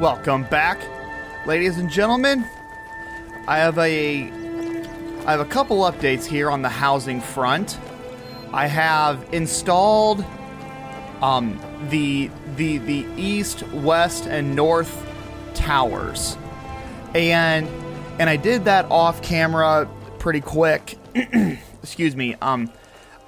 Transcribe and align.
Welcome 0.00 0.44
back, 0.44 0.80
ladies 1.44 1.76
and 1.76 1.90
gentlemen. 1.90 2.46
I 3.46 3.58
have 3.58 3.76
a 3.76 4.30
I 5.26 5.30
have 5.30 5.40
a 5.40 5.44
couple 5.44 5.80
updates 5.80 6.24
here 6.24 6.50
on 6.50 6.62
the 6.62 6.70
housing 6.70 7.20
front. 7.20 7.78
I 8.50 8.66
have 8.66 9.28
installed 9.30 10.24
um, 11.20 11.60
the 11.90 12.30
the 12.56 12.78
the 12.78 13.06
east, 13.18 13.62
west, 13.74 14.24
and 14.24 14.56
north 14.56 15.06
towers, 15.52 16.38
and 17.14 17.68
and 18.18 18.30
I 18.30 18.36
did 18.36 18.64
that 18.64 18.86
off 18.86 19.20
camera 19.20 19.86
pretty 20.18 20.40
quick. 20.40 20.96
Excuse 21.82 22.16
me. 22.16 22.36
Um, 22.40 22.72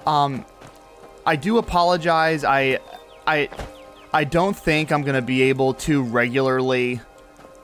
um, 0.07 0.43
I 1.23 1.35
do 1.35 1.59
apologize. 1.59 2.43
I 2.43 2.79
I 3.27 3.49
I 4.15 4.25
don't 4.25 4.55
think 4.55 4.91
I'm 4.91 5.01
gonna 5.01 5.23
be 5.23 5.41
able 5.43 5.73
to 5.73 6.03
regularly 6.03 7.01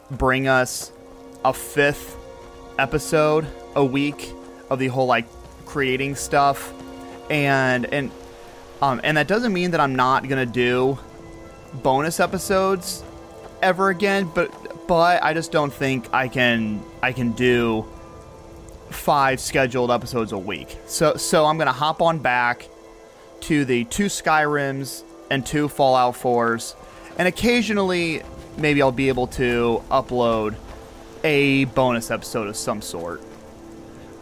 bring 0.09 0.47
us 0.47 0.91
a 1.45 1.53
fifth 1.53 2.17
episode 2.79 3.45
a 3.75 3.85
week 3.85 4.33
of 4.71 4.79
the 4.79 4.87
whole 4.87 5.05
like 5.05 5.25
creating 5.67 6.15
stuff. 6.15 6.73
And 7.29 7.85
and 7.93 8.11
um 8.81 8.99
and 9.03 9.17
that 9.17 9.27
doesn't 9.27 9.53
mean 9.53 9.71
that 9.71 9.79
I'm 9.79 9.95
not 9.95 10.27
gonna 10.27 10.47
do 10.47 10.97
bonus 11.83 12.19
episodes 12.19 13.03
ever 13.61 13.89
again 13.89 14.31
but 14.33 14.87
but 14.87 15.21
I 15.21 15.35
just 15.35 15.51
don't 15.51 15.71
think 15.71 16.11
I 16.11 16.27
can 16.27 16.83
I 17.03 17.13
can 17.13 17.33
do 17.33 17.85
five 18.89 19.39
scheduled 19.39 19.91
episodes 19.91 20.31
a 20.31 20.37
week. 20.39 20.79
So 20.87 21.15
so 21.15 21.45
I'm 21.45 21.59
gonna 21.59 21.71
hop 21.71 22.01
on 22.01 22.17
back 22.17 22.67
to 23.41 23.65
the 23.65 23.85
two 23.85 24.07
Skyrims 24.07 25.03
and 25.29 25.45
two 25.45 25.67
Fallout 25.67 26.15
4s 26.15 26.75
and 27.17 27.27
occasionally 27.27 28.23
maybe 28.57 28.81
I'll 28.81 28.91
be 28.91 29.09
able 29.09 29.27
to 29.27 29.83
upload 29.91 30.55
a 31.23 31.65
bonus 31.65 32.11
episode 32.11 32.47
of 32.47 32.55
some 32.55 32.81
sort. 32.81 33.21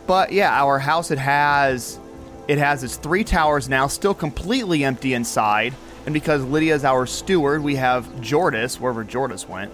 But 0.08 0.32
yeah, 0.32 0.64
our 0.64 0.80
house 0.80 1.12
it 1.12 1.20
has 1.20 2.00
it 2.48 2.58
has 2.58 2.84
its 2.84 2.96
three 2.96 3.24
towers 3.24 3.68
now, 3.70 3.88
still 3.88 4.14
completely 4.14 4.84
empty 4.84 5.14
inside. 5.14 5.74
And 6.06 6.14
because 6.14 6.44
Lydia's 6.46 6.86
our 6.86 7.06
steward, 7.06 7.62
we 7.62 7.76
have 7.76 8.22
Jordis, 8.22 8.80
wherever 8.80 9.04
Jordis 9.04 9.48
went. 9.48 9.72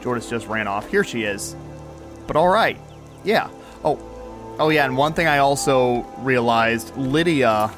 Jordis 0.00 0.28
just 0.28 0.48
ran 0.48 0.66
off. 0.66 0.90
Here 0.90 1.04
she 1.04 1.22
is. 1.22 1.54
But 2.26 2.34
all 2.36 2.48
right. 2.48 2.78
Yeah. 3.24 3.48
Oh. 3.84 3.98
Oh 4.58 4.70
yeah, 4.70 4.84
and 4.86 4.96
one 4.96 5.12
thing 5.12 5.26
I 5.26 5.38
also 5.38 6.00
realized, 6.18 6.96
Lydia 6.96 7.70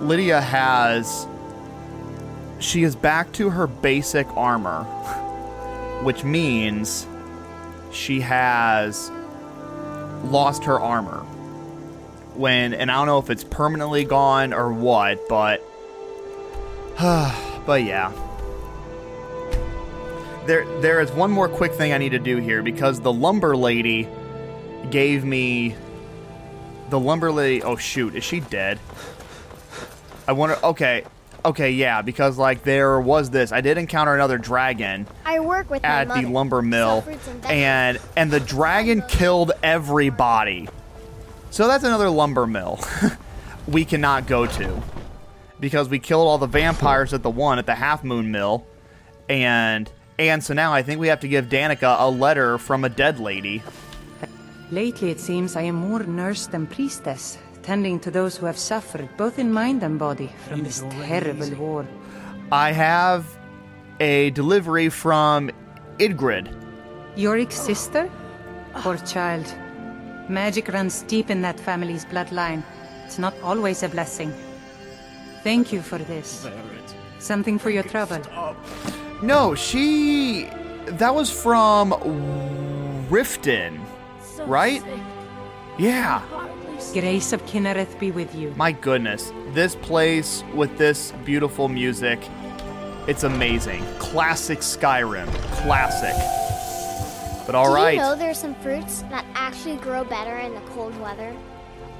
Lydia 0.00 0.40
has 0.40 1.26
she 2.60 2.82
is 2.82 2.96
back 2.96 3.32
to 3.32 3.50
her 3.50 3.66
basic 3.66 4.26
armor, 4.36 4.84
which 6.02 6.24
means 6.24 7.06
she 7.92 8.20
has 8.20 9.10
lost 10.24 10.64
her 10.64 10.78
armor. 10.78 11.20
When 12.34 12.74
and 12.74 12.90
I 12.90 12.96
don't 12.96 13.06
know 13.06 13.18
if 13.18 13.30
it's 13.30 13.44
permanently 13.44 14.04
gone 14.04 14.52
or 14.52 14.72
what, 14.72 15.28
but 15.28 15.62
but 16.98 17.82
yeah. 17.84 18.12
There 20.46 20.80
there 20.80 21.00
is 21.00 21.10
one 21.12 21.30
more 21.30 21.48
quick 21.48 21.74
thing 21.74 21.92
I 21.92 21.98
need 21.98 22.10
to 22.10 22.18
do 22.18 22.36
here 22.36 22.62
because 22.62 23.00
the 23.00 23.12
lumber 23.12 23.56
lady 23.56 24.08
gave 24.90 25.24
me 25.24 25.74
the 26.90 26.98
lumber 26.98 27.30
lady 27.30 27.62
oh 27.62 27.76
shoot, 27.76 28.14
is 28.14 28.24
she 28.24 28.40
dead? 28.40 28.78
I 30.28 30.32
wonder 30.32 30.58
okay. 30.62 31.04
Okay, 31.44 31.70
yeah, 31.70 32.02
because 32.02 32.36
like 32.36 32.62
there 32.64 33.00
was 33.00 33.30
this. 33.30 33.50
I 33.50 33.62
did 33.62 33.78
encounter 33.78 34.14
another 34.14 34.38
dragon 34.38 35.06
I 35.24 35.40
work 35.40 35.70
with 35.70 35.84
at 35.84 36.08
the 36.08 36.28
lumber 36.28 36.60
mill, 36.60 37.04
and 37.06 37.46
and 37.46 37.98
and 38.16 38.30
the 38.30 38.40
dragon 38.40 39.02
killed 39.08 39.52
everybody. 39.62 40.68
So 41.50 41.66
that's 41.66 41.84
another 41.84 42.10
lumber 42.10 42.46
mill 42.46 42.78
we 43.68 43.84
cannot 43.84 44.26
go 44.26 44.46
to 44.46 44.82
because 45.60 45.88
we 45.88 45.98
killed 45.98 46.28
all 46.28 46.38
the 46.38 46.46
vampires 46.46 47.14
at 47.14 47.22
the 47.22 47.30
one 47.30 47.58
at 47.58 47.66
the 47.66 47.74
Half 47.74 48.04
Moon 48.04 48.30
Mill, 48.30 48.66
and 49.30 49.90
and 50.18 50.44
so 50.44 50.52
now 50.52 50.74
I 50.74 50.82
think 50.82 51.00
we 51.00 51.08
have 51.08 51.20
to 51.20 51.28
give 51.28 51.46
Danica 51.46 51.96
a 52.00 52.10
letter 52.10 52.58
from 52.58 52.84
a 52.84 52.90
dead 52.90 53.18
lady. 53.20 53.62
Lately, 54.70 55.10
it 55.10 55.20
seems 55.20 55.56
I 55.56 55.62
am 55.62 55.76
more 55.76 56.02
nurse 56.02 56.46
than 56.46 56.66
priestess, 56.66 57.38
tending 57.68 58.00
to 58.00 58.10
those 58.10 58.34
who 58.38 58.46
have 58.46 58.56
suffered, 58.56 59.06
both 59.18 59.38
in 59.38 59.52
mind 59.52 59.82
and 59.82 59.98
body, 59.98 60.30
from 60.48 60.62
this 60.64 60.78
terrible 61.06 61.50
war. 61.56 61.86
I 62.50 62.72
have 62.72 63.22
a 64.00 64.30
delivery 64.30 64.88
from 64.88 65.50
Idgrod. 65.98 66.46
Joric's 67.18 67.60
sister? 67.70 68.10
Poor 68.76 68.96
child. 69.14 69.46
Magic 70.30 70.68
runs 70.68 71.02
deep 71.02 71.28
in 71.28 71.42
that 71.42 71.60
family's 71.60 72.06
bloodline. 72.06 72.62
It's 73.04 73.18
not 73.18 73.34
always 73.42 73.82
a 73.82 73.90
blessing. 73.90 74.32
Thank 75.44 75.70
you 75.70 75.82
for 75.82 75.98
this. 75.98 76.48
Something 77.18 77.58
for 77.58 77.68
your 77.68 77.82
trouble. 77.82 78.22
No, 79.20 79.54
she. 79.54 80.48
That 81.02 81.14
was 81.14 81.28
from 81.30 81.92
Riften, 83.10 83.78
right? 84.46 84.82
Yeah. 85.78 86.22
Grace 86.92 87.32
of 87.32 87.44
Kynareth 87.44 87.98
be 87.98 88.10
with 88.12 88.34
you. 88.34 88.52
My 88.56 88.72
goodness, 88.72 89.32
this 89.52 89.74
place 89.74 90.44
with 90.54 90.78
this 90.78 91.12
beautiful 91.24 91.68
music, 91.68 92.20
it's 93.06 93.24
amazing. 93.24 93.84
Classic 93.98 94.60
Skyrim, 94.60 95.26
classic. 95.62 96.14
But 97.46 97.54
all 97.54 97.68
Do 97.68 97.74
right, 97.74 97.94
you 97.94 98.00
know 98.00 98.14
there's 98.14 98.38
some 98.38 98.54
fruits 98.56 99.02
that 99.10 99.24
actually 99.34 99.76
grow 99.76 100.04
better 100.04 100.36
in 100.36 100.54
the 100.54 100.60
cold 100.72 100.98
weather? 101.00 101.36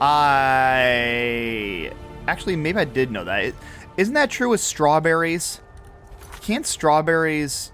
I 0.01 1.91
actually 2.29 2.57
maybe 2.57 2.79
I 2.79 2.85
did 2.85 3.11
know 3.11 3.25
that. 3.25 3.55
Isn't 3.97 4.15
that 4.15 4.31
true 4.31 4.51
with 4.51 4.61
strawberries? 4.61 5.61
Can't 6.41 6.67
strawberries 6.67 7.73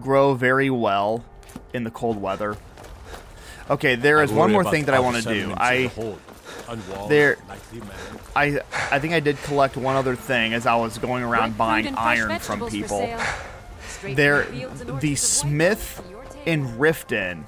grow 0.00 0.34
very 0.34 0.68
well 0.68 1.24
in 1.72 1.84
the 1.84 1.90
cold 1.90 2.20
weather? 2.20 2.56
Okay, 3.70 3.96
there 3.96 4.22
is 4.22 4.32
one 4.32 4.52
more 4.52 4.64
thing 4.64 4.84
that 4.86 4.94
I 4.94 5.00
want 5.00 5.22
to 5.22 5.22
do. 5.22 5.54
I 5.56 5.90
there 7.08 7.36
I 8.34 8.60
I 8.90 8.98
think 8.98 9.14
I 9.14 9.20
did 9.20 9.36
collect 9.42 9.76
one 9.76 9.96
other 9.96 10.16
thing 10.16 10.54
as 10.54 10.66
I 10.66 10.76
was 10.76 10.98
going 10.98 11.22
around 11.22 11.56
buying 11.56 11.94
iron 11.94 12.38
from 12.38 12.68
people. 12.68 13.08
There 14.02 14.44
the 15.00 15.14
smith 15.16 16.02
in 16.46 16.66
Riften 16.78 17.44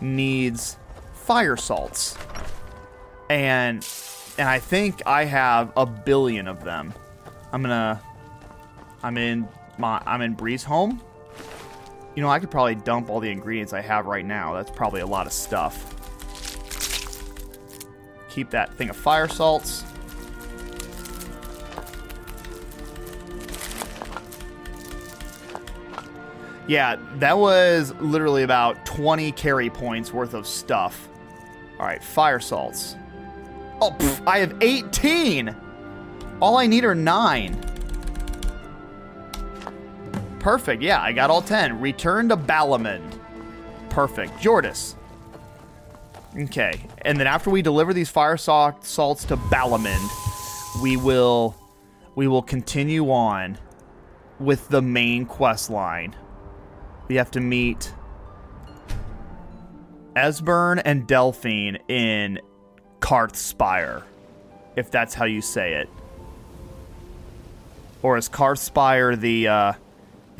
needs 0.00 0.76
fire 1.14 1.56
salts. 1.56 2.16
And 3.28 3.86
and 4.38 4.48
I 4.48 4.58
think 4.58 5.02
I 5.06 5.24
have 5.24 5.72
a 5.76 5.86
billion 5.86 6.48
of 6.48 6.64
them. 6.64 6.94
I'm 7.52 7.62
gonna 7.62 8.00
I'm 9.02 9.16
in 9.16 9.48
my 9.78 10.02
I'm 10.06 10.22
in 10.22 10.36
Breezehome. 10.36 11.00
You 12.20 12.26
know, 12.26 12.32
I 12.32 12.38
could 12.38 12.50
probably 12.50 12.74
dump 12.74 13.08
all 13.08 13.18
the 13.18 13.30
ingredients 13.30 13.72
I 13.72 13.80
have 13.80 14.04
right 14.04 14.26
now. 14.26 14.52
That's 14.52 14.70
probably 14.70 15.00
a 15.00 15.06
lot 15.06 15.26
of 15.26 15.32
stuff. 15.32 15.96
Keep 18.28 18.50
that 18.50 18.74
thing 18.74 18.90
of 18.90 18.96
fire 18.96 19.26
salts. 19.26 19.84
Yeah, 26.68 26.96
that 27.20 27.38
was 27.38 27.94
literally 28.00 28.42
about 28.42 28.84
20 28.84 29.32
carry 29.32 29.70
points 29.70 30.12
worth 30.12 30.34
of 30.34 30.46
stuff. 30.46 31.08
All 31.78 31.86
right, 31.86 32.04
fire 32.04 32.38
salts. 32.38 32.96
Oh, 33.80 33.96
pff, 33.98 34.26
I 34.26 34.40
have 34.40 34.54
18. 34.60 35.56
All 36.42 36.58
I 36.58 36.66
need 36.66 36.84
are 36.84 36.94
nine. 36.94 37.58
Perfect. 40.40 40.82
Yeah, 40.82 41.00
I 41.00 41.12
got 41.12 41.30
all 41.30 41.42
10. 41.42 41.80
Return 41.80 42.28
to 42.30 42.36
Balimund. 42.36 43.18
Perfect. 43.90 44.40
Jordis. 44.40 44.96
Okay. 46.36 46.80
And 47.02 47.18
then 47.20 47.26
after 47.26 47.50
we 47.50 47.60
deliver 47.62 47.92
these 47.92 48.08
fire 48.08 48.36
sa- 48.36 48.72
salts 48.80 49.24
to 49.26 49.36
Balimund, 49.36 50.10
we 50.82 50.96
will 50.96 51.54
we 52.14 52.26
will 52.26 52.42
continue 52.42 53.10
on 53.10 53.58
with 54.38 54.68
the 54.68 54.82
main 54.82 55.26
quest 55.26 55.70
line. 55.70 56.16
We 57.08 57.16
have 57.16 57.30
to 57.32 57.40
meet 57.40 57.92
Esbern 60.16 60.80
and 60.84 61.06
Delphine 61.06 61.78
in 61.88 62.40
Karthspire, 63.00 64.04
if 64.76 64.90
that's 64.90 65.14
how 65.14 65.24
you 65.24 65.42
say 65.42 65.74
it. 65.74 65.88
Or 68.02 68.16
is 68.16 68.28
Karthspire 68.28 69.18
the 69.18 69.48
uh 69.48 69.72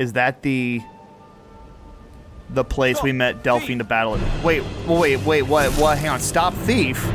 is 0.01 0.13
that 0.13 0.41
the 0.41 0.81
the 2.49 2.63
place 2.65 3.01
we 3.01 3.11
met 3.13 3.43
Delphine 3.43 3.77
to 3.77 3.83
battle 3.85 4.15
it? 4.15 4.21
Wait, 4.43 4.63
wait, 4.87 5.17
wait, 5.21 5.43
what 5.43 5.71
what 5.73 5.97
hang 5.97 6.09
on, 6.09 6.19
stop 6.19 6.53
thief. 6.53 7.07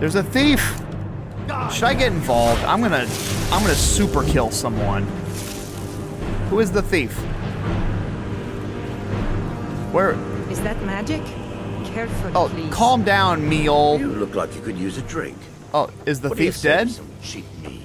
There's 0.00 0.14
a 0.16 0.22
thief. 0.22 0.60
Should 1.70 1.84
I 1.84 1.94
get 1.94 2.12
involved? 2.12 2.62
I'm 2.64 2.80
gonna 2.80 3.06
I'm 3.52 3.60
gonna 3.62 3.74
super 3.74 4.24
kill 4.24 4.50
someone. 4.50 5.02
Who 6.48 6.60
is 6.60 6.72
the 6.72 6.82
thief? 6.82 7.12
Where? 9.92 10.12
Is 10.50 10.60
that 10.62 10.82
magic? 10.84 11.22
Careful, 11.84 12.36
Oh, 12.36 12.48
please. 12.48 12.72
calm 12.72 13.04
down, 13.04 13.46
meal. 13.46 13.98
You 14.00 14.08
look 14.08 14.34
like 14.34 14.54
you 14.54 14.62
could 14.62 14.78
use 14.78 14.96
a 14.96 15.02
drink. 15.02 15.36
Oh, 15.74 15.90
is 16.06 16.20
the 16.20 16.30
What 16.30 16.38
thief 16.38 16.62
dead? 16.62 16.90
Cheap 17.22 17.44
mead. 17.62 17.82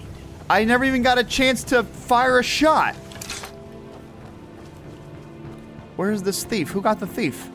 I 0.49 0.63
never 0.63 0.85
even 0.85 1.01
got 1.03 1.17
a 1.17 1.25
chance 1.25 1.63
to 1.65 1.83
fire 1.83 2.39
a 2.39 2.43
shot. 2.43 2.95
Where's 5.97 6.23
this 6.23 6.43
thief? 6.43 6.69
Who 6.69 6.81
got 6.81 6.99
the 6.99 7.07
thief? 7.07 7.49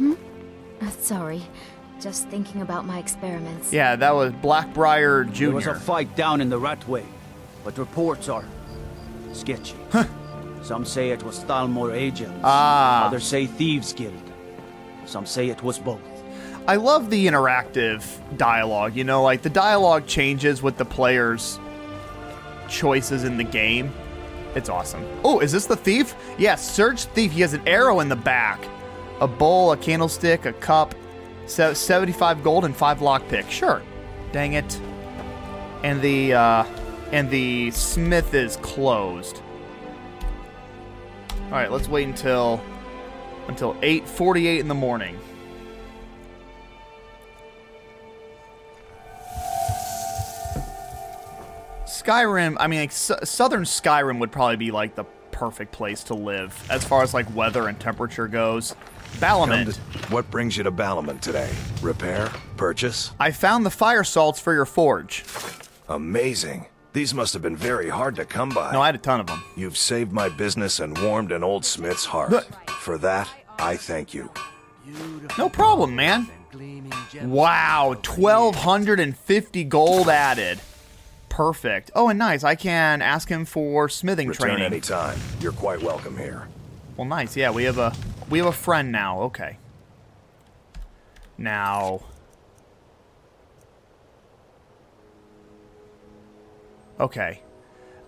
Uh, 0.00 0.90
sorry. 1.00 1.42
Just 2.00 2.28
thinking 2.28 2.62
about 2.62 2.84
my 2.84 2.98
experiments. 2.98 3.72
Yeah, 3.72 3.96
that 3.96 4.14
was 4.14 4.32
Blackbriar 4.34 5.32
Jr. 5.32 5.44
There 5.44 5.54
was 5.54 5.66
a 5.66 5.74
fight 5.74 6.14
down 6.14 6.40
in 6.40 6.48
the 6.48 6.58
Ratway, 6.60 7.04
but 7.64 7.78
reports 7.78 8.28
are 8.28 8.44
sketchy. 9.32 9.76
Some 10.62 10.84
say 10.84 11.10
it 11.10 11.22
was 11.22 11.40
Thalmor 11.44 11.94
agents. 11.94 12.40
Ah. 12.44 13.06
Others 13.06 13.24
say 13.24 13.46
Thieves 13.46 13.92
Guild. 13.92 14.14
Some 15.06 15.26
say 15.26 15.48
it 15.48 15.62
was 15.62 15.78
both. 15.78 16.00
I 16.66 16.76
love 16.76 17.08
the 17.08 17.26
interactive 17.26 18.04
dialogue. 18.36 18.94
You 18.94 19.04
know, 19.04 19.22
like 19.22 19.42
the 19.42 19.50
dialogue 19.50 20.06
changes 20.06 20.62
with 20.62 20.76
the 20.76 20.84
players' 20.84 21.58
choices 22.68 23.24
in 23.24 23.38
the 23.38 23.44
game. 23.44 23.92
It's 24.54 24.68
awesome. 24.68 25.06
Oh, 25.24 25.40
is 25.40 25.52
this 25.52 25.66
the 25.66 25.76
thief? 25.76 26.14
Yes, 26.38 26.68
search 26.68 27.04
thief. 27.04 27.32
He 27.32 27.40
has 27.42 27.54
an 27.54 27.66
arrow 27.66 28.00
in 28.00 28.08
the 28.08 28.16
back, 28.16 28.66
a 29.20 29.28
bowl, 29.28 29.72
a 29.72 29.76
candlestick, 29.76 30.46
a 30.46 30.52
cup, 30.54 30.94
se- 31.46 31.74
75 31.74 32.42
gold, 32.42 32.64
and 32.64 32.74
five 32.74 32.98
lockpick. 32.98 33.50
Sure. 33.50 33.82
Dang 34.32 34.54
it. 34.54 34.80
And 35.84 36.00
the 36.02 36.34
uh, 36.34 36.64
and 37.12 37.30
the 37.30 37.70
smith 37.70 38.34
is 38.34 38.56
closed. 38.56 39.42
All 41.44 41.52
right, 41.52 41.70
let's 41.70 41.88
wait 41.88 42.06
until 42.08 42.60
until 43.48 43.74
8:48 43.74 44.60
in 44.60 44.68
the 44.68 44.74
morning. 44.74 45.18
Skyrim, 52.08 52.56
I 52.58 52.68
mean, 52.68 52.80
like, 52.80 52.90
S- 52.90 53.12
southern 53.24 53.64
Skyrim 53.64 54.18
would 54.20 54.32
probably 54.32 54.56
be 54.56 54.70
like 54.70 54.94
the 54.94 55.04
perfect 55.30 55.72
place 55.72 56.02
to 56.04 56.14
live 56.14 56.66
as 56.70 56.82
far 56.82 57.02
as 57.02 57.12
like 57.12 57.32
weather 57.34 57.68
and 57.68 57.78
temperature 57.78 58.26
goes. 58.26 58.74
Come 59.20 60.10
what 60.10 60.30
brings 60.30 60.56
you 60.56 60.62
to 60.64 60.70
Balimund 60.70 61.20
today? 61.22 61.50
Repair? 61.82 62.30
Purchase? 62.56 63.12
I 63.20 63.30
found 63.30 63.66
the 63.66 63.70
fire 63.70 64.04
salts 64.04 64.40
for 64.40 64.54
your 64.54 64.64
forge. 64.64 65.24
Amazing. 65.88 66.66
These 66.94 67.12
must 67.12 67.34
have 67.34 67.42
been 67.42 67.56
very 67.56 67.90
hard 67.90 68.16
to 68.16 68.24
come 68.24 68.48
by. 68.50 68.72
No, 68.72 68.80
I 68.80 68.86
had 68.86 68.94
a 68.94 68.98
ton 68.98 69.20
of 69.20 69.26
them. 69.26 69.44
You've 69.56 69.76
saved 69.76 70.10
my 70.10 70.30
business 70.30 70.80
and 70.80 70.96
warmed 70.98 71.30
an 71.30 71.44
old 71.44 71.64
smith's 71.64 72.06
heart. 72.06 72.30
Look. 72.30 72.70
For 72.70 72.96
that, 72.98 73.28
I 73.58 73.76
thank 73.76 74.14
you. 74.14 74.30
No 75.36 75.50
problem, 75.50 75.94
man. 75.94 76.28
Wow, 77.22 77.88
1250 77.88 79.64
gold 79.64 80.08
added. 80.08 80.60
Perfect. 81.38 81.92
Oh, 81.94 82.08
and 82.08 82.18
nice. 82.18 82.42
I 82.42 82.56
can 82.56 83.00
ask 83.00 83.28
him 83.28 83.44
for 83.44 83.88
smithing 83.88 84.26
Return 84.26 84.48
training. 84.48 84.64
anytime. 84.64 85.16
You're 85.38 85.52
quite 85.52 85.80
welcome 85.80 86.16
here. 86.16 86.48
Well, 86.96 87.06
nice. 87.06 87.36
Yeah, 87.36 87.52
we 87.52 87.62
have 87.62 87.78
a 87.78 87.94
we 88.28 88.38
have 88.38 88.48
a 88.48 88.52
friend 88.52 88.90
now. 88.90 89.20
Okay. 89.20 89.56
Now. 91.38 92.00
Okay. 96.98 97.40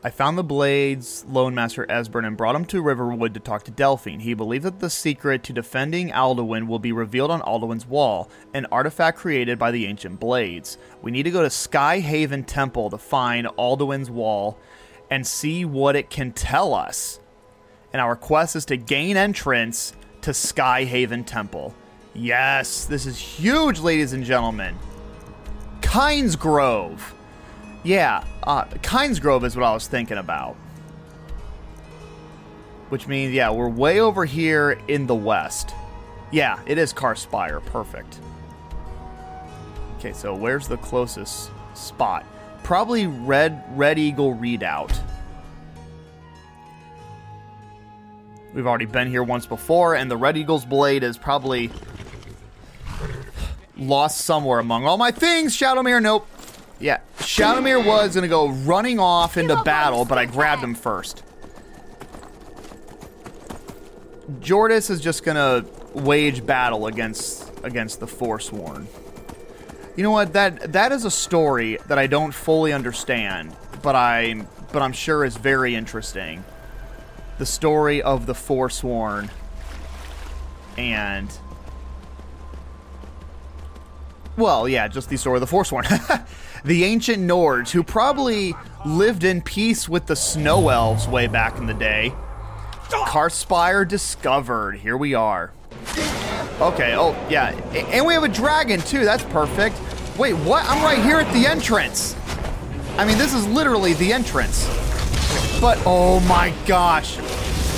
I 0.02 0.10
found 0.10 0.38
the 0.38 0.44
blades, 0.44 1.24
Loremaster 1.30 1.86
Esbern, 1.86 2.26
and 2.26 2.36
brought 2.36 2.56
him 2.56 2.64
to 2.66 2.80
Riverwood 2.80 3.34
to 3.34 3.40
talk 3.40 3.64
to 3.64 3.70
Delphine. 3.70 4.20
He 4.20 4.32
believed 4.32 4.64
that 4.64 4.80
the 4.80 4.88
secret 4.88 5.42
to 5.44 5.52
defending 5.52 6.10
Alduin 6.10 6.66
will 6.66 6.78
be 6.78 6.92
revealed 6.92 7.30
on 7.30 7.42
Alduin's 7.42 7.86
wall, 7.86 8.30
an 8.54 8.66
artifact 8.72 9.18
created 9.18 9.58
by 9.58 9.70
the 9.70 9.86
ancient 9.86 10.18
blades. 10.18 10.78
We 11.02 11.10
need 11.10 11.24
to 11.24 11.30
go 11.30 11.42
to 11.42 11.50
Sky 11.50 11.98
Haven 11.98 12.44
Temple 12.44 12.88
to 12.90 12.98
find 12.98 13.46
Alduin's 13.58 14.10
wall 14.10 14.58
and 15.10 15.26
see 15.26 15.64
what 15.64 15.96
it 15.96 16.08
can 16.08 16.32
tell 16.32 16.72
us 16.72 17.20
and 17.92 18.00
our 18.00 18.16
quest 18.16 18.56
is 18.56 18.64
to 18.66 18.76
gain 18.76 19.16
entrance 19.16 19.92
to 20.22 20.34
Sky 20.34 20.84
Haven 20.84 21.24
Temple. 21.24 21.74
Yes, 22.14 22.84
this 22.84 23.06
is 23.06 23.18
huge, 23.18 23.80
ladies 23.80 24.12
and 24.12 24.24
gentlemen. 24.24 24.76
Kynesgrove. 25.80 27.00
Yeah, 27.82 28.24
uh, 28.42 28.64
Kynesgrove 28.64 29.44
is 29.44 29.56
what 29.56 29.64
I 29.64 29.72
was 29.72 29.86
thinking 29.86 30.18
about. 30.18 30.54
Which 32.90 33.06
means, 33.06 33.32
yeah, 33.32 33.50
we're 33.50 33.68
way 33.68 34.00
over 34.00 34.24
here 34.24 34.78
in 34.88 35.06
the 35.06 35.14
west. 35.14 35.74
Yeah, 36.32 36.58
it 36.66 36.76
is 36.76 36.92
Karthspire. 36.92 37.64
Perfect. 37.66 38.18
Okay, 39.98 40.12
so 40.12 40.34
where's 40.34 40.68
the 40.68 40.76
closest 40.78 41.50
spot? 41.74 42.26
Probably 42.62 43.06
Red 43.06 43.62
Red 43.76 43.98
Eagle 43.98 44.34
Redoubt. 44.34 44.98
We've 48.52 48.66
already 48.66 48.86
been 48.86 49.08
here 49.08 49.22
once 49.22 49.46
before, 49.46 49.94
and 49.94 50.10
the 50.10 50.16
Red 50.16 50.36
Eagle's 50.36 50.64
blade 50.64 51.04
is 51.04 51.16
probably 51.16 51.70
lost 53.76 54.22
somewhere 54.22 54.58
among 54.58 54.86
all 54.86 54.98
my 54.98 55.12
things. 55.12 55.56
Shadowmere, 55.56 56.02
nope. 56.02 56.26
Yeah, 56.80 57.00
Shadowmere 57.18 57.84
was 57.84 58.14
gonna 58.14 58.26
go 58.26 58.48
running 58.48 58.98
off 58.98 59.36
into 59.36 59.62
battle, 59.62 60.04
but 60.04 60.16
I 60.16 60.24
grabbed 60.24 60.62
him 60.62 60.74
first. 60.74 61.22
Jordis 64.40 64.88
is 64.88 65.00
just 65.00 65.22
gonna 65.22 65.64
wage 65.94 66.44
battle 66.44 66.86
against 66.86 67.50
against 67.62 68.00
the 68.00 68.06
Forsworn. 68.06 68.88
You 69.96 70.04
know 70.04 70.10
what? 70.10 70.32
That 70.32 70.72
that 70.72 70.92
is 70.92 71.04
a 71.04 71.10
story 71.10 71.78
that 71.88 71.98
I 71.98 72.06
don't 72.06 72.32
fully 72.32 72.72
understand, 72.72 73.54
but 73.82 73.94
I 73.94 74.46
but 74.72 74.80
I'm 74.80 74.92
sure 74.92 75.24
is 75.24 75.36
very 75.36 75.74
interesting 75.74 76.44
the 77.40 77.46
story 77.46 78.02
of 78.02 78.26
the 78.26 78.34
Forsworn 78.34 79.30
and 80.76 81.30
well, 84.36 84.68
yeah, 84.68 84.88
just 84.88 85.08
the 85.08 85.16
story 85.16 85.36
of 85.36 85.40
the 85.40 85.46
Forsworn. 85.46 85.84
the 86.64 86.84
ancient 86.84 87.18
Nords 87.18 87.70
who 87.70 87.82
probably 87.82 88.54
lived 88.84 89.24
in 89.24 89.42
peace 89.42 89.88
with 89.88 90.06
the 90.06 90.16
snow 90.16 90.68
elves 90.68 91.06
way 91.08 91.26
back 91.26 91.58
in 91.58 91.66
the 91.66 91.74
day. 91.74 92.12
Karthspire 92.88 93.86
discovered. 93.86 94.76
Here 94.76 94.96
we 94.96 95.14
are. 95.14 95.52
Okay, 96.60 96.94
oh, 96.96 97.16
yeah. 97.30 97.50
And 97.90 98.06
we 98.06 98.12
have 98.14 98.24
a 98.24 98.28
dragon 98.28 98.80
too. 98.80 99.04
That's 99.04 99.24
perfect. 99.24 99.80
Wait, 100.18 100.34
what? 100.34 100.64
I'm 100.66 100.82
right 100.82 101.02
here 101.02 101.16
at 101.16 101.32
the 101.32 101.46
entrance. 101.46 102.16
I 102.98 103.06
mean, 103.06 103.16
this 103.16 103.32
is 103.32 103.46
literally 103.46 103.94
the 103.94 104.12
entrance. 104.12 104.66
But 105.60 105.78
oh 105.86 106.20
my 106.28 106.52
gosh. 106.66 107.16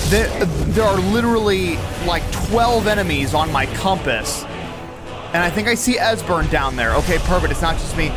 There, 0.08 0.44
there 0.46 0.84
are 0.84 0.98
literally 1.12 1.76
like 2.06 2.28
12 2.48 2.86
enemies 2.86 3.34
on 3.34 3.52
my 3.52 3.66
compass. 3.76 4.44
And 5.32 5.38
I 5.42 5.48
think 5.48 5.68
I 5.68 5.74
see 5.74 5.96
Esbern 5.96 6.50
down 6.50 6.76
there. 6.76 6.94
Okay, 6.96 7.18
perfect. 7.18 7.52
It's 7.52 7.62
not 7.62 7.76
just 7.76 7.96
me. 7.96 8.12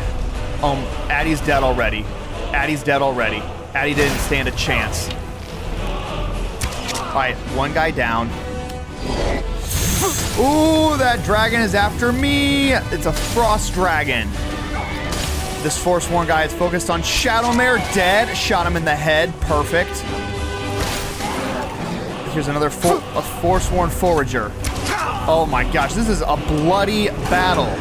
Um, 0.66 0.78
Addie's 1.08 1.40
dead 1.42 1.62
already. 1.62 2.04
Addie's 2.52 2.82
dead 2.82 3.00
already. 3.00 3.38
Addie 3.72 3.94
didn't 3.94 4.18
stand 4.18 4.48
a 4.48 4.50
chance. 4.52 5.08
Alright, 6.98 7.36
one 7.54 7.72
guy 7.72 7.92
down. 7.92 8.26
Ooh, 10.40 10.96
that 10.98 11.22
dragon 11.24 11.60
is 11.60 11.76
after 11.76 12.10
me. 12.10 12.72
It's 12.72 13.06
a 13.06 13.12
frost 13.12 13.74
dragon. 13.74 14.28
This 15.62 15.78
Forsworn 15.80 16.26
guy 16.26 16.42
is 16.42 16.52
focused 16.52 16.90
on 16.90 17.00
Shadowmere 17.00 17.78
dead. 17.94 18.36
Shot 18.36 18.66
him 18.66 18.76
in 18.76 18.84
the 18.84 18.96
head. 18.96 19.32
Perfect. 19.42 19.96
Here's 22.32 22.48
another 22.48 22.70
for- 22.70 23.02
a 23.16 23.22
Forsworn 23.22 23.88
Forager. 23.90 24.50
Oh 25.28 25.46
my 25.48 25.62
gosh, 25.72 25.94
this 25.94 26.08
is 26.08 26.22
a 26.22 26.36
bloody 26.36 27.08
battle. 27.30 27.72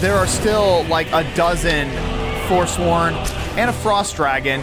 There 0.00 0.14
are 0.14 0.26
still 0.26 0.84
like 0.84 1.08
a 1.12 1.22
dozen 1.34 1.90
Forsworn 2.48 3.14
and 3.58 3.68
a 3.68 3.72
Frost 3.72 4.16
Dragon. 4.16 4.60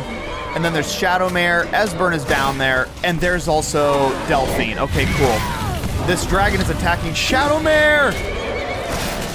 And 0.56 0.66
then 0.66 0.74
there's 0.74 0.88
Shadowmere, 0.88 1.66
Esbern 1.68 2.16
is 2.16 2.26
down 2.26 2.58
there, 2.58 2.88
and 3.04 3.20
there's 3.20 3.48
also 3.48 4.10
Delphine. 4.28 4.80
Okay, 4.80 5.06
cool. 5.06 6.08
This 6.08 6.26
dragon 6.26 6.60
is 6.60 6.72
attacking 6.72 7.12
Shadowmere! 7.12 8.14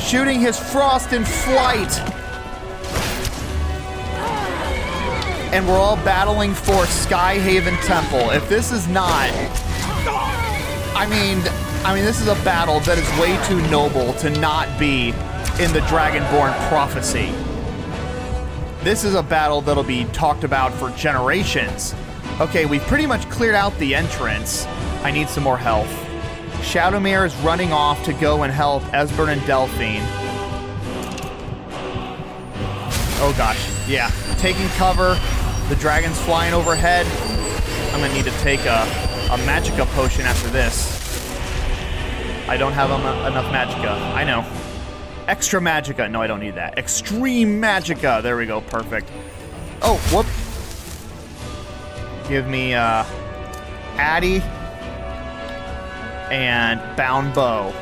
Shooting 0.01 0.41
his 0.41 0.59
frost 0.59 1.13
in 1.13 1.25
flight! 1.25 1.97
And 5.55 5.69
we're 5.69 5.79
all 5.79 5.97
battling 5.97 6.55
for 6.55 6.85
Sky 6.87 7.39
Haven 7.39 7.77
Temple. 7.77 8.31
If 8.31 8.49
this 8.49 8.73
is 8.73 8.89
not 8.89 9.31
I 10.95 11.07
mean, 11.07 11.43
I 11.85 11.95
mean, 11.95 12.05
this 12.05 12.21
is 12.21 12.29
a 12.29 12.35
battle 12.45 12.81
that 12.81 12.99
is 12.99 13.21
way 13.21 13.37
too 13.49 13.61
noble 13.71 14.13
to 14.15 14.31
not 14.31 14.79
be 14.79 15.13
in 15.61 15.73
the 15.73 15.81
Dragonborn 15.81 16.53
prophecy. 16.69 17.33
This 18.83 19.05
is 19.05 19.15
a 19.15 19.23
battle 19.23 19.61
that'll 19.61 19.85
be 19.85 20.07
talked 20.07 20.45
about 20.45 20.73
for 20.73 20.91
generations. 20.91 21.95
Okay, 22.41 22.65
we've 22.65 22.83
pretty 22.83 23.07
much 23.07 23.29
cleared 23.31 23.55
out 23.55 23.77
the 23.79 23.95
entrance. 23.95 24.67
I 25.05 25.11
need 25.11 25.29
some 25.29 25.45
more 25.45 25.59
health. 25.59 25.91
Shadowmere 26.63 27.27
is 27.27 27.37
running 27.37 27.73
off 27.73 28.03
to 28.05 28.13
go 28.13 28.43
and 28.43 28.53
help 28.53 28.83
Esbern 28.85 29.29
and 29.29 29.45
Delphine. 29.47 30.03
Oh 33.25 33.35
gosh, 33.37 33.69
yeah. 33.87 34.11
Taking 34.39 34.67
cover. 34.71 35.19
The 35.69 35.77
dragon's 35.77 36.19
flying 36.23 36.55
overhead. 36.55 37.07
I'm 37.93 38.01
gonna 38.01 38.15
need 38.15 38.25
to 38.25 38.39
take 38.41 38.61
a, 38.61 38.83
a 39.31 39.39
Magicka 39.47 39.87
potion 39.95 40.23
after 40.23 40.49
this. 40.49 41.01
I 42.49 42.57
don't 42.57 42.73
have 42.73 42.91
enough 42.91 43.47
Magicka. 43.53 43.93
I 44.15 44.25
know. 44.25 44.45
Extra 45.29 45.61
Magicka. 45.61 46.11
No, 46.11 46.21
I 46.21 46.27
don't 46.27 46.41
need 46.41 46.57
that. 46.57 46.79
Extreme 46.79 47.61
Magicka. 47.61 48.23
There 48.23 48.37
we 48.37 48.47
go. 48.47 48.61
Perfect. 48.61 49.11
Oh, 49.81 49.97
whoop. 50.13 50.27
Give 52.29 52.47
me 52.47 52.75
uh, 52.75 53.05
Addy 53.97 54.41
and 56.31 56.81
Bound 56.97 57.35
Bow. 57.35 57.73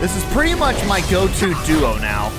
This 0.00 0.16
is 0.16 0.24
pretty 0.32 0.54
much 0.54 0.84
my 0.86 1.00
go-to 1.10 1.54
duo 1.64 1.96
now. 1.98 2.32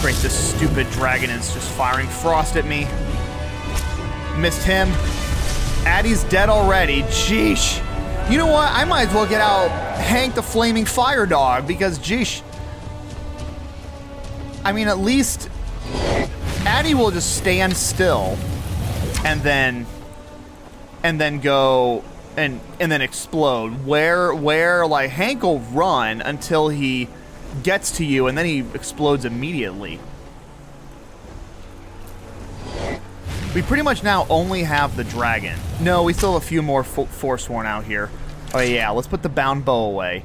Great, 0.00 0.16
this 0.16 0.54
stupid 0.54 0.90
dragon 0.90 1.30
is 1.30 1.52
just 1.52 1.70
firing 1.72 2.08
frost 2.08 2.56
at 2.56 2.64
me. 2.66 2.88
Missed 4.40 4.64
him. 4.64 4.88
Addy's 5.86 6.24
dead 6.24 6.48
already. 6.48 7.02
Jeesh. 7.02 7.78
You 8.30 8.38
know 8.38 8.46
what? 8.46 8.70
I 8.72 8.84
might 8.84 9.08
as 9.08 9.14
well 9.14 9.26
get 9.26 9.40
out 9.40 9.70
Hank 9.98 10.34
the 10.34 10.42
Flaming 10.42 10.86
Fire 10.86 11.26
Dog 11.26 11.66
because, 11.66 11.98
jeesh. 11.98 12.42
I 14.64 14.72
mean, 14.72 14.88
at 14.88 14.98
least 14.98 15.48
Addy 16.64 16.94
will 16.94 17.10
just 17.10 17.36
stand 17.36 17.76
still 17.76 18.38
and 19.24 19.40
then 19.42 19.86
and 21.02 21.20
then 21.20 21.40
go 21.40 22.04
and 22.36 22.60
and 22.80 22.90
then 22.90 23.02
explode. 23.02 23.84
Where 23.84 24.34
where 24.34 24.86
like 24.86 25.10
Hank 25.10 25.42
will 25.42 25.60
run 25.60 26.20
until 26.20 26.68
he 26.68 27.08
gets 27.62 27.96
to 27.98 28.04
you 28.04 28.28
and 28.28 28.38
then 28.38 28.46
he 28.46 28.60
explodes 28.74 29.24
immediately. 29.24 29.98
We 33.54 33.60
pretty 33.60 33.82
much 33.82 34.02
now 34.02 34.26
only 34.30 34.62
have 34.62 34.96
the 34.96 35.04
dragon. 35.04 35.58
No, 35.80 36.04
we 36.04 36.14
still 36.14 36.32
have 36.32 36.42
a 36.42 36.46
few 36.46 36.62
more 36.62 36.82
fo- 36.82 37.04
Forsworn 37.04 37.66
out 37.66 37.84
here. 37.84 38.10
Oh 38.54 38.60
yeah, 38.60 38.90
let's 38.90 39.08
put 39.08 39.22
the 39.22 39.28
bound 39.28 39.64
bow 39.64 39.84
away. 39.84 40.24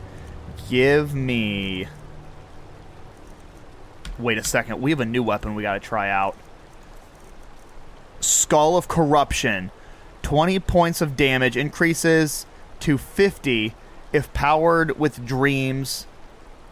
Give 0.70 1.14
me. 1.14 1.88
Wait 4.20 4.38
a 4.38 4.44
second, 4.44 4.82
we 4.82 4.92
have 4.92 5.00
a 5.00 5.06
new 5.06 5.22
weapon 5.22 5.54
we 5.54 5.62
gotta 5.62 5.80
try 5.80 6.10
out. 6.10 6.36
Skull 8.20 8.76
of 8.76 8.88
Corruption. 8.88 9.72
20 10.24 10.60
points 10.60 11.02
of 11.02 11.16
damage 11.16 11.56
increases 11.56 12.46
to 12.80 12.98
50 12.98 13.74
if 14.12 14.34
powered 14.34 15.00
with 15.00 15.26
dreams 15.26 16.08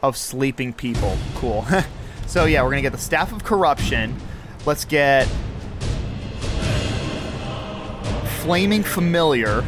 of 0.02 0.18
sleeping 0.18 0.74
people. 0.74 1.18
Cool. 1.36 1.66
so 2.28 2.46
yeah, 2.46 2.64
we're 2.64 2.72
gonna 2.72 2.82
get 2.82 2.92
the 2.92 2.98
Staff 2.98 3.32
of 3.32 3.44
Corruption. 3.44 4.16
Let's 4.66 4.86
get 4.86 5.28
Flaming 8.42 8.84
Familiar. 8.84 9.64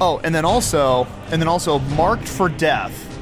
Oh, 0.00 0.20
and 0.24 0.34
then 0.34 0.44
also, 0.44 1.06
and 1.30 1.40
then 1.40 1.48
also 1.48 1.78
Marked 1.78 2.28
for 2.28 2.48
Death. 2.48 3.13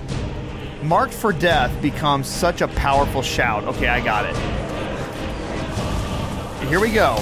Marked 0.82 1.14
for 1.14 1.32
Death 1.32 1.80
becomes 1.80 2.26
such 2.26 2.60
a 2.60 2.68
powerful 2.68 3.22
shout. 3.22 3.64
Okay, 3.64 3.86
I 3.86 4.00
got 4.00 4.26
it. 4.26 4.36
Here 6.68 6.80
we 6.80 6.90
go. 6.90 7.16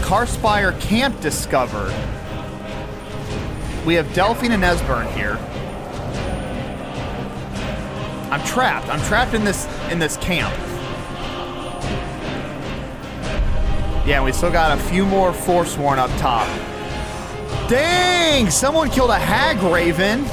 Karthspire 0.00 0.78
Camp 0.80 1.18
discovered. 1.20 1.94
We 3.86 3.94
have 3.94 4.12
Delphine 4.12 4.52
and 4.52 4.62
Esbern 4.62 5.10
here. 5.14 5.38
I'm 8.30 8.44
trapped. 8.46 8.88
I'm 8.88 9.00
trapped 9.02 9.32
in 9.32 9.44
this 9.44 9.66
in 9.90 9.98
this 9.98 10.18
camp. 10.18 10.54
Yeah, 14.06 14.22
we 14.22 14.32
still 14.32 14.50
got 14.52 14.78
a 14.78 14.82
few 14.82 15.06
more 15.06 15.32
Forsworn 15.32 15.98
up 15.98 16.10
top. 16.18 16.46
Dang! 17.68 18.50
Someone 18.50 18.90
killed 18.90 19.10
a 19.10 19.18
Hagraven. 19.18 20.26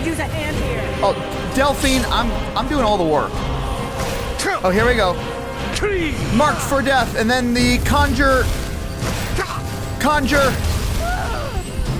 Could 0.00 0.08
use 0.08 0.18
a 0.18 0.24
hand 0.24 0.56
here. 0.56 0.82
Oh, 1.02 1.14
Delphine, 1.54 2.04
I'm 2.06 2.30
I'm 2.56 2.68
doing 2.68 2.84
all 2.84 2.96
the 2.96 3.04
work. 3.04 3.30
Oh, 4.62 4.70
here 4.70 4.86
we 4.86 4.94
go. 4.94 5.14
Marked 6.36 6.60
for 6.60 6.82
death, 6.82 7.16
and 7.16 7.28
then 7.30 7.54
the 7.54 7.78
conjure. 7.84 8.44
Conjure. 10.00 10.52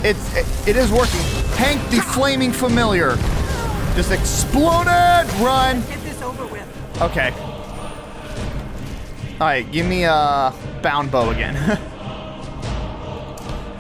It's 0.03 0.35
it, 0.35 0.69
it 0.69 0.77
is 0.77 0.91
working. 0.91 1.21
Hank 1.57 1.81
the 1.91 2.01
flaming 2.01 2.53
familiar. 2.53 3.17
Just 3.95 4.13
exploded. 4.13 5.31
Run. 5.41 5.83
Get 5.83 6.03
this 6.03 6.23
over 6.23 6.47
with. 6.47 6.67
Okay. 7.03 7.33
All 9.41 9.47
right, 9.47 9.71
give 9.71 9.87
me 9.87 10.05
a 10.05 10.55
bound 10.83 11.11
bow 11.11 11.31
again. 11.31 11.79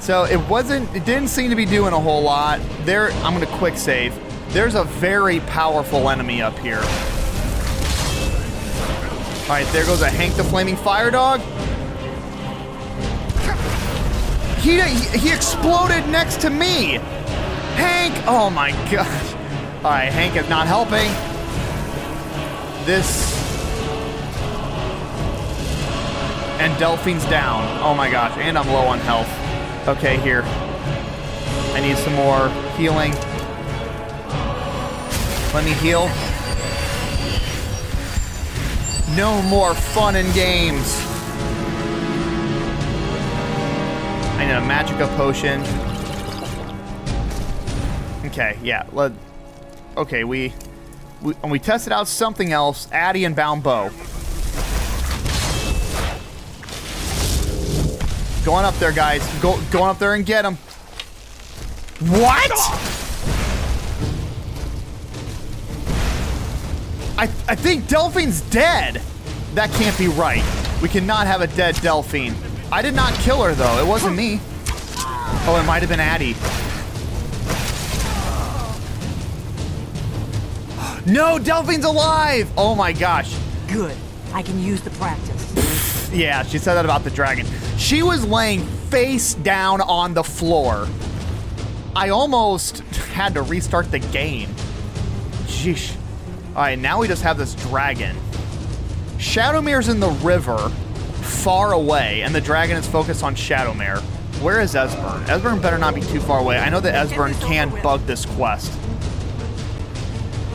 so 0.00 0.24
it 0.24 0.40
wasn't. 0.48 0.94
It 0.96 1.04
didn't 1.04 1.28
seem 1.28 1.50
to 1.50 1.56
be 1.56 1.66
doing 1.66 1.92
a 1.92 2.00
whole 2.00 2.22
lot. 2.22 2.60
There, 2.84 3.12
I'm 3.12 3.32
gonna 3.34 3.46
quick 3.58 3.76
save. 3.76 4.18
There's 4.48 4.74
a 4.74 4.84
very 4.84 5.40
powerful 5.40 6.10
enemy 6.10 6.42
up 6.42 6.58
here. 6.58 6.80
All 9.42 9.56
right, 9.56 9.66
there 9.72 9.84
goes 9.84 10.02
a 10.02 10.08
Hank 10.08 10.34
the 10.36 10.44
Flaming 10.44 10.76
Fire 10.76 11.10
Dog. 11.10 11.40
He 14.60 14.80
he 14.80 15.32
exploded 15.32 16.08
next 16.08 16.40
to 16.42 16.50
me. 16.50 16.98
Hank, 17.76 18.14
oh 18.26 18.50
my 18.50 18.72
gosh. 18.90 19.34
All 19.82 19.90
right, 19.90 20.12
Hank 20.12 20.36
is 20.36 20.48
not 20.48 20.66
helping. 20.66 21.10
This 22.86 23.38
and 26.60 26.78
Delphine's 26.78 27.24
down. 27.24 27.64
Oh 27.82 27.94
my 27.94 28.10
gosh, 28.10 28.36
and 28.36 28.58
I'm 28.58 28.68
low 28.68 28.86
on 28.86 28.98
health. 28.98 29.39
Okay, 29.88 30.18
here. 30.18 30.42
I 31.72 31.80
need 31.80 31.96
some 31.96 32.14
more 32.14 32.48
healing. 32.76 33.12
Let 35.52 35.64
me 35.64 35.72
heal. 35.72 36.08
No 39.16 39.42
more 39.42 39.74
fun 39.74 40.16
and 40.16 40.32
games. 40.34 41.00
I 44.36 44.44
need 44.46 44.52
a 44.52 44.60
Magicka 44.60 45.08
potion. 45.16 45.60
Okay, 48.26 48.58
yeah. 48.62 48.84
Let. 48.92 49.12
Okay, 49.96 50.24
we, 50.24 50.52
we 51.22 51.34
and 51.42 51.50
we 51.50 51.58
tested 51.58 51.92
out 51.92 52.06
something 52.06 52.52
else. 52.52 52.86
Addy 52.92 53.24
and 53.24 53.34
Bound 53.34 53.62
Bow. 53.62 53.90
Going 58.44 58.64
up 58.64 58.74
there, 58.76 58.92
guys. 58.92 59.26
Go, 59.40 59.60
going 59.70 59.90
up 59.90 59.98
there 59.98 60.14
and 60.14 60.24
get 60.24 60.44
him. 60.44 60.56
What? 62.08 62.50
I, 67.18 67.24
I 67.46 67.54
think 67.54 67.86
Delphine's 67.86 68.40
dead. 68.40 69.02
That 69.54 69.70
can't 69.72 69.96
be 69.98 70.08
right. 70.08 70.42
We 70.80 70.88
cannot 70.88 71.26
have 71.26 71.42
a 71.42 71.48
dead 71.48 71.74
Delphine. 71.82 72.34
I 72.72 72.80
did 72.80 72.94
not 72.94 73.12
kill 73.14 73.42
her, 73.42 73.52
though. 73.52 73.78
It 73.78 73.86
wasn't 73.86 74.16
me. 74.16 74.40
Oh, 75.46 75.58
it 75.62 75.66
might 75.66 75.80
have 75.80 75.90
been 75.90 76.00
Addy. 76.00 76.34
No, 81.06 81.38
Delphine's 81.38 81.86
alive! 81.86 82.50
Oh 82.58 82.74
my 82.74 82.92
gosh. 82.92 83.34
Good. 83.68 83.96
I 84.34 84.42
can 84.42 84.60
use 84.62 84.82
the 84.82 84.90
practice. 84.90 85.39
Yeah, 86.12 86.42
she 86.42 86.58
said 86.58 86.74
that 86.74 86.84
about 86.84 87.04
the 87.04 87.10
dragon. 87.10 87.46
She 87.78 88.02
was 88.02 88.24
laying 88.26 88.66
face 88.90 89.34
down 89.34 89.80
on 89.80 90.14
the 90.14 90.24
floor. 90.24 90.88
I 91.94 92.08
almost 92.10 92.80
had 93.12 93.34
to 93.34 93.42
restart 93.42 93.90
the 93.90 93.98
game. 93.98 94.48
Sheesh. 95.46 95.94
Alright, 96.50 96.78
now 96.78 97.00
we 97.00 97.08
just 97.08 97.22
have 97.22 97.38
this 97.38 97.54
dragon. 97.54 98.16
Shadowmere's 99.18 99.88
in 99.88 100.00
the 100.00 100.08
river, 100.08 100.56
far 101.20 101.72
away, 101.72 102.22
and 102.22 102.34
the 102.34 102.40
dragon 102.40 102.76
is 102.76 102.86
focused 102.86 103.22
on 103.22 103.34
Shadowmere. 103.34 104.00
Where 104.40 104.60
is 104.60 104.74
Esbern? 104.74 105.24
Esbern 105.26 105.60
better 105.60 105.78
not 105.78 105.94
be 105.94 106.00
too 106.00 106.20
far 106.20 106.40
away. 106.40 106.58
I 106.58 106.70
know 106.70 106.80
that 106.80 106.94
Esbern 106.94 107.38
can 107.40 107.70
bug 107.82 108.00
this 108.06 108.24
quest. 108.24 108.72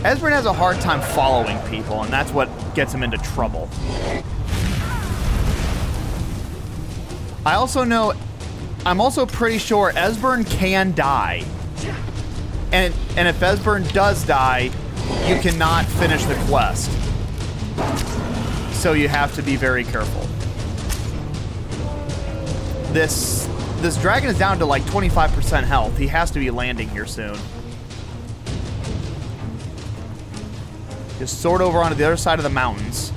Esbern 0.04 0.32
has 0.32 0.46
a 0.46 0.54
hard 0.54 0.80
time 0.82 1.02
following 1.02 1.60
people, 1.70 2.02
and 2.02 2.12
that's 2.12 2.32
what 2.32 2.50
gets 2.76 2.94
him 2.94 3.04
into 3.04 3.18
trouble. 3.20 3.70
I 7.46 7.56
also 7.56 7.84
know, 7.84 8.14
I'm 8.86 9.00
also 9.00 9.26
pretty 9.26 9.60
sure 9.60 9.92
Esbern 9.92 10.50
can 10.50 10.94
die. 10.94 11.46
And, 12.72 12.94
and 13.16 13.28
if 13.28 13.40
Esbern 13.40 13.92
does 13.94 14.26
die, 14.26 14.72
you 15.28 15.40
cannot 15.40 15.86
finish 15.86 16.26
the 16.26 16.36
quest. 16.48 16.92
So 18.74 18.94
you 18.94 19.08
have 19.08 19.34
to 19.36 19.44
be 19.44 19.56
very 19.56 19.84
careful. 19.84 20.22
This 22.94 23.48
this 23.82 23.98
dragon 23.98 24.30
is 24.30 24.40
down 24.40 24.58
to 24.60 24.66
like 24.66 24.82
25% 24.84 25.64
health. 25.64 25.96
He 25.98 26.08
has 26.08 26.32
to 26.32 26.40
be 26.40 26.50
landing 26.50 26.90
here 26.90 27.06
soon. 27.06 27.38
Just 31.20 31.42
sort 31.42 31.62
over 31.62 31.80
onto 31.80 31.96
the 31.96 32.06
other 32.06 32.18
side 32.18 32.40
of 32.40 32.44
the 32.44 32.50
mountains. 32.50 33.12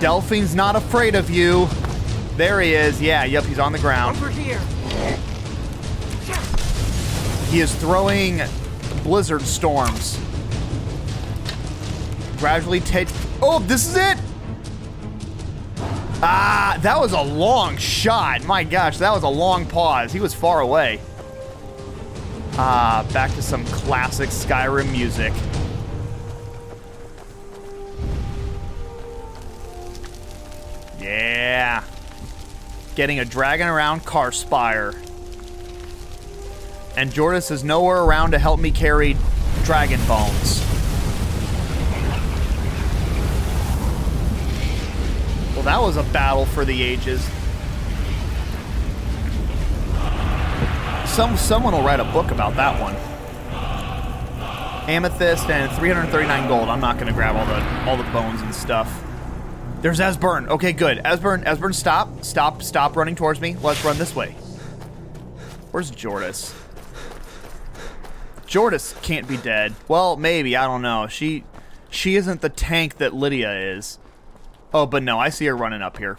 Delphine's 0.00 0.54
not 0.54 0.76
afraid 0.76 1.14
of 1.14 1.30
you. 1.30 1.68
There 2.36 2.60
he 2.60 2.74
is. 2.74 3.00
Yeah, 3.00 3.24
yep, 3.24 3.44
he's 3.44 3.58
on 3.58 3.72
the 3.72 3.78
ground. 3.78 4.16
Over 4.16 4.30
here. 4.30 4.60
He 7.50 7.60
is 7.60 7.74
throwing 7.74 8.40
blizzard 9.02 9.42
storms. 9.42 10.18
Gradually 12.38 12.80
take. 12.80 13.08
Oh, 13.42 13.58
this 13.58 13.86
is 13.88 13.96
it! 13.96 14.18
Ah, 16.22 16.78
that 16.82 17.00
was 17.00 17.12
a 17.12 17.20
long 17.20 17.76
shot. 17.76 18.44
My 18.44 18.62
gosh, 18.62 18.98
that 18.98 19.12
was 19.12 19.22
a 19.22 19.28
long 19.28 19.66
pause. 19.66 20.12
He 20.12 20.20
was 20.20 20.32
far 20.32 20.60
away. 20.60 21.00
Ah, 22.54 23.06
back 23.12 23.32
to 23.34 23.42
some 23.42 23.64
classic 23.66 24.30
Skyrim 24.30 24.90
music. 24.92 25.32
Yeah. 31.00 31.82
Getting 32.94 33.18
a 33.20 33.24
dragon 33.24 33.68
around 33.68 34.04
Karthspire. 34.04 34.94
And 36.96 37.12
Jordis 37.12 37.50
is 37.50 37.64
nowhere 37.64 38.02
around 38.02 38.32
to 38.32 38.38
help 38.38 38.60
me 38.60 38.70
carry 38.70 39.16
dragon 39.64 40.00
bones. 40.06 40.60
Well, 45.54 45.62
that 45.64 45.80
was 45.80 45.96
a 45.96 46.02
battle 46.12 46.46
for 46.46 46.64
the 46.64 46.82
ages. 46.82 47.22
Some 51.06 51.36
someone 51.36 51.74
will 51.74 51.82
write 51.82 52.00
a 52.00 52.04
book 52.04 52.30
about 52.30 52.56
that 52.56 52.80
one. 52.80 52.94
Amethyst 54.88 55.48
and 55.50 55.70
339 55.72 56.48
gold. 56.48 56.68
I'm 56.68 56.80
not 56.80 56.98
gonna 56.98 57.12
grab 57.12 57.36
all 57.36 57.46
the 57.46 57.90
all 57.90 57.96
the 57.96 58.10
bones 58.10 58.40
and 58.42 58.54
stuff. 58.54 58.90
There's 59.80 59.98
Esbern. 59.98 60.48
Okay, 60.48 60.72
good. 60.72 60.98
Esbern, 60.98 61.44
Esbern, 61.44 61.74
stop, 61.74 62.22
stop, 62.22 62.62
stop 62.62 62.96
running 62.96 63.14
towards 63.14 63.40
me. 63.40 63.56
Let's 63.62 63.82
run 63.84 63.96
this 63.96 64.14
way. 64.14 64.32
Where's 65.70 65.90
Jordis? 65.90 66.54
Jordis 68.46 68.94
can't 69.00 69.26
be 69.26 69.38
dead. 69.38 69.74
Well, 69.88 70.16
maybe. 70.16 70.56
I 70.56 70.66
don't 70.66 70.82
know. 70.82 71.06
She, 71.06 71.44
she 71.88 72.16
isn't 72.16 72.42
the 72.42 72.48
tank 72.50 72.98
that 72.98 73.14
Lydia 73.14 73.74
is. 73.74 73.98
Oh, 74.74 74.84
but 74.84 75.02
no, 75.02 75.18
I 75.18 75.30
see 75.30 75.46
her 75.46 75.56
running 75.56 75.82
up 75.82 75.96
here. 75.96 76.18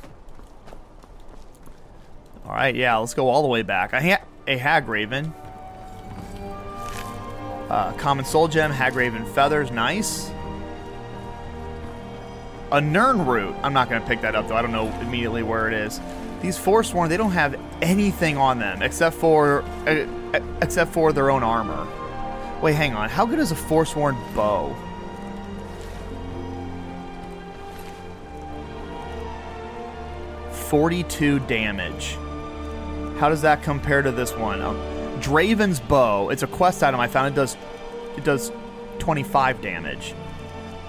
All 2.45 2.53
right, 2.53 2.75
yeah, 2.75 2.97
let's 2.97 3.13
go 3.13 3.29
all 3.29 3.43
the 3.43 3.47
way 3.47 3.61
back. 3.61 3.93
A, 3.93 4.01
ha- 4.01 4.25
a 4.47 4.57
Hagraven. 4.57 5.33
Uh, 7.69 7.93
common 7.93 8.25
soul 8.25 8.47
gem, 8.47 8.71
Hagraven 8.71 9.25
feathers, 9.33 9.71
nice. 9.71 10.31
A 12.71 12.79
Nirnroot. 12.79 13.59
I'm 13.63 13.73
not 13.73 13.89
going 13.89 14.01
to 14.01 14.07
pick 14.07 14.21
that 14.21 14.33
up, 14.33 14.47
though. 14.47 14.55
I 14.55 14.61
don't 14.61 14.71
know 14.71 14.87
immediately 15.01 15.43
where 15.43 15.67
it 15.67 15.73
is. 15.73 15.99
These 16.41 16.57
Forsworn, 16.57 17.09
they 17.09 17.17
don't 17.17 17.31
have 17.31 17.59
anything 17.81 18.37
on 18.37 18.59
them 18.59 18.81
except 18.81 19.15
for 19.15 19.61
uh, 19.85 20.39
except 20.61 20.91
for 20.91 21.13
their 21.13 21.29
own 21.29 21.43
armor. 21.43 21.87
Wait, 22.61 22.73
hang 22.73 22.93
on. 22.93 23.09
How 23.09 23.25
good 23.25 23.39
is 23.39 23.51
a 23.51 23.55
Forsworn 23.55 24.15
bow? 24.33 24.75
Forty-two 30.51 31.39
damage. 31.41 32.17
How 33.19 33.29
does 33.29 33.41
that 33.41 33.61
compare 33.61 34.01
to 34.01 34.11
this 34.11 34.33
one? 34.35 34.61
Um, 34.61 34.77
Draven's 35.19 35.79
bow. 35.79 36.29
It's 36.29 36.41
a 36.41 36.47
quest 36.47 36.81
item 36.81 36.99
I 36.99 37.07
found. 37.07 37.33
It 37.33 37.35
does 37.35 37.57
it 38.17 38.23
does 38.23 38.51
25 38.99 39.61
damage. 39.61 40.13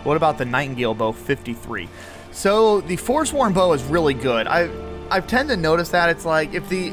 What 0.05 0.17
about 0.17 0.39
the 0.39 0.45
Nightingale 0.45 0.95
bow? 0.95 1.13
53. 1.13 1.89
So 2.33 2.81
the 2.81 2.97
Forsworn 2.97 3.53
bow 3.53 3.73
is 3.73 3.85
really 3.85 4.15
good. 4.15 4.47
I 4.47 4.69
I've 5.11 5.27
tend 5.27 5.51
to 5.51 5.57
notice 5.57 5.91
that 5.91 6.09
it's 6.09 6.25
like 6.25 6.55
if 6.55 6.69
the 6.69 6.93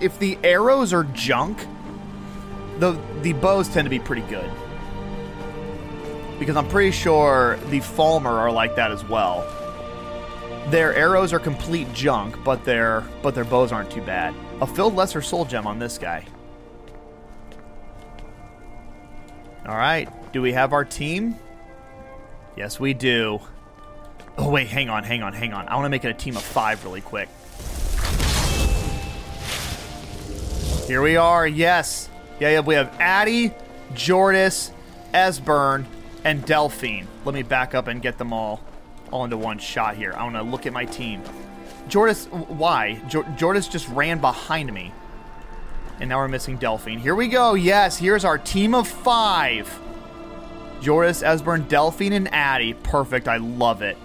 if 0.00 0.18
the 0.18 0.38
arrows 0.44 0.92
are 0.92 1.04
junk, 1.04 1.66
the 2.78 2.98
the 3.22 3.32
bows 3.34 3.68
tend 3.68 3.86
to 3.86 3.90
be 3.90 3.98
pretty 3.98 4.22
good. 4.22 4.50
Because 6.38 6.56
I'm 6.56 6.68
pretty 6.68 6.92
sure 6.92 7.58
the 7.68 7.80
Falmer 7.80 8.30
are 8.30 8.50
like 8.50 8.76
that 8.76 8.90
as 8.90 9.04
well. 9.04 9.44
Their 10.68 10.94
arrows 10.94 11.32
are 11.32 11.38
complete 11.38 11.92
junk, 11.92 12.42
but 12.44 12.64
their 12.64 13.02
but 13.22 13.34
their 13.34 13.44
bows 13.44 13.72
aren't 13.72 13.90
too 13.90 14.02
bad. 14.02 14.34
A 14.60 14.66
filled 14.66 14.94
lesser 14.94 15.20
soul 15.20 15.44
gem 15.44 15.66
on 15.66 15.78
this 15.78 15.98
guy. 15.98 16.24
All 19.66 19.76
right, 19.76 20.08
do 20.32 20.40
we 20.40 20.52
have 20.52 20.72
our 20.72 20.84
team? 20.84 21.36
Yes, 22.56 22.80
we 22.80 22.94
do. 22.94 23.40
Oh 24.36 24.50
wait, 24.50 24.68
hang 24.68 24.88
on, 24.88 25.04
hang 25.04 25.22
on, 25.22 25.32
hang 25.32 25.52
on. 25.52 25.68
I 25.68 25.74
want 25.74 25.84
to 25.86 25.90
make 25.90 26.04
it 26.04 26.10
a 26.10 26.14
team 26.14 26.36
of 26.36 26.42
five 26.42 26.84
really 26.84 27.00
quick. 27.00 27.28
Here 30.86 31.02
we 31.02 31.16
are. 31.16 31.46
Yes, 31.46 32.08
yeah, 32.40 32.50
yeah. 32.50 32.60
We 32.60 32.74
have 32.74 32.92
Addy, 32.98 33.52
Jordis, 33.94 34.72
Esbern, 35.14 35.84
and 36.24 36.44
Delphine. 36.44 37.06
Let 37.24 37.34
me 37.34 37.42
back 37.42 37.74
up 37.74 37.86
and 37.86 38.02
get 38.02 38.18
them 38.18 38.32
all, 38.32 38.60
all 39.10 39.24
into 39.24 39.36
one 39.36 39.58
shot 39.58 39.96
here. 39.96 40.14
I 40.16 40.24
want 40.24 40.36
to 40.36 40.42
look 40.42 40.66
at 40.66 40.72
my 40.72 40.84
team. 40.84 41.22
Jordis, 41.88 42.26
why? 42.26 43.00
Jor- 43.08 43.26
Jordis 43.36 43.68
just 43.68 43.88
ran 43.88 44.20
behind 44.20 44.72
me. 44.72 44.92
And 46.00 46.08
now 46.08 46.18
we're 46.18 46.28
missing 46.28 46.56
Delphine. 46.56 46.98
Here 46.98 47.14
we 47.14 47.28
go. 47.28 47.54
Yes, 47.54 47.98
here's 47.98 48.24
our 48.24 48.38
team 48.38 48.74
of 48.74 48.88
five. 48.88 49.68
Joris, 50.80 51.22
Esbern, 51.22 51.68
Delphine, 51.68 52.12
and 52.12 52.32
Addy. 52.32 52.74
Perfect. 52.74 53.28
I 53.28 53.36
love 53.36 53.82
it. 53.82 53.98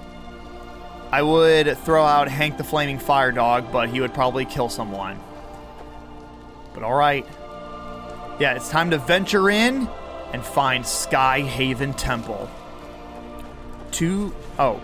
I 1.11 1.21
would 1.21 1.77
throw 1.79 2.03
out 2.03 2.27
Hank 2.27 2.57
the 2.57 2.63
Flaming 2.63 2.99
Fire 2.99 3.31
Dog, 3.31 3.71
but 3.71 3.89
he 3.89 4.01
would 4.01 4.13
probably 4.13 4.43
kill 4.45 4.69
someone. 4.69 5.19
But 6.73 6.83
alright. 6.83 7.25
Yeah, 8.39 8.55
it's 8.55 8.69
time 8.69 8.91
to 8.91 8.97
venture 8.97 9.49
in 9.49 9.87
and 10.33 10.43
find 10.43 10.85
Sky 10.85 11.41
Haven 11.41 11.93
Temple. 11.93 12.49
To. 13.91 14.35
Oh. 14.59 14.81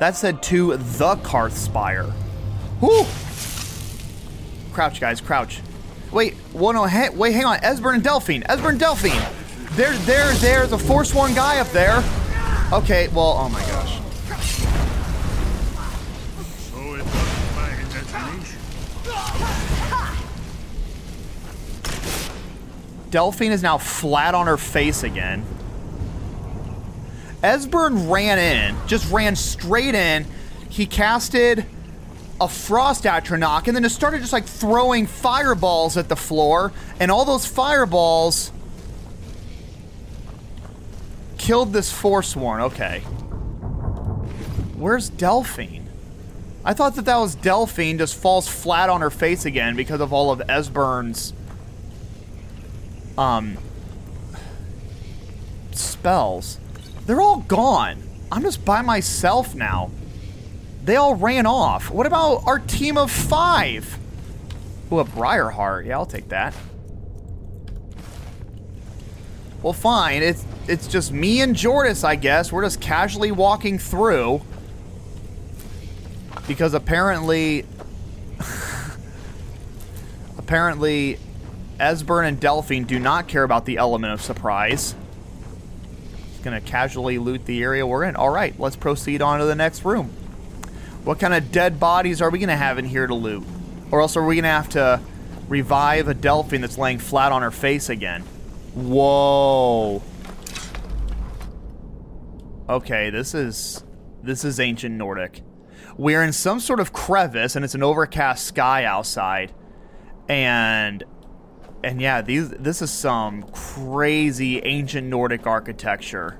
That 0.00 0.16
said 0.16 0.42
to 0.44 0.76
the 0.76 1.14
Karthspire. 1.16 2.12
Whoo! 2.80 3.04
Crouch, 4.74 5.00
guys, 5.00 5.20
crouch. 5.20 5.60
Wait, 6.10 6.34
well, 6.52 6.72
no, 6.72 6.84
oh, 6.84 6.86
ha- 6.88 7.10
wait, 7.14 7.32
hang 7.32 7.44
on. 7.44 7.58
Esbern 7.60 7.94
and 7.94 8.02
Delphine. 8.02 8.42
Esbern 8.42 8.70
and 8.70 8.80
Delphine. 8.80 9.45
There, 9.76 9.92
there, 9.92 10.32
there's 10.32 10.72
a 10.72 10.78
Forsworn 10.78 11.34
guy 11.34 11.58
up 11.58 11.68
there. 11.68 12.02
Okay, 12.72 13.08
well, 13.08 13.36
oh 13.38 13.50
my 13.50 13.60
gosh. 13.60 14.00
Delphine 23.10 23.52
is 23.52 23.62
now 23.62 23.76
flat 23.76 24.34
on 24.34 24.46
her 24.46 24.56
face 24.56 25.02
again. 25.02 25.44
Esbern 27.42 28.10
ran 28.10 28.38
in, 28.38 28.74
just 28.86 29.12
ran 29.12 29.36
straight 29.36 29.94
in. 29.94 30.24
He 30.70 30.86
casted 30.86 31.66
a 32.40 32.48
frost 32.48 33.04
atronach 33.04 33.66
and 33.66 33.76
then 33.76 33.82
just 33.82 33.94
started 33.94 34.22
just 34.22 34.32
like 34.32 34.46
throwing 34.46 35.06
fireballs 35.06 35.98
at 35.98 36.08
the 36.08 36.16
floor, 36.16 36.72
and 36.98 37.10
all 37.10 37.26
those 37.26 37.44
fireballs 37.44 38.52
killed 41.46 41.72
this 41.72 41.92
Forsworn. 41.92 42.60
Okay. 42.60 42.98
Where's 44.76 45.08
Delphine? 45.08 45.86
I 46.64 46.74
thought 46.74 46.96
that 46.96 47.04
that 47.04 47.18
was 47.18 47.36
Delphine 47.36 47.98
just 47.98 48.16
falls 48.16 48.48
flat 48.48 48.90
on 48.90 49.00
her 49.00 49.10
face 49.10 49.44
again 49.44 49.76
because 49.76 50.00
of 50.00 50.12
all 50.12 50.32
of 50.32 50.42
Esbern's 50.48 51.32
um 53.16 53.58
spells. 55.70 56.58
They're 57.06 57.20
all 57.20 57.42
gone. 57.42 58.02
I'm 58.32 58.42
just 58.42 58.64
by 58.64 58.82
myself 58.82 59.54
now. 59.54 59.92
They 60.82 60.96
all 60.96 61.14
ran 61.14 61.46
off. 61.46 61.90
What 61.90 62.06
about 62.06 62.42
our 62.44 62.58
team 62.58 62.98
of 62.98 63.08
five? 63.12 63.98
Ooh, 64.90 64.98
a 64.98 65.04
Briarheart. 65.04 65.86
Yeah, 65.86 65.98
I'll 65.98 66.06
take 66.06 66.28
that. 66.30 66.54
Well, 69.62 69.72
fine. 69.72 70.22
It's 70.22 70.44
it's 70.68 70.86
just 70.86 71.12
me 71.12 71.40
and 71.40 71.54
Jordis, 71.56 72.04
I 72.04 72.16
guess. 72.16 72.52
We're 72.52 72.62
just 72.62 72.80
casually 72.80 73.32
walking 73.32 73.78
through. 73.78 74.42
Because 76.46 76.74
apparently 76.74 77.64
apparently 80.38 81.18
Esbern 81.78 82.26
and 82.26 82.40
Delphine 82.40 82.84
do 82.84 82.98
not 82.98 83.28
care 83.28 83.42
about 83.42 83.64
the 83.64 83.78
element 83.78 84.12
of 84.12 84.22
surprise. 84.22 84.94
Just 86.30 86.44
gonna 86.44 86.60
casually 86.60 87.18
loot 87.18 87.44
the 87.46 87.62
area 87.62 87.86
we're 87.86 88.04
in. 88.04 88.16
All 88.16 88.30
right, 88.30 88.58
let's 88.58 88.76
proceed 88.76 89.20
on 89.22 89.40
to 89.40 89.44
the 89.44 89.54
next 89.54 89.84
room. 89.84 90.10
What 91.04 91.18
kind 91.18 91.34
of 91.34 91.52
dead 91.52 91.80
bodies 91.80 92.22
are 92.22 92.30
we 92.30 92.38
gonna 92.38 92.56
have 92.56 92.78
in 92.78 92.84
here 92.84 93.06
to 93.06 93.14
loot? 93.14 93.44
Or 93.90 94.00
else 94.00 94.16
are 94.16 94.24
we 94.24 94.36
gonna 94.36 94.48
have 94.48 94.68
to 94.70 95.00
revive 95.48 96.08
a 96.08 96.14
Delphine 96.14 96.60
that's 96.60 96.78
laying 96.78 96.98
flat 96.98 97.32
on 97.32 97.42
her 97.42 97.50
face 97.50 97.88
again? 97.88 98.24
Whoa. 98.76 100.02
Okay, 102.68 103.08
this 103.08 103.34
is 103.34 103.82
this 104.22 104.44
is 104.44 104.60
ancient 104.60 104.96
Nordic. 104.96 105.40
We're 105.96 106.22
in 106.22 106.34
some 106.34 106.60
sort 106.60 106.78
of 106.78 106.92
crevice 106.92 107.56
and 107.56 107.64
it's 107.64 107.74
an 107.74 107.82
overcast 107.82 108.44
sky 108.44 108.84
outside. 108.84 109.54
And 110.28 111.02
and 111.82 112.02
yeah, 112.02 112.20
these 112.20 112.50
this 112.50 112.82
is 112.82 112.90
some 112.90 113.44
crazy 113.44 114.60
ancient 114.62 115.06
Nordic 115.06 115.46
architecture. 115.46 116.38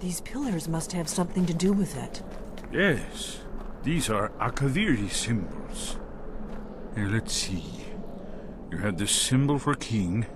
These 0.00 0.20
pillars 0.22 0.66
must 0.66 0.90
have 0.92 1.08
something 1.08 1.46
to 1.46 1.54
do 1.54 1.72
with 1.72 1.96
it. 1.96 2.22
Yes, 2.72 3.38
these 3.84 4.10
are 4.10 4.30
Akaviri 4.40 5.12
symbols. 5.12 5.96
Here, 6.96 7.06
let's 7.06 7.32
see. 7.32 7.83
You 8.74 8.80
had 8.80 8.98
the 8.98 9.06
symbol 9.06 9.60
for 9.60 9.76
king 9.76 10.26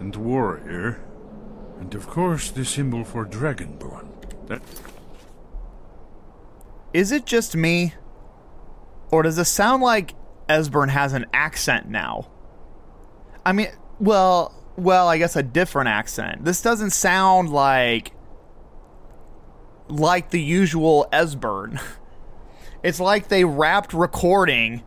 and 0.00 0.16
warrior, 0.16 1.00
and 1.78 1.94
of 1.94 2.08
course 2.08 2.50
the 2.50 2.64
symbol 2.64 3.04
for 3.04 3.24
dragonborn. 3.24 4.08
That 4.48 4.60
Is 6.92 7.12
it 7.12 7.26
just 7.26 7.54
me? 7.54 7.94
Or 9.12 9.22
does 9.22 9.38
it 9.38 9.44
sound 9.44 9.84
like 9.84 10.14
Esbern 10.48 10.88
has 10.88 11.12
an 11.12 11.26
accent 11.32 11.88
now? 11.88 12.28
I 13.46 13.52
mean, 13.52 13.68
well, 14.00 14.52
well, 14.74 15.06
I 15.06 15.18
guess 15.18 15.36
a 15.36 15.42
different 15.44 15.90
accent. 15.90 16.44
This 16.44 16.60
doesn't 16.60 16.90
sound 16.90 17.50
like 17.50 18.10
like 19.86 20.30
the 20.30 20.42
usual 20.42 21.06
Esbern. 21.12 21.80
It's 22.82 22.98
like 22.98 23.28
they 23.28 23.44
wrapped 23.44 23.92
recording 23.92 24.82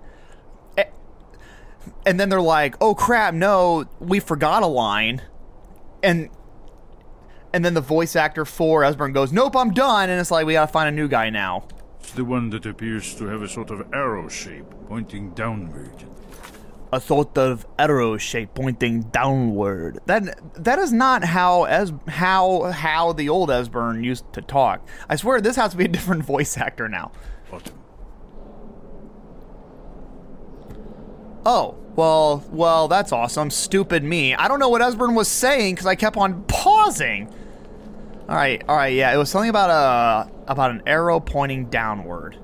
and 2.05 2.19
then 2.19 2.29
they're 2.29 2.41
like, 2.41 2.75
"Oh 2.81 2.95
crap, 2.95 3.33
no, 3.33 3.85
we 3.99 4.19
forgot 4.19 4.63
a 4.63 4.67
line." 4.67 5.21
And 6.01 6.29
and 7.53 7.63
then 7.63 7.73
the 7.75 7.81
voice 7.81 8.15
actor 8.15 8.45
for 8.45 8.81
Esbern 8.83 9.13
goes, 9.13 9.31
"Nope, 9.31 9.55
I'm 9.55 9.71
done." 9.71 10.09
And 10.09 10.19
it's 10.19 10.31
like, 10.31 10.45
"We 10.45 10.53
got 10.53 10.65
to 10.67 10.71
find 10.71 10.89
a 10.89 10.91
new 10.91 11.07
guy 11.07 11.29
now." 11.29 11.65
It's 11.99 12.11
the 12.11 12.25
one 12.25 12.49
that 12.49 12.65
appears 12.65 13.15
to 13.15 13.25
have 13.27 13.41
a 13.41 13.47
sort 13.47 13.71
of 13.71 13.85
arrow 13.93 14.27
shape 14.27 14.65
pointing 14.87 15.31
downward. 15.31 16.05
a 16.91 17.01
sort 17.01 17.35
of 17.39 17.65
arrow 17.79 18.17
shape 18.17 18.53
pointing 18.53 19.01
downward. 19.03 19.97
That 20.05 20.37
that 20.63 20.77
is 20.77 20.91
not 20.93 21.23
how 21.23 21.63
as 21.63 21.91
how 22.07 22.71
how 22.71 23.13
the 23.13 23.29
old 23.29 23.49
Esbern 23.49 24.03
used 24.03 24.31
to 24.33 24.41
talk. 24.41 24.87
I 25.09 25.15
swear 25.15 25.41
this 25.41 25.55
has 25.55 25.71
to 25.71 25.77
be 25.77 25.85
a 25.85 25.87
different 25.87 26.23
voice 26.33 26.55
actor 26.55 26.87
now. 26.87 27.11
Oh, 31.45 31.75
well, 31.95 32.43
well, 32.51 32.87
that's 32.87 33.11
awesome. 33.11 33.49
Stupid 33.49 34.03
me. 34.03 34.33
I 34.33 34.47
don't 34.47 34.59
know 34.59 34.69
what 34.69 34.81
Esbern 34.81 35.13
was 35.13 35.27
saying 35.27 35.75
because 35.75 35.85
I 35.85 35.95
kept 35.95 36.17
on 36.17 36.43
pausing. 36.43 37.33
All 38.29 38.35
right, 38.35 38.63
all 38.69 38.77
right, 38.77 38.93
yeah, 38.93 39.13
it 39.13 39.17
was 39.17 39.29
something 39.29 39.49
about 39.49 39.69
a 39.69 40.31
about 40.49 40.71
an 40.71 40.81
arrow 40.87 41.19
pointing 41.19 41.65
downward. 41.65 42.37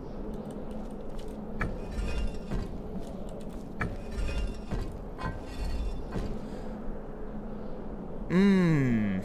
Mmm. 8.28 9.24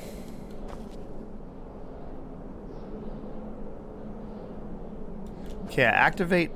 Okay, 5.64 5.82
activate 5.82 6.52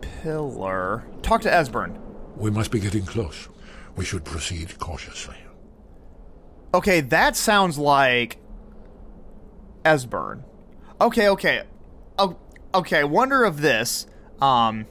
pillar. 0.00 1.04
Talk 1.22 1.42
to 1.42 1.48
Esbern. 1.48 2.05
We 2.36 2.50
must 2.50 2.70
be 2.70 2.80
getting 2.80 3.04
close. 3.04 3.48
We 3.96 4.04
should 4.04 4.24
proceed 4.24 4.78
cautiously. 4.78 5.36
Okay, 6.74 7.00
that 7.00 7.36
sounds 7.36 7.78
like 7.78 8.36
Esbern. 9.84 10.42
Okay, 11.00 11.28
okay. 11.28 11.62
Oh, 12.18 12.38
okay, 12.74 13.04
wonder 13.04 13.44
of 13.44 13.60
this. 13.60 14.06
Um 14.40 14.86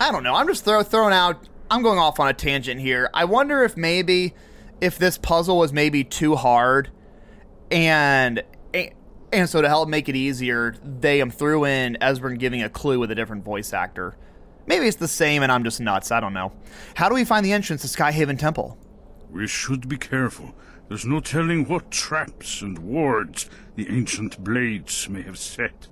I 0.00 0.10
don't 0.12 0.22
know. 0.22 0.34
I'm 0.34 0.46
just 0.46 0.64
throw, 0.64 0.82
throwing 0.82 1.14
out 1.14 1.48
I'm 1.70 1.82
going 1.82 1.98
off 1.98 2.20
on 2.20 2.28
a 2.28 2.34
tangent 2.34 2.80
here. 2.80 3.10
I 3.12 3.24
wonder 3.24 3.64
if 3.64 3.76
maybe 3.76 4.34
if 4.80 4.98
this 4.98 5.18
puzzle 5.18 5.58
was 5.58 5.72
maybe 5.72 6.04
too 6.04 6.36
hard 6.36 6.90
and 7.70 8.42
and 9.34 9.50
so 9.50 9.60
to 9.60 9.68
help 9.68 9.88
make 9.88 10.08
it 10.08 10.16
easier, 10.16 10.76
they 10.82 11.20
um, 11.20 11.30
threw 11.30 11.64
in 11.64 11.98
Esbern 12.00 12.38
giving 12.38 12.62
a 12.62 12.68
clue 12.68 13.00
with 13.00 13.10
a 13.10 13.14
different 13.14 13.44
voice 13.44 13.72
actor. 13.72 14.16
Maybe 14.66 14.86
it's 14.86 14.96
the 14.96 15.08
same 15.08 15.42
and 15.42 15.52
I'm 15.52 15.64
just 15.64 15.80
nuts. 15.80 16.10
I 16.10 16.20
don't 16.20 16.32
know. 16.32 16.52
How 16.94 17.08
do 17.08 17.14
we 17.14 17.24
find 17.24 17.44
the 17.44 17.52
entrance 17.52 17.82
to 17.82 17.88
Sky 17.88 18.12
Haven 18.12 18.36
Temple? 18.36 18.78
We 19.30 19.46
should 19.46 19.88
be 19.88 19.98
careful. 19.98 20.54
There's 20.88 21.04
no 21.04 21.20
telling 21.20 21.66
what 21.66 21.90
traps 21.90 22.62
and 22.62 22.78
wards 22.78 23.48
the 23.74 23.88
ancient 23.88 24.42
blades 24.44 25.08
may 25.08 25.22
have 25.22 25.38
set. 25.38 25.88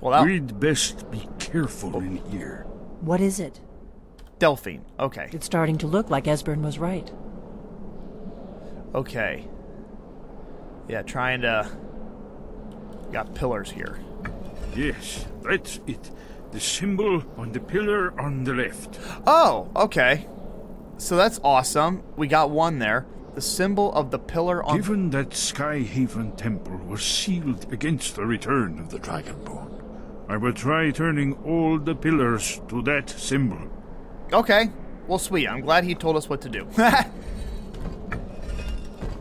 Well, 0.00 0.12
that, 0.12 0.24
We'd 0.24 0.58
best 0.58 1.10
be 1.10 1.28
careful 1.38 1.98
in 1.98 2.16
here. 2.30 2.64
What 3.00 3.20
is 3.20 3.40
it? 3.40 3.60
Delphine. 4.38 4.84
Okay. 4.98 5.28
It's 5.32 5.44
starting 5.44 5.76
to 5.78 5.86
look 5.86 6.08
like 6.08 6.24
Esbern 6.24 6.62
was 6.62 6.78
right. 6.78 7.10
Okay. 8.94 9.46
Yeah, 10.88 11.02
trying 11.02 11.42
to. 11.42 11.70
Got 13.12 13.34
pillars 13.34 13.70
here. 13.70 14.00
Yes, 14.74 15.26
that's 15.42 15.80
it. 15.86 16.10
The 16.52 16.60
symbol 16.60 17.22
on 17.36 17.52
the 17.52 17.60
pillar 17.60 18.18
on 18.20 18.44
the 18.44 18.54
left. 18.54 18.98
Oh, 19.26 19.70
okay. 19.76 20.26
So 20.98 21.16
that's 21.16 21.40
awesome. 21.44 22.02
We 22.16 22.26
got 22.26 22.50
one 22.50 22.78
there. 22.78 23.06
The 23.34 23.40
symbol 23.40 23.92
of 23.92 24.10
the 24.10 24.18
pillar 24.18 24.62
on. 24.64 24.76
Given 24.76 25.10
that 25.10 25.32
Sky 25.34 25.78
Haven 25.78 26.32
Temple 26.32 26.76
was 26.88 27.02
sealed 27.02 27.72
against 27.72 28.16
the 28.16 28.26
return 28.26 28.80
of 28.80 28.90
the 28.90 28.98
The 28.98 29.06
Dragonborn. 29.06 29.70
I 30.28 30.36
will 30.36 30.52
try 30.52 30.90
turning 30.90 31.34
all 31.44 31.78
the 31.78 31.94
pillars 31.94 32.60
to 32.68 32.82
that 32.82 33.08
symbol. 33.10 33.70
Okay. 34.32 34.70
Well, 35.06 35.18
sweet. 35.18 35.48
I'm 35.48 35.60
glad 35.60 35.84
he 35.84 35.94
told 35.94 36.16
us 36.16 36.28
what 36.28 36.40
to 36.42 36.48
do. 36.48 36.66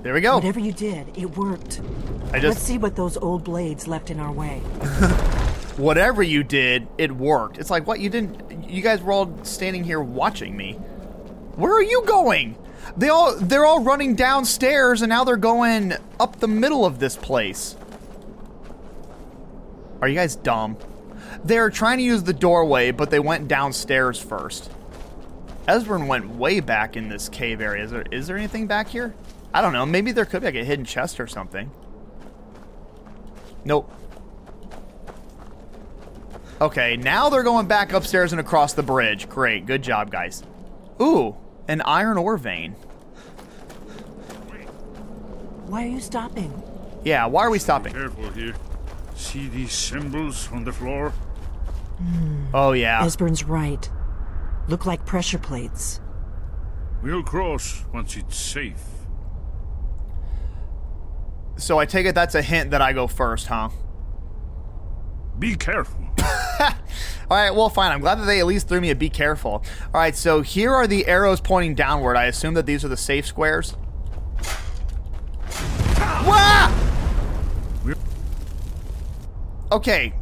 there 0.04 0.14
we 0.14 0.22
go. 0.22 0.36
Whatever 0.36 0.60
you 0.60 0.74
did, 0.74 1.18
it 1.18 1.38
worked. 1.38 1.82
I 2.32 2.40
just... 2.40 2.58
Let's 2.58 2.62
see 2.62 2.78
what 2.78 2.96
those 2.96 3.18
old 3.18 3.44
blades 3.44 3.88
left 3.88 4.10
in 4.10 4.20
our 4.20 4.32
way. 4.32 4.62
Whatever 5.80 6.22
you 6.22 6.44
did, 6.44 6.90
it 6.98 7.10
worked. 7.10 7.58
It's 7.58 7.70
like, 7.70 7.88
what? 7.88 8.02
You 8.02 8.10
didn't. 8.10 8.70
You 8.70 8.82
guys 8.82 9.02
were 9.02 9.14
all 9.14 9.46
standing 9.46 9.86
here 9.86 10.02
watching 10.02 10.58
me. 10.58 10.74
Where 11.56 11.72
are 11.72 11.82
you 11.82 12.04
going? 12.06 12.58
They 12.98 13.08
all. 13.08 13.34
They're 13.38 13.66
all 13.66 13.80
running 13.80 14.16
downstairs, 14.16 15.02
and 15.02 15.10
now 15.10 15.24
they're 15.24 15.38
going 15.38 15.94
up 16.20 16.42
the 16.42 16.50
middle 16.50 16.86
of 16.86 17.00
this 17.00 17.16
place. 17.16 17.78
Are 20.02 20.10
you 20.10 20.16
guys 20.16 20.36
dumb? 20.36 20.76
They're 21.46 21.70
trying 21.70 22.00
to 22.00 22.04
use 22.04 22.24
the 22.24 22.34
doorway, 22.34 22.92
but 22.92 23.10
they 23.10 23.20
went 23.20 23.48
downstairs 23.48 24.20
first. 24.20 24.70
Esbern 25.66 26.08
went 26.08 26.30
way 26.36 26.60
back 26.60 26.98
in 26.98 27.08
this 27.08 27.30
cave 27.30 27.62
area. 27.62 27.86
Is 27.86 27.92
there, 27.92 28.06
is 28.12 28.28
there 28.28 28.36
anything 28.36 28.68
back 28.68 28.90
here? 28.90 29.14
I 29.54 29.62
don't 29.62 29.72
know. 29.72 29.86
Maybe 29.86 30.12
there 30.12 30.26
could 30.26 30.42
be 30.42 30.48
like 30.48 30.56
a 30.56 30.66
hidden 30.66 30.84
chest 30.84 31.22
or 31.22 31.28
something. 31.28 31.72
Nope. 33.64 33.90
Okay, 36.62 36.98
now 36.98 37.30
they're 37.30 37.44
going 37.44 37.68
back 37.68 37.94
upstairs 37.94 38.34
and 38.34 38.40
across 38.40 38.74
the 38.74 38.84
bridge. 38.84 39.30
Great. 39.30 39.66
Good 39.66 39.82
job, 39.82 40.12
guys. 40.12 40.44
Ooh, 41.02 41.36
an 41.70 41.82
iron 41.82 42.18
ore 42.18 42.38
vein. 42.38 42.74
Why 45.68 45.86
are 45.86 45.88
you 45.88 46.02
stopping? 46.02 46.52
Yeah, 47.04 47.28
why 47.28 47.46
are 47.46 47.50
we 47.50 47.60
stopping? 47.60 47.94
Careful 47.94 48.30
here. 48.32 48.56
See 49.16 49.48
these 49.48 49.72
symbols 49.72 50.52
on 50.52 50.64
the 50.66 50.74
floor? 50.74 51.12
Hmm. 52.00 52.46
Oh, 52.54 52.74
yeah. 52.74 53.04
Esbern's 53.06 53.44
right. 53.44 53.90
Look 54.68 54.86
like 54.86 55.06
pressure 55.06 55.38
plates. 55.38 56.02
We'll 57.02 57.24
cross 57.24 57.86
once 57.94 58.18
it's 58.18 58.36
safe. 58.36 58.84
So 61.58 61.78
I 61.78 61.86
take 61.86 62.06
it 62.06 62.16
that's 62.16 62.36
a 62.36 62.42
hint 62.42 62.72
that 62.72 62.82
I 62.82 62.92
go 62.92 63.08
first, 63.08 63.48
huh? 63.48 63.70
Be 65.40 65.56
careful. 65.56 66.00
All 66.60 67.38
right, 67.38 67.52
well, 67.52 67.70
fine. 67.70 67.92
I'm 67.92 68.02
glad 68.02 68.16
that 68.16 68.26
they 68.26 68.40
at 68.40 68.46
least 68.46 68.68
threw 68.68 68.82
me 68.82 68.90
a 68.90 68.96
be 68.96 69.10
careful. 69.10 69.52
All 69.52 70.02
right, 70.02 70.16
so 70.16 70.42
here 70.42 70.74
are 70.74 70.88
the 70.88 71.08
arrows 71.08 71.40
pointing 71.40 71.76
downward. 71.76 72.18
I 72.18 72.26
assume 72.26 72.56
that 72.56 72.66
these 72.66 72.84
are 72.84 72.90
the 72.90 72.98
safe 72.98 73.26
squares. 73.26 73.76
Wah! 76.26 76.72
Okay, 79.72 80.14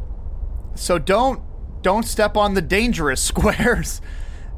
so 0.75 0.99
don't 0.99 1.41
don't 1.81 2.03
step 2.03 2.35
on 2.35 2.53
the 2.53 2.61
dangerous 2.61 3.21
squares. 3.23 4.01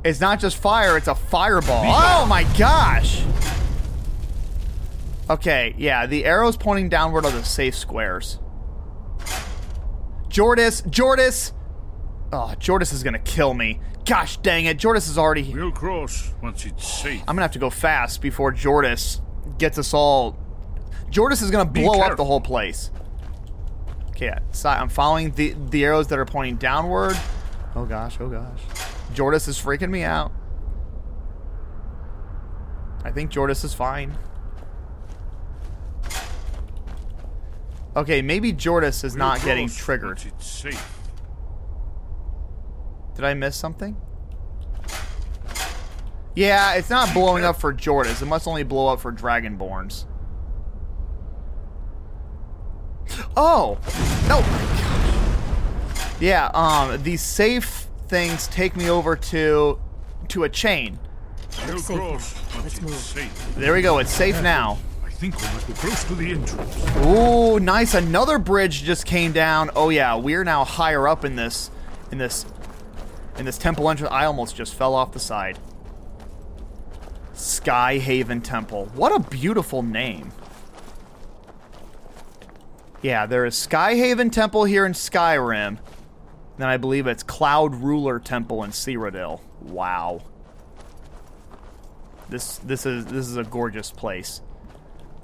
It's 0.04 0.20
not 0.20 0.40
just 0.40 0.58
fire; 0.58 0.98
it's 0.98 1.08
a 1.08 1.16
fireball. 1.16 1.84
Oh 1.86 2.26
my 2.26 2.44
gosh! 2.58 3.24
Okay, 5.30 5.76
yeah, 5.78 6.08
the 6.08 6.26
arrows 6.26 6.58
pointing 6.58 6.90
downward 6.90 7.26
are 7.26 7.32
the 7.32 7.44
safe 7.44 7.76
squares. 7.76 8.40
Jordis, 10.30 10.82
Jordis! 10.90 11.54
Oh, 12.32 12.54
Jordis 12.60 12.94
is 12.94 13.04
gonna 13.04 13.20
kill 13.20 13.54
me. 13.54 13.80
Gosh 14.06 14.38
dang 14.38 14.66
it, 14.66 14.78
Jordis 14.78 15.08
is 15.08 15.18
already. 15.18 15.52
We'll 15.54 15.72
cross 15.72 16.34
once 16.42 16.66
it's 16.66 16.88
safe. 16.88 17.22
I'm 17.22 17.36
gonna 17.36 17.42
have 17.42 17.52
to 17.54 17.60
go 17.60 17.70
fast 17.70 18.22
before 18.22 18.52
Jordis 18.52 19.22
gets 19.58 19.78
us 19.78 19.94
all. 19.94 20.38
Jordis 21.10 21.42
is 21.42 21.50
gonna 21.50 21.70
Be 21.70 21.82
blow 21.82 22.02
up 22.02 22.18
the 22.18 22.24
whole 22.24 22.42
place. 22.42 22.92
Okay, 24.10 24.38
so 24.52 24.70
I'm 24.70 24.90
following 24.90 25.32
the 25.32 25.56
the 25.70 25.84
arrows 25.84 26.08
that 26.08 26.20
are 26.20 26.26
pointing 26.26 26.58
downward. 26.58 27.20
Oh 27.76 27.86
gosh, 27.86 28.18
oh 28.20 28.30
gosh. 28.30 28.60
Jordis 29.14 29.48
is 29.48 29.60
freaking 29.60 29.90
me 29.90 30.04
out. 30.04 30.32
I 33.04 33.12
think 33.12 33.32
Jordis 33.32 33.64
is 33.64 33.74
fine. 33.74 34.16
Okay, 37.96 38.22
maybe 38.22 38.54
Jordis 38.54 39.04
is 39.04 39.16
not 39.16 39.44
getting 39.44 39.68
triggered. 39.68 40.20
once 40.20 40.26
it's 40.26 40.48
safe. 40.48 41.00
Did 43.16 43.26
I 43.26 43.34
miss 43.34 43.56
something? 43.56 43.98
Yeah, 46.36 46.76
it's 46.76 46.90
not 46.90 47.14
blowing 47.14 47.44
up 47.44 47.60
for 47.60 47.74
Jordis. 47.74 48.22
It 48.22 48.28
must 48.28 48.48
only 48.48 48.64
blow 48.64 48.88
up 48.88 49.02
for 49.02 49.12
Dragonborns. 49.12 50.06
Oh! 53.36 53.78
No! 54.28 54.40
Yeah, 56.22 56.50
um, 56.54 57.02
these 57.04 57.22
safe 57.22 57.88
things 58.08 58.48
take 58.48 58.76
me 58.76 58.90
over 58.90 59.16
to 59.16 59.80
to 60.30 60.44
a 60.44 60.50
chain. 60.50 61.00
Safe 61.50 61.68
now. 61.68 61.98
cross 61.98 62.36
once 62.56 62.82
Let's 62.82 62.82
move. 62.82 63.56
There 63.56 63.74
we 63.74 63.82
go, 63.82 63.98
it's 63.98 64.12
safe 64.12 64.42
now. 64.42 64.78
Think 65.20 65.36
we 65.36 65.48
must 65.48 65.68
be 65.68 65.74
close 65.74 66.04
to 66.06 66.16
the 66.16 66.32
entrance. 66.32 67.06
Ooh, 67.06 67.60
nice. 67.60 67.94
Another 67.94 68.40
bridge 68.40 68.84
just 68.84 69.06
came 69.06 69.34
down. 69.34 69.70
Oh 69.76 69.90
yeah, 69.90 70.16
we're 70.16 70.46
now 70.46 70.64
higher 70.64 71.10
up 71.10 71.26
in 71.26 71.36
this 71.36 71.70
in 72.10 72.18
this 72.18 72.46
in 73.38 73.44
this 73.44 73.58
temple 73.58 73.90
entrance. 73.90 74.14
I 74.14 74.24
almost 74.24 74.56
just 74.56 74.74
fell 74.76 74.96
off 74.96 75.12
the 75.12 75.20
side. 75.20 75.60
Sky 77.34 77.98
Haven 77.98 78.40
Temple. 78.40 78.86
What 78.94 79.14
a 79.14 79.20
beautiful 79.20 79.84
name. 79.84 80.32
Yeah, 83.02 83.26
there 83.26 83.46
is 83.46 83.58
Sky 83.58 83.96
Haven 83.96 84.30
Temple 84.30 84.64
here 84.64 84.86
in 84.86 84.94
Skyrim. 84.94 85.80
Then 86.58 86.70
I 86.70 86.78
believe 86.78 87.08
it's 87.08 87.24
Cloud 87.24 87.76
Ruler 87.76 88.20
Temple 88.20 88.64
in 88.64 88.72
Cyrodiil. 88.72 89.42
Wow. 89.64 90.22
This 92.30 92.60
this 92.60 92.86
is 92.86 93.06
this 93.08 93.28
is 93.28 93.36
a 93.36 93.44
gorgeous 93.44 93.92
place. 93.92 94.40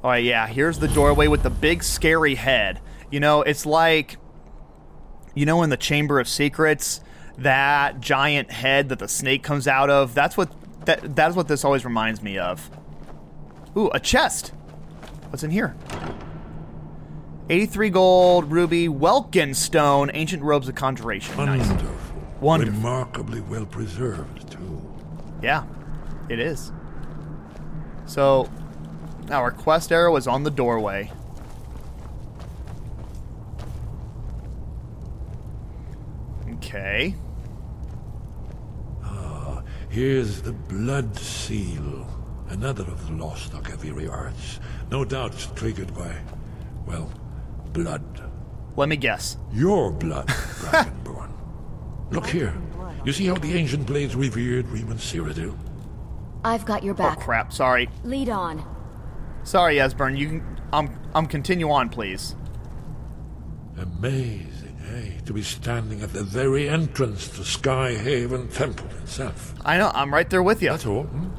Oh 0.06 0.14
yeah, 0.14 0.46
here's 0.46 0.78
the 0.78 0.88
doorway 0.88 1.26
with 1.26 1.42
the 1.42 1.50
big 1.50 1.84
scary 1.84 2.36
head. 2.36 2.80
You 3.10 3.20
know, 3.20 3.42
it's 3.42 3.66
like 3.66 4.18
you 5.34 5.48
know 5.48 5.64
in 5.64 5.72
the 5.72 5.78
Chamber 5.78 6.20
of 6.20 6.30
Secrets, 6.30 7.02
that 7.40 8.02
giant 8.02 8.52
head 8.52 8.90
that 8.90 9.00
the 9.00 9.08
snake 9.08 9.42
comes 9.42 9.68
out 9.68 9.90
of. 9.90 10.14
That's 10.14 10.38
what 10.38 10.54
that 10.86 11.16
that's 11.16 11.36
what 11.36 11.48
this 11.48 11.66
always 11.66 11.84
reminds 11.86 12.22
me 12.22 12.38
of. 12.38 12.70
Ooh, 13.76 13.90
a 13.96 14.00
chest. 14.00 14.50
What's 15.32 15.44
in 15.44 15.50
here? 15.50 15.76
83 17.50 17.90
gold, 17.90 18.52
ruby, 18.52 18.88
Welkin 18.88 19.56
stone, 19.56 20.12
ancient 20.14 20.44
robes 20.44 20.70
of 20.70 20.76
conjuration. 20.76 21.36
Nice. 21.38 21.68
Wonderful. 21.68 22.22
Wonderful. 22.42 22.76
Remarkably 22.76 23.42
well 23.42 23.66
preserved, 23.66 24.52
too. 24.52 24.82
Yeah, 25.42 25.64
it 26.30 26.40
is. 26.40 26.72
So, 28.06 28.50
our 29.30 29.52
quest 29.52 29.92
arrow 29.92 30.16
is 30.16 30.28
on 30.28 30.44
the 30.44 30.52
doorway. 30.52 31.12
Okay. 36.54 37.16
Ah, 39.04 39.64
here's 39.90 40.42
the 40.42 40.52
Blood 40.54 41.16
Seal, 41.18 42.08
another 42.50 42.84
of 42.84 43.08
the 43.08 43.14
lost 43.14 43.54
Akaviri 43.54 44.10
arts. 44.12 44.60
No 44.92 45.04
doubt 45.06 45.34
triggered 45.56 45.94
by, 45.96 46.16
well, 46.86 47.10
blood. 47.74 48.04
Let 48.76 48.90
me 48.90 48.98
guess. 48.98 49.38
Your 49.54 49.92
blood, 49.92 50.28
Dragonborn. 50.28 51.32
Look 52.12 52.28
here. 52.28 52.54
You 53.06 53.14
see 53.14 53.26
how 53.28 53.36
the 53.36 53.54
ancient 53.54 53.86
blades 53.86 54.16
revered 54.16 54.66
Reman 54.66 54.98
Cyrodiil? 54.98 55.58
I've 56.44 56.66
got 56.66 56.84
your 56.84 56.94
back. 56.94 57.14
Oh 57.14 57.16
back. 57.16 57.26
crap! 57.26 57.54
Sorry, 57.54 57.90
Lead 58.04 58.30
on. 58.30 58.75
Sorry, 59.46 59.78
Esbern. 59.78 60.18
You 60.18 60.28
can 60.28 60.62
um 60.74 61.00
um 61.14 61.26
continue 61.28 61.72
on, 61.72 61.90
please. 61.90 62.36
Amazing, 63.78 64.78
eh? 64.94 65.20
To 65.26 65.34
be 65.34 65.42
standing 65.42 66.02
at 66.02 66.14
the 66.14 66.24
very 66.24 66.68
entrance 66.70 67.28
to 67.30 67.44
Sky 67.44 67.94
Haven 67.94 68.48
Temple 68.50 68.88
itself. 69.02 69.54
I 69.66 69.78
know. 69.78 69.92
I'm 69.94 70.14
right 70.14 70.30
there 70.30 70.44
with 70.44 70.62
you. 70.62 70.70
That's 70.70 70.86
all. 70.86 71.04
hmm? 71.04 71.30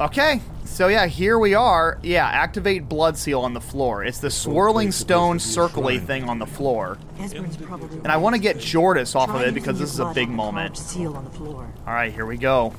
Okay. 0.00 0.40
So 0.66 0.88
yeah, 0.88 1.06
here 1.06 1.38
we 1.38 1.54
are. 1.54 1.98
Yeah, 2.02 2.26
activate 2.26 2.86
blood 2.88 3.16
seal 3.16 3.40
on 3.40 3.54
the 3.54 3.62
floor. 3.62 4.04
It's 4.04 4.18
the 4.18 4.30
swirling 4.30 4.92
stone 4.92 5.38
supposed 5.38 5.74
to 5.74 5.80
be 5.80 5.86
a 5.86 6.00
circly 6.00 6.06
thing 6.06 6.28
on 6.28 6.38
the 6.38 6.46
floor. 6.46 6.98
Esbern's 7.18 7.56
probably. 7.56 7.96
And 7.98 8.08
I 8.08 8.18
want 8.18 8.34
to 8.34 8.40
get 8.40 8.58
Jordis 8.58 9.14
off 9.14 9.30
of 9.30 9.40
it 9.40 9.54
because 9.54 9.78
this 9.78 9.90
is 9.94 10.00
a 10.00 10.12
big 10.12 10.28
on 10.28 10.36
the 10.36 10.42
carved 10.42 10.54
moment. 10.54 10.76
Seal 10.76 11.16
on 11.16 11.24
the 11.24 11.30
floor. 11.30 11.72
All 11.86 11.94
right, 11.94 12.12
here 12.12 12.26
we 12.26 12.36
go. 12.36 12.74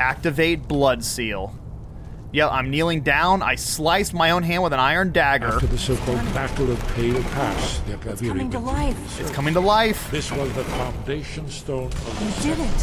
Activate 0.00 0.66
blood 0.66 1.04
seal. 1.04 1.54
Yeah, 2.32 2.48
I'm 2.48 2.70
kneeling 2.70 3.00
down. 3.00 3.42
I 3.42 3.56
sliced 3.56 4.14
my 4.14 4.30
own 4.30 4.44
hand 4.44 4.62
with 4.62 4.72
an 4.72 4.78
iron 4.78 5.10
dagger. 5.10 5.48
After 5.48 5.66
the 5.66 5.78
so-called 5.78 6.18
Battle 6.32 6.70
of 6.70 6.78
Pale 6.94 7.22
Pass, 7.24 7.78
the 7.80 7.94
Akaviri 7.94 8.28
Coming 8.28 8.50
to 8.52 8.58
life. 8.60 9.20
It's 9.20 9.30
coming 9.32 9.54
to 9.54 9.60
life. 9.60 10.08
This 10.12 10.30
was 10.30 10.52
the 10.54 10.62
foundation 10.64 11.48
stone 11.48 11.86
of 11.86 12.20
You 12.22 12.54
the 12.54 12.56
did 12.56 12.58
it. 12.66 12.80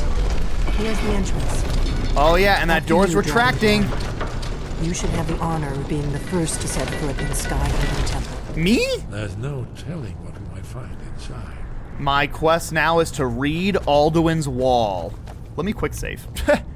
Here's 0.75 0.99
the 0.99 1.09
entrance. 1.11 2.13
Oh 2.17 2.35
yeah, 2.35 2.57
and 2.59 2.69
that 2.69 2.77
After 2.83 2.89
door's 2.89 3.13
you, 3.13 3.19
retracting. 3.19 3.83
Dragonborn. 3.83 4.85
You 4.85 4.93
should 4.93 5.09
have 5.11 5.27
the 5.27 5.37
honor 5.37 5.71
of 5.71 5.87
being 5.87 6.11
the 6.11 6.19
first 6.19 6.59
to 6.61 6.67
set 6.67 6.87
foot 6.95 7.17
in 7.17 7.33
Sky 7.33 7.55
Haven 7.55 8.05
Temple. 8.05 8.57
Me? 8.61 8.85
There's 9.09 9.37
no 9.37 9.65
telling 9.77 10.13
what 10.23 10.39
we 10.39 10.47
might 10.55 10.65
find 10.65 10.95
inside. 11.15 11.57
My 11.99 12.27
quest 12.27 12.73
now 12.73 12.99
is 12.99 13.09
to 13.11 13.25
read 13.25 13.75
Alduin's 13.75 14.47
Wall. 14.47 15.13
Let 15.55 15.65
me 15.65 15.73
quick 15.73 15.93
save. 15.93 16.27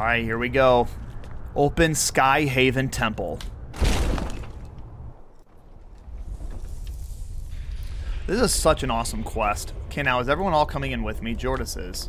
All 0.00 0.06
right, 0.06 0.24
here 0.24 0.38
we 0.38 0.48
go. 0.48 0.88
Open 1.54 1.94
Sky 1.94 2.44
Haven 2.44 2.88
Temple. 2.88 3.38
This 8.26 8.40
is 8.40 8.50
such 8.50 8.82
an 8.82 8.90
awesome 8.90 9.22
quest. 9.22 9.74
Okay, 9.88 10.02
now 10.02 10.18
is 10.20 10.30
everyone 10.30 10.54
all 10.54 10.64
coming 10.64 10.92
in 10.92 11.02
with 11.02 11.20
me? 11.20 11.34
Jordis 11.34 11.76
is. 11.76 12.08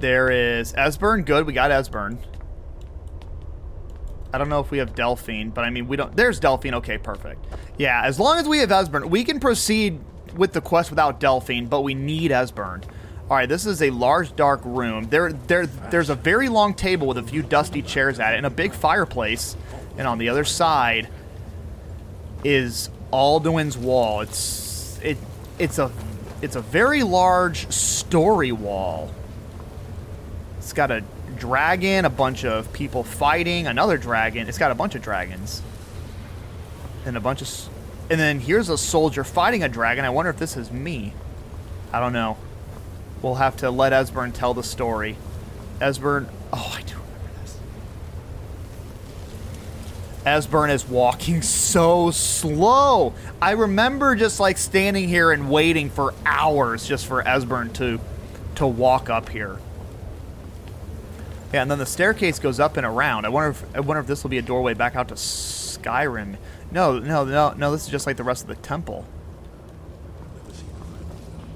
There 0.00 0.28
is 0.32 0.72
Esbern. 0.72 1.24
Good, 1.24 1.46
we 1.46 1.52
got 1.52 1.70
Esbern. 1.70 2.18
I 4.32 4.38
don't 4.38 4.48
know 4.48 4.58
if 4.58 4.72
we 4.72 4.78
have 4.78 4.96
Delphine, 4.96 5.50
but 5.50 5.64
I 5.64 5.70
mean, 5.70 5.86
we 5.86 5.96
don't. 5.96 6.16
There's 6.16 6.40
Delphine. 6.40 6.74
Okay, 6.74 6.98
perfect. 6.98 7.46
Yeah, 7.78 8.02
as 8.02 8.18
long 8.18 8.38
as 8.38 8.48
we 8.48 8.58
have 8.58 8.70
Esbern, 8.70 9.08
we 9.08 9.22
can 9.22 9.38
proceed 9.38 10.00
with 10.36 10.52
the 10.52 10.60
quest 10.60 10.90
without 10.90 11.20
Delphine, 11.20 11.68
but 11.68 11.82
we 11.82 11.94
need 11.94 12.32
Esbern. 12.32 12.82
All 13.30 13.38
right, 13.38 13.48
this 13.48 13.64
is 13.64 13.80
a 13.80 13.88
large, 13.88 14.36
dark 14.36 14.60
room. 14.64 15.04
There, 15.08 15.32
there, 15.32 15.66
there's 15.66 16.10
a 16.10 16.14
very 16.14 16.50
long 16.50 16.74
table 16.74 17.06
with 17.06 17.16
a 17.16 17.22
few 17.22 17.42
dusty 17.42 17.80
chairs 17.80 18.20
at 18.20 18.34
it 18.34 18.36
and 18.36 18.44
a 18.44 18.50
big 18.50 18.74
fireplace. 18.74 19.56
And 19.96 20.06
on 20.06 20.18
the 20.18 20.28
other 20.28 20.44
side 20.44 21.08
is 22.44 22.90
Alduin's 23.12 23.78
wall. 23.78 24.20
It's 24.20 24.98
it, 25.02 25.16
it's 25.58 25.78
a, 25.78 25.90
it's 26.42 26.56
a 26.56 26.60
very 26.60 27.02
large 27.02 27.70
story 27.72 28.52
wall. 28.52 29.10
It's 30.58 30.74
got 30.74 30.90
a 30.90 31.02
dragon, 31.36 32.04
a 32.04 32.10
bunch 32.10 32.44
of 32.44 32.72
people 32.74 33.04
fighting, 33.04 33.66
another 33.66 33.96
dragon. 33.96 34.48
It's 34.48 34.58
got 34.58 34.70
a 34.70 34.74
bunch 34.74 34.94
of 34.96 35.02
dragons. 35.02 35.62
And 37.06 37.16
a 37.16 37.20
bunch 37.20 37.40
of. 37.40 37.50
And 38.10 38.20
then 38.20 38.38
here's 38.38 38.68
a 38.68 38.76
soldier 38.76 39.24
fighting 39.24 39.62
a 39.62 39.68
dragon. 39.68 40.04
I 40.04 40.10
wonder 40.10 40.30
if 40.30 40.38
this 40.38 40.58
is 40.58 40.70
me. 40.70 41.14
I 41.90 42.00
don't 42.00 42.12
know. 42.12 42.36
We'll 43.24 43.36
have 43.36 43.56
to 43.56 43.70
let 43.70 43.94
Esbern 43.94 44.34
tell 44.34 44.52
the 44.52 44.62
story. 44.62 45.16
Esbern. 45.80 46.28
Oh, 46.52 46.74
I 46.76 46.82
do 46.82 46.92
remember 46.92 47.40
this. 47.40 47.56
Esbern 50.26 50.70
is 50.70 50.86
walking 50.86 51.40
so 51.40 52.10
slow. 52.10 53.14
I 53.40 53.52
remember 53.52 54.14
just 54.14 54.40
like 54.40 54.58
standing 54.58 55.08
here 55.08 55.32
and 55.32 55.50
waiting 55.50 55.88
for 55.88 56.12
hours 56.26 56.86
just 56.86 57.06
for 57.06 57.22
Esbern 57.22 57.72
to 57.76 57.98
to 58.56 58.66
walk 58.66 59.08
up 59.08 59.30
here. 59.30 59.58
Yeah, 61.50 61.62
and 61.62 61.70
then 61.70 61.78
the 61.78 61.86
staircase 61.86 62.38
goes 62.38 62.60
up 62.60 62.76
and 62.76 62.84
around. 62.84 63.24
I 63.24 63.30
wonder 63.30 63.48
if 63.52 63.64
I 63.74 63.80
wonder 63.80 64.02
if 64.02 64.06
this 64.06 64.22
will 64.22 64.28
be 64.30 64.38
a 64.38 64.42
doorway 64.42 64.74
back 64.74 64.96
out 64.96 65.08
to 65.08 65.14
Skyrim. 65.14 66.36
No, 66.70 66.98
no, 66.98 67.24
no, 67.24 67.54
no. 67.56 67.72
This 67.72 67.84
is 67.84 67.88
just 67.88 68.06
like 68.06 68.18
the 68.18 68.22
rest 68.22 68.42
of 68.42 68.48
the 68.48 68.56
temple. 68.56 69.06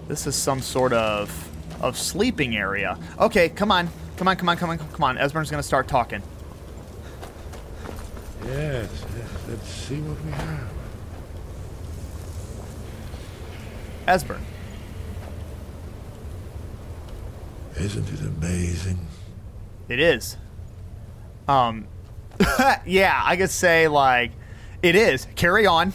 This 0.09 0.27
is 0.27 0.35
some 0.35 0.63
sort 0.63 0.95
of 0.95 1.48
of 1.81 1.97
sleeping 1.97 2.57
area. 2.57 2.99
Okay, 3.19 3.49
come 3.49 3.71
on. 3.71 3.89
Come 4.17 4.29
on, 4.29 4.37
come 4.37 4.49
on, 4.49 4.57
come 4.57 4.71
on, 4.71 4.79
come 4.79 5.05
on. 5.05 5.17
Esbern's 5.17 5.51
gonna 5.51 5.63
start 5.63 5.87
talking. 5.89 6.23
Yes, 8.47 8.89
yes. 9.17 9.29
Let's 9.49 9.69
see 9.69 10.01
what 10.01 10.25
we 10.25 10.31
have. 10.33 10.69
Esbern. 14.07 14.41
Isn't 17.77 18.09
it 18.13 18.21
amazing? 18.21 18.99
It 19.89 20.01
is. 20.01 20.37
Um, 21.47 21.87
yeah, 22.87 23.23
I 23.25 23.37
could 23.37 23.51
say 23.51 23.87
like, 23.87 24.33
it 24.83 24.97
is. 24.97 25.27
Carry 25.37 25.67
on. 25.67 25.93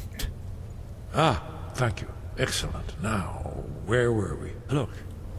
Ah, 1.13 1.43
thank 1.73 2.01
you. 2.01 2.07
Excellent. 2.37 3.01
Now, 3.01 3.63
where 3.85 4.11
were 4.11 4.35
we? 4.35 4.51
Look, 4.73 4.89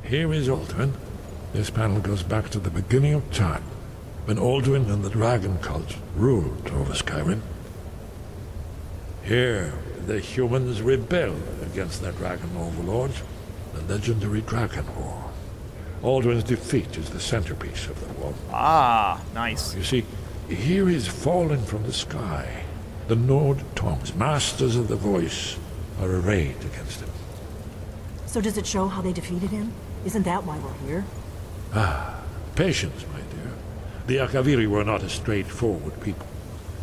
here 0.05 0.33
is 0.33 0.49
Alduin. 0.49 0.93
This 1.53 1.71
panel 1.71 2.01
goes 2.01 2.23
back 2.23 2.51
to 2.51 2.59
the 2.59 2.71
beginning 2.71 3.15
of 3.15 3.33
time, 3.33 3.63
when 4.27 4.37
Alduin 4.37 4.91
and 4.91 5.03
the 5.03 5.11
Dragon 5.11 5.59
Cult 5.59 5.97
ruled 6.15 6.69
over 6.71 6.93
Skyrim. 6.93 7.41
Here, 9.23 9.73
the 10.07 10.21
humans 10.21 10.83
rebel 10.83 11.35
against 11.63 12.03
their 12.03 12.13
dragon 12.13 12.51
overlords, 12.57 13.23
the 13.73 13.83
legendary 13.83 14.43
Dragon 14.43 14.85
War. 14.97 15.25
Alduin's 16.03 16.45
defeat 16.45 16.99
is 16.99 17.09
the 17.09 17.21
centerpiece 17.21 17.87
of 17.87 17.99
the 18.01 18.13
war. 18.21 18.35
Ah, 18.53 19.23
nice. 19.33 19.75
You 19.75 19.85
see, 19.85 20.05
here 20.49 20.91
is 20.91 21.09
fallen 21.09 21.65
from 21.65 21.83
the 21.85 21.93
sky. 21.93 22.65
The 23.09 23.17
Nord 23.17 23.63
Tongues, 23.75 24.15
masters 24.15 24.77
of 24.77 24.89
the 24.89 24.97
voice, 24.97 25.57
are 26.01 26.11
arrayed 26.11 26.57
against 26.61 27.01
him. 27.01 27.09
So 28.27 28.43
does 28.43 28.59
it 28.59 28.67
show 28.67 28.89
how 28.89 29.01
they 29.01 29.13
defeated 29.13 29.51
him? 29.51 29.73
Isn't 30.05 30.25
that 30.25 30.45
why 30.45 30.59
we're 30.59 30.87
here? 30.87 31.05
Ah, 31.73 32.21
patience, 32.55 33.05
my 33.13 33.21
dear. 33.21 33.53
The 34.07 34.17
Akaviri 34.19 34.67
were 34.67 34.85
not 34.85 35.03
a 35.03 35.09
straightforward 35.09 36.01
people. 36.03 36.27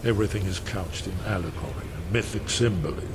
Everything 0.04 0.46
is 0.46 0.60
couched 0.60 1.06
in 1.06 1.14
allegory 1.26 1.88
and 1.96 2.12
mythic 2.12 2.50
symbolism. 2.50 3.14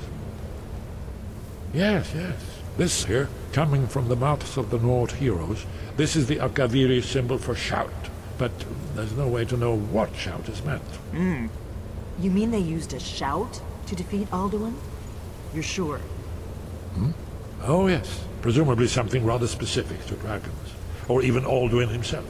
Yes, 1.74 2.12
yes. 2.14 2.40
This 2.76 3.04
here, 3.04 3.28
coming 3.52 3.88
from 3.88 4.08
the 4.08 4.16
mouths 4.16 4.56
of 4.56 4.70
the 4.70 4.78
Nord 4.78 5.10
heroes, 5.12 5.66
this 5.96 6.14
is 6.14 6.26
the 6.26 6.36
Akaviri 6.36 7.02
symbol 7.02 7.38
for 7.38 7.54
shout. 7.54 7.90
But 8.38 8.52
there's 8.94 9.12
no 9.12 9.26
way 9.26 9.44
to 9.46 9.56
know 9.56 9.76
what 9.76 10.14
shout 10.14 10.48
is 10.48 10.62
meant. 10.64 10.82
Hmm. 11.12 11.46
You 12.20 12.30
mean 12.30 12.50
they 12.50 12.60
used 12.60 12.92
a 12.94 13.00
shout 13.00 13.60
to 13.86 13.96
defeat 13.96 14.30
Alduin? 14.30 14.74
You're 15.52 15.62
sure? 15.62 15.98
Hmm? 16.94 17.10
Oh, 17.62 17.88
yes. 17.88 18.20
Presumably 18.46 18.86
something 18.86 19.24
rather 19.26 19.48
specific 19.48 20.06
to 20.06 20.14
dragons. 20.14 20.72
Or 21.08 21.20
even 21.20 21.42
Alduin 21.42 21.88
himself. 21.88 22.24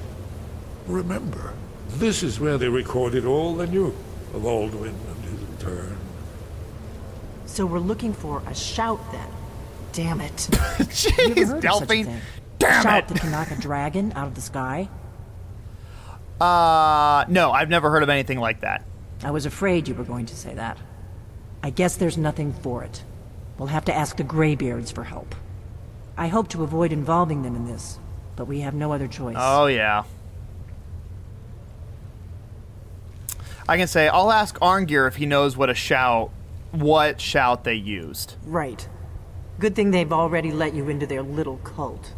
Remember, 0.87 1.52
this 1.88 2.22
is 2.22 2.40
where 2.40 2.57
they 2.57 2.70
recorded 2.70 3.26
all 3.26 3.55
they 3.55 3.66
knew 3.66 3.94
of 4.33 4.40
Alduin 4.40 4.94
and 4.94 5.24
his 5.24 5.42
return. 5.42 5.98
So 7.44 7.66
we're 7.66 7.81
looking 7.81 8.14
for 8.14 8.42
a 8.46 8.55
shout 8.55 8.98
then. 9.12 9.29
Damn 9.92 10.22
it. 10.22 10.33
Jeez, 10.88 11.61
Delphine. 11.61 12.22
Damn 12.59 12.83
shout 12.83 12.98
it. 13.00 13.09
that 13.09 13.20
can 13.20 13.31
knock 13.31 13.50
a 13.50 13.57
dragon 13.57 14.14
out 14.16 14.29
of 14.29 14.35
the 14.35 14.40
sky? 14.40 14.88
Uh, 16.40 17.26
no, 17.29 17.52
I've 17.52 17.68
never 17.68 17.90
heard 17.90 18.02
of 18.02 18.09
anything 18.09 18.40
like 18.40 18.62
that. 18.62 18.87
I 19.22 19.33
was 19.33 19.44
afraid 19.44 19.87
you 19.87 19.94
were 19.94 20.02
going 20.02 20.24
to 20.24 20.35
say 20.35 20.55
that. 20.55 20.79
I 21.62 21.68
guess 21.68 21.94
there's 21.94 22.16
nothing 22.16 22.55
for 22.55 22.85
it. 22.85 23.05
We'll 23.59 23.68
have 23.68 23.85
to 23.85 23.94
ask 23.94 24.16
the 24.16 24.24
Greybeards 24.24 24.90
for 24.90 25.05
help. 25.05 25.35
I 26.16 26.29
hope 26.29 26.48
to 26.48 26.62
avoid 26.62 26.92
involving 26.92 27.42
them 27.42 27.55
in 27.55 27.66
this, 27.66 27.98
but 28.37 28.46
we 28.46 28.61
have 28.61 28.74
no 28.74 28.92
other 28.92 29.07
choice. 29.07 29.37
Oh, 29.38 29.66
yeah. 29.66 30.05
I 33.68 33.76
can 33.76 33.88
say, 33.88 34.09
I'll 34.09 34.31
ask 34.31 34.59
Arngeir 34.61 35.09
if 35.09 35.16
he 35.16 35.26
knows 35.26 35.57
what 35.57 35.68
a 35.68 35.74
shout, 35.74 36.31
what 36.70 37.20
shout 37.20 37.64
they 37.64 37.74
used. 37.74 38.35
Right. 38.44 38.88
Good 39.59 39.74
thing 39.74 39.90
they've 39.90 40.12
already 40.12 40.52
let 40.52 40.74
you 40.74 40.88
into 40.88 41.07
their 41.07 41.22
little 41.22 41.59
cult. 41.59 42.14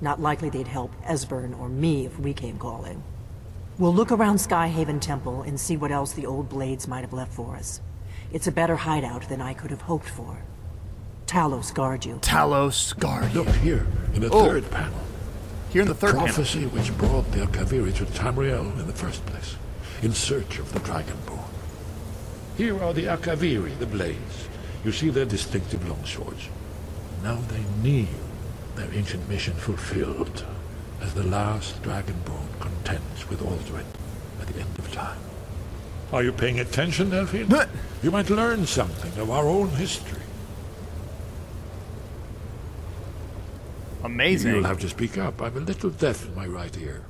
Not 0.00 0.20
likely 0.20 0.50
they'd 0.50 0.66
help 0.66 0.92
Esbern 1.04 1.58
or 1.58 1.68
me 1.68 2.06
if 2.06 2.18
we 2.18 2.32
came 2.34 2.58
calling. 2.58 3.02
We'll 3.78 3.94
look 3.94 4.10
around 4.10 4.38
Sky 4.38 4.68
Haven 4.68 5.00
Temple 5.00 5.42
and 5.42 5.58
see 5.58 5.76
what 5.76 5.92
else 5.92 6.12
the 6.12 6.26
old 6.26 6.48
blades 6.48 6.88
might 6.88 7.02
have 7.02 7.12
left 7.12 7.32
for 7.32 7.56
us. 7.56 7.80
It's 8.32 8.46
a 8.46 8.52
better 8.52 8.76
hideout 8.76 9.28
than 9.28 9.40
I 9.40 9.54
could 9.54 9.70
have 9.70 9.82
hoped 9.82 10.08
for. 10.08 10.42
Talos 11.30 11.72
guard 11.72 12.04
you. 12.04 12.16
Talos 12.22 12.98
guard 12.98 13.32
Look 13.34 13.46
here, 13.62 13.86
in 14.14 14.20
the 14.22 14.30
Oh. 14.30 14.46
third 14.46 14.68
panel. 14.68 14.98
Here 15.72 15.82
in 15.82 15.86
the 15.86 15.94
third 15.94 16.14
panel. 16.16 16.26
prophecy 16.26 16.66
which 16.66 16.96
brought 16.98 17.30
the 17.30 17.46
Akaviri 17.46 17.94
to 17.98 18.04
Tamriel 18.06 18.76
in 18.80 18.88
the 18.88 18.92
first 18.92 19.24
place, 19.26 19.54
in 20.02 20.12
search 20.12 20.58
of 20.58 20.72
the 20.72 20.80
Dragonborn. 20.80 21.44
Here 22.56 22.82
are 22.82 22.92
the 22.92 23.04
Akaviri, 23.04 23.78
the 23.78 23.86
blades. 23.86 24.48
You 24.84 24.90
see 24.90 25.08
their 25.08 25.24
distinctive 25.24 25.82
longswords. 25.82 26.48
Now 27.22 27.38
they 27.48 27.62
kneel, 27.80 28.08
their 28.74 28.88
ancient 28.92 29.28
mission 29.28 29.54
fulfilled, 29.54 30.44
as 31.00 31.14
the 31.14 31.22
last 31.22 31.80
Dragonborn 31.80 32.48
contends 32.58 33.28
with 33.28 33.38
Alduin 33.40 33.84
at 34.40 34.48
the 34.48 34.58
end 34.58 34.76
of 34.80 34.90
time. 34.90 35.20
Are 36.12 36.24
you 36.24 36.32
paying 36.32 36.58
attention, 36.58 37.10
Delphine? 37.10 37.46
you 38.02 38.10
might 38.10 38.30
learn 38.30 38.66
something 38.66 39.16
of 39.16 39.30
our 39.30 39.46
own 39.46 39.68
history. 39.70 40.22
Amazing. 44.10 44.54
You'll 44.54 44.64
have 44.64 44.80
to 44.80 44.88
speak 44.88 45.16
up. 45.16 45.40
I'm 45.40 45.56
a 45.56 45.60
little 45.60 45.90
deaf 45.90 46.26
in 46.26 46.34
my 46.34 46.46
right 46.46 46.76
ear. 46.78 47.04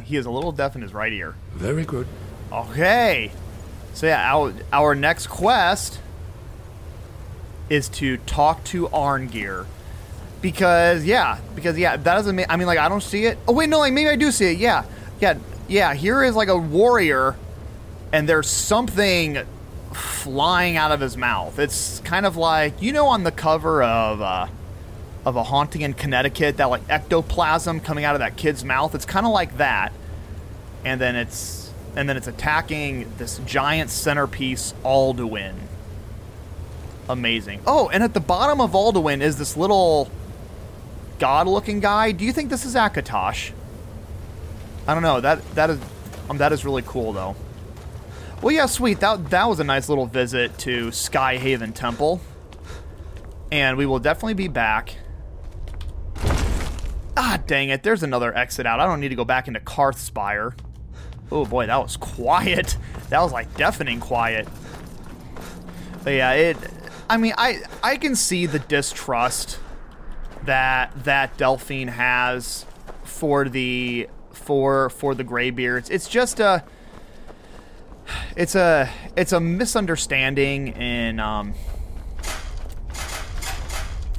he 0.04 0.16
is 0.16 0.26
a 0.26 0.30
little 0.30 0.52
deaf 0.52 0.76
in 0.76 0.82
his 0.82 0.94
right 0.94 1.12
ear. 1.12 1.34
Very 1.54 1.84
good. 1.84 2.06
Okay. 2.52 3.32
So 3.94 4.06
yeah, 4.06 4.32
our 4.32 4.54
our 4.72 4.94
next 4.94 5.26
quest 5.26 6.00
is 7.68 7.88
to 7.90 8.16
talk 8.18 8.62
to 8.64 8.88
Arngir. 8.88 9.66
Because 10.40 11.04
yeah, 11.04 11.38
because 11.54 11.76
yeah, 11.76 11.96
that 11.96 12.04
doesn't 12.04 12.36
mean 12.36 12.46
I 12.48 12.56
mean 12.56 12.66
like 12.66 12.78
I 12.78 12.88
don't 12.88 13.02
see 13.02 13.24
it. 13.26 13.38
Oh 13.48 13.52
wait, 13.52 13.68
no, 13.68 13.78
like 13.80 13.92
maybe 13.92 14.08
I 14.08 14.16
do 14.16 14.30
see 14.30 14.52
it. 14.52 14.58
Yeah. 14.58 14.84
Yeah, 15.20 15.38
yeah, 15.68 15.94
here 15.94 16.22
is 16.22 16.36
like 16.36 16.48
a 16.48 16.56
warrior 16.56 17.36
and 18.12 18.28
there's 18.28 18.48
something 18.48 19.38
flying 19.92 20.76
out 20.76 20.92
of 20.92 21.00
his 21.00 21.16
mouth. 21.16 21.58
It's 21.58 22.00
kind 22.00 22.24
of 22.24 22.36
like 22.36 22.80
you 22.80 22.92
know 22.92 23.06
on 23.06 23.24
the 23.24 23.32
cover 23.32 23.82
of 23.82 24.20
uh 24.20 24.46
of 25.24 25.36
a 25.36 25.42
haunting 25.42 25.82
in 25.82 25.94
Connecticut, 25.94 26.58
that 26.58 26.66
like 26.66 26.82
ectoplasm 26.88 27.80
coming 27.80 28.04
out 28.04 28.14
of 28.14 28.18
that 28.18 28.36
kid's 28.36 28.64
mouth. 28.64 28.94
It's 28.94 29.06
kind 29.06 29.24
of 29.26 29.32
like 29.32 29.56
that. 29.56 29.92
And 30.84 31.00
then 31.00 31.16
it's 31.16 31.72
and 31.96 32.08
then 32.08 32.16
it's 32.16 32.26
attacking 32.26 33.10
this 33.18 33.40
giant 33.46 33.90
centerpiece 33.90 34.74
Alduin. 34.84 35.54
Amazing. 37.08 37.60
Oh, 37.66 37.88
and 37.88 38.02
at 38.02 38.14
the 38.14 38.20
bottom 38.20 38.60
of 38.60 38.72
Alduin 38.72 39.20
is 39.20 39.38
this 39.38 39.56
little 39.56 40.10
god-looking 41.18 41.80
guy. 41.80 42.12
Do 42.12 42.24
you 42.24 42.32
think 42.32 42.50
this 42.50 42.64
is 42.64 42.74
Akatosh? 42.74 43.52
I 44.86 44.94
don't 44.94 45.02
know. 45.02 45.20
That 45.20 45.54
that 45.54 45.70
is 45.70 45.78
um, 46.28 46.38
that 46.38 46.52
is 46.52 46.64
really 46.64 46.82
cool 46.82 47.12
though. 47.12 47.36
Well, 48.42 48.54
yeah, 48.54 48.66
sweet. 48.66 49.00
That 49.00 49.30
that 49.30 49.48
was 49.48 49.60
a 49.60 49.64
nice 49.64 49.88
little 49.88 50.06
visit 50.06 50.58
to 50.58 50.92
Sky 50.92 51.38
Haven 51.38 51.72
Temple. 51.72 52.20
And 53.50 53.78
we 53.78 53.86
will 53.86 54.00
definitely 54.00 54.34
be 54.34 54.48
back. 54.48 54.96
Ah, 57.16 57.40
dang 57.46 57.68
it. 57.68 57.82
There's 57.82 58.02
another 58.02 58.36
exit 58.36 58.66
out. 58.66 58.80
I 58.80 58.86
don't 58.86 59.00
need 59.00 59.10
to 59.10 59.14
go 59.14 59.24
back 59.24 59.48
into 59.48 59.60
Karthspire. 59.60 60.56
Oh 61.30 61.44
boy, 61.44 61.66
that 61.66 61.76
was 61.76 61.96
quiet. 61.96 62.76
That 63.08 63.20
was 63.20 63.32
like 63.32 63.54
deafening 63.56 64.00
quiet. 64.00 64.48
But 66.02 66.14
yeah, 66.14 66.32
it 66.32 66.56
I 67.08 67.16
mean, 67.16 67.34
I 67.36 67.62
I 67.82 67.96
can 67.96 68.16
see 68.16 68.46
the 68.46 68.58
distrust 68.58 69.58
that 70.44 70.92
that 71.04 71.36
Delphine 71.36 71.88
has 71.88 72.66
for 73.04 73.48
the 73.48 74.08
for 74.32 74.90
for 74.90 75.14
the 75.14 75.24
Greybeards. 75.24 75.90
It's 75.90 76.08
just 76.08 76.40
a 76.40 76.64
it's 78.36 78.54
a 78.54 78.90
it's 79.16 79.32
a 79.32 79.40
misunderstanding 79.40 80.68
in 80.68 81.20
um 81.20 81.54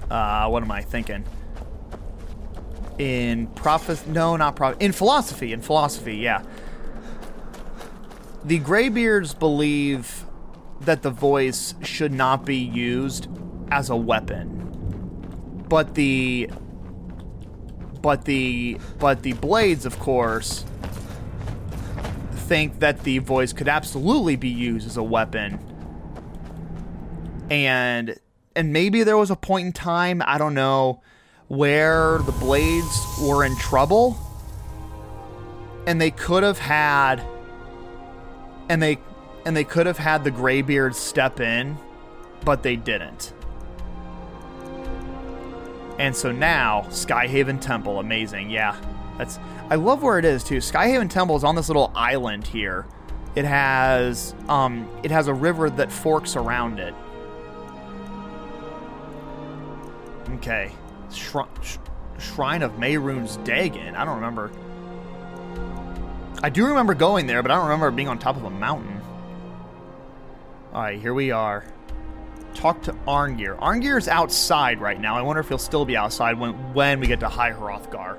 uh 0.09 0.47
what 0.47 0.63
am 0.63 0.71
I 0.71 0.81
thinking? 0.81 1.25
In 2.97 3.47
prophet 3.47 4.07
no, 4.07 4.37
not 4.37 4.55
prophet 4.55 4.81
in 4.81 4.91
philosophy, 4.91 5.51
in 5.51 5.61
philosophy, 5.61 6.17
yeah. 6.17 6.43
The 8.45 8.59
Greybeards 8.59 9.37
believe 9.37 10.25
that 10.81 11.01
the 11.01 11.09
voice 11.09 11.73
should 11.81 12.13
not 12.13 12.45
be 12.45 12.57
used 12.57 13.27
as 13.71 13.89
a 13.89 13.95
weapon. 13.95 14.61
But 15.67 15.95
the 15.95 16.49
but 18.01 18.25
the 18.25 18.77
but 18.99 19.23
the 19.23 19.33
blades 19.33 19.85
of 19.85 19.97
course 19.97 20.63
think 22.45 22.79
that 22.79 23.03
the 23.03 23.17
voice 23.17 23.51
could 23.51 23.67
absolutely 23.67 24.35
be 24.35 24.49
used 24.49 24.85
as 24.85 24.97
a 24.97 25.03
weapon. 25.03 25.59
And 27.49 28.15
and 28.55 28.71
maybe 28.71 29.03
there 29.03 29.17
was 29.17 29.31
a 29.31 29.35
point 29.35 29.65
in 29.65 29.73
time, 29.73 30.21
I 30.25 30.37
don't 30.37 30.53
know, 30.53 31.01
where 31.47 32.19
the 32.19 32.31
blades 32.31 33.19
were 33.21 33.45
in 33.45 33.55
trouble 33.57 34.17
and 35.85 36.01
they 36.01 36.11
could 36.11 36.43
have 36.43 36.57
had 36.57 37.23
and 38.69 38.81
they 38.81 38.97
and 39.45 39.55
they 39.55 39.63
could 39.63 39.85
have 39.85 39.97
had 39.97 40.23
the 40.23 40.31
Graybeard 40.31 40.95
step 40.95 41.39
in 41.39 41.77
but 42.43 42.63
they 42.63 42.75
didn't. 42.75 43.33
And 45.99 46.15
so 46.15 46.31
now 46.31 46.87
Sky 46.89 47.27
Haven 47.27 47.59
Temple 47.59 47.99
amazing 47.99 48.49
yeah. 48.49 48.75
That's 49.17 49.39
i 49.69 49.75
love 49.75 50.01
where 50.01 50.17
it 50.17 50.25
is 50.25 50.43
too. 50.43 50.59
Sky 50.61 50.87
Haven 50.87 51.07
Temple 51.07 51.35
is 51.35 51.43
on 51.43 51.55
this 51.55 51.69
little 51.69 51.91
island 51.95 52.47
here. 52.47 52.87
It 53.35 53.45
has 53.45 54.33
um 54.49 54.89
it 55.03 55.11
has 55.11 55.27
a 55.27 55.33
river 55.33 55.69
that 55.69 55.91
forks 55.91 56.35
around 56.35 56.79
it. 56.79 56.95
Okay 60.37 60.71
Shri- 61.16 61.43
sh- 61.61 61.78
shrine 62.20 62.61
of 62.61 62.74
Mehrunes 62.74 63.43
Dagon 63.43 63.95
i 63.95 64.05
don't 64.05 64.16
remember 64.16 64.51
I 66.43 66.49
do 66.49 66.68
remember 66.68 66.93
going 66.93 67.28
there, 67.28 67.41
but 67.41 67.49
I 67.49 67.55
don't 67.55 67.63
remember 67.63 67.89
being 67.91 68.07
on 68.07 68.20
top 68.20 68.36
of 68.36 68.43
a 68.43 68.49
mountain. 68.49 69.01
Alright, 70.74 70.99
here 70.99 71.13
we 71.13 71.32
are. 71.32 71.66
Talk 72.53 72.84
to 72.84 72.93
Arngeir. 73.07 73.57
Arngeir's 73.59 74.07
outside 74.07 74.80
right 74.80 74.99
now. 74.99 75.16
I 75.16 75.24
wonder 75.24 75.39
if 75.39 75.47
he'll 75.47 75.57
still 75.57 75.86
be 75.86 75.97
outside 75.97 76.38
when, 76.38 76.51
when 76.74 76.99
we 76.99 77.07
get 77.07 77.22
to 77.22 77.30
High 77.30 77.51
Hrothgar. 77.51 78.18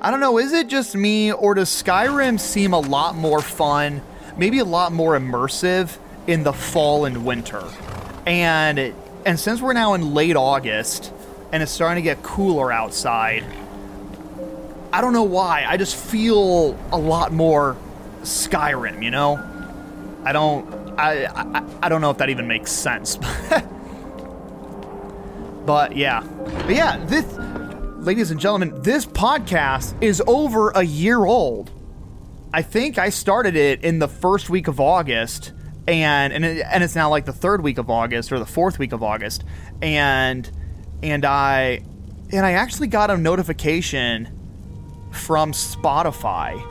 I 0.00 0.10
don't 0.10 0.20
know, 0.20 0.38
is 0.38 0.52
it 0.52 0.68
just 0.68 0.94
me, 0.94 1.32
or 1.32 1.54
does 1.54 1.68
Skyrim 1.68 2.38
seem 2.38 2.72
a 2.72 2.78
lot 2.78 3.16
more 3.16 3.40
fun, 3.40 4.00
maybe 4.36 4.60
a 4.60 4.64
lot 4.64 4.92
more 4.92 5.18
immersive 5.18 5.98
in 6.26 6.42
the 6.42 6.52
fall 6.52 7.04
and 7.04 7.24
winter? 7.24 7.64
And 8.26 8.94
and 9.26 9.38
since 9.38 9.60
we're 9.60 9.72
now 9.72 9.94
in 9.94 10.14
late 10.14 10.36
August 10.36 11.12
and 11.52 11.62
it's 11.62 11.72
starting 11.72 12.02
to 12.02 12.08
get 12.08 12.22
cooler 12.22 12.72
outside, 12.72 13.44
I 14.92 15.00
don't 15.00 15.12
know 15.12 15.22
why. 15.24 15.64
I 15.66 15.76
just 15.76 15.96
feel 15.96 16.76
a 16.92 16.98
lot 16.98 17.32
more 17.32 17.76
Skyrim, 18.22 19.02
you 19.02 19.10
know? 19.10 19.46
I 20.24 20.32
don't 20.32 20.68
I 20.98 21.24
I, 21.26 21.62
I 21.82 21.88
don't 21.88 22.00
know 22.00 22.10
if 22.10 22.18
that 22.18 22.28
even 22.28 22.46
makes 22.46 22.70
sense. 22.72 23.16
but 25.66 25.96
yeah. 25.96 26.20
But 26.20 26.70
yeah, 26.70 27.02
this 27.06 27.24
ladies 28.04 28.30
and 28.30 28.38
gentlemen, 28.40 28.82
this 28.82 29.06
podcast 29.06 29.94
is 30.02 30.22
over 30.26 30.70
a 30.70 30.82
year 30.82 31.24
old. 31.24 31.70
I 32.52 32.62
think 32.62 32.98
I 32.98 33.10
started 33.10 33.54
it 33.54 33.84
in 33.84 34.00
the 34.00 34.08
first 34.08 34.50
week 34.50 34.66
of 34.66 34.80
August 34.80 35.52
and 35.86 36.32
and, 36.32 36.44
it, 36.44 36.66
and 36.70 36.82
it's 36.84 36.96
now 36.96 37.08
like 37.10 37.24
the 37.24 37.32
third 37.32 37.62
week 37.62 37.78
of 37.78 37.88
August 37.88 38.32
or 38.32 38.38
the 38.38 38.46
fourth 38.46 38.78
week 38.78 38.92
of 38.92 39.02
August 39.02 39.44
and 39.80 40.50
and 41.02 41.24
I 41.24 41.82
and 42.32 42.46
I 42.46 42.52
actually 42.52 42.88
got 42.88 43.10
a 43.10 43.16
notification 43.16 44.28
from 45.10 45.52
Spotify 45.52 46.62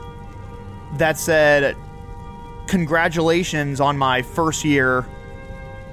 that 0.98 1.18
said, 1.18 1.76
Congratulations 2.66 3.80
on 3.80 3.98
my 3.98 4.22
first 4.22 4.64
year 4.64 5.06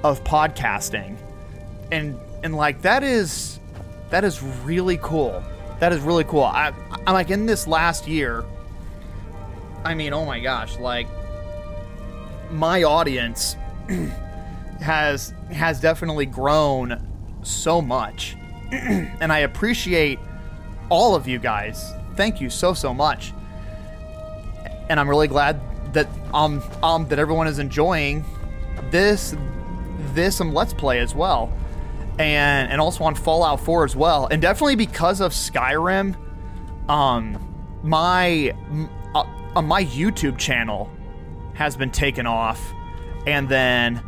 of 0.04 0.22
podcasting. 0.24 1.16
And 1.90 2.18
and 2.44 2.56
like 2.56 2.82
that 2.82 3.02
is 3.02 3.58
that 4.10 4.24
is 4.24 4.42
really 4.42 4.98
cool. 5.02 5.42
That 5.80 5.92
is 5.92 6.00
really 6.00 6.24
cool. 6.24 6.44
I 6.44 6.72
I'm 7.06 7.14
like 7.14 7.30
in 7.30 7.46
this 7.46 7.66
last 7.66 8.06
year. 8.06 8.44
I 9.84 9.94
mean, 9.94 10.12
oh 10.12 10.24
my 10.24 10.40
gosh, 10.40 10.78
like 10.78 11.08
my 12.50 12.84
audience 12.84 13.56
has 14.80 15.34
has 15.50 15.80
definitely 15.80 16.26
grown 16.26 17.07
so 17.42 17.80
much. 17.80 18.36
and 18.72 19.32
I 19.32 19.40
appreciate 19.40 20.18
all 20.90 21.14
of 21.14 21.26
you 21.26 21.38
guys 21.38 21.92
thank 22.18 22.40
you 22.40 22.50
so 22.50 22.74
so 22.74 22.92
much. 22.92 23.32
And 24.90 24.98
I'm 24.98 25.08
really 25.08 25.28
glad 25.28 25.60
that 25.94 26.08
um 26.34 26.60
um 26.82 27.08
that 27.08 27.18
everyone 27.18 27.46
is 27.46 27.60
enjoying 27.60 28.24
this 28.90 29.36
this 30.14 30.40
um 30.40 30.52
let's 30.52 30.74
play 30.74 30.98
as 30.98 31.14
well. 31.14 31.52
And 32.18 32.72
and 32.72 32.80
also 32.80 33.04
on 33.04 33.14
Fallout 33.14 33.60
4 33.60 33.84
as 33.84 33.94
well. 33.94 34.26
And 34.26 34.42
definitely 34.42 34.74
because 34.74 35.20
of 35.20 35.32
Skyrim 35.32 36.16
um 36.90 37.22
my 37.84 38.52
uh, 39.14 39.24
uh, 39.54 39.62
my 39.62 39.84
YouTube 39.84 40.36
channel 40.38 40.90
has 41.54 41.76
been 41.76 41.92
taken 41.92 42.26
off 42.26 42.60
and 43.28 43.48
then 43.48 44.02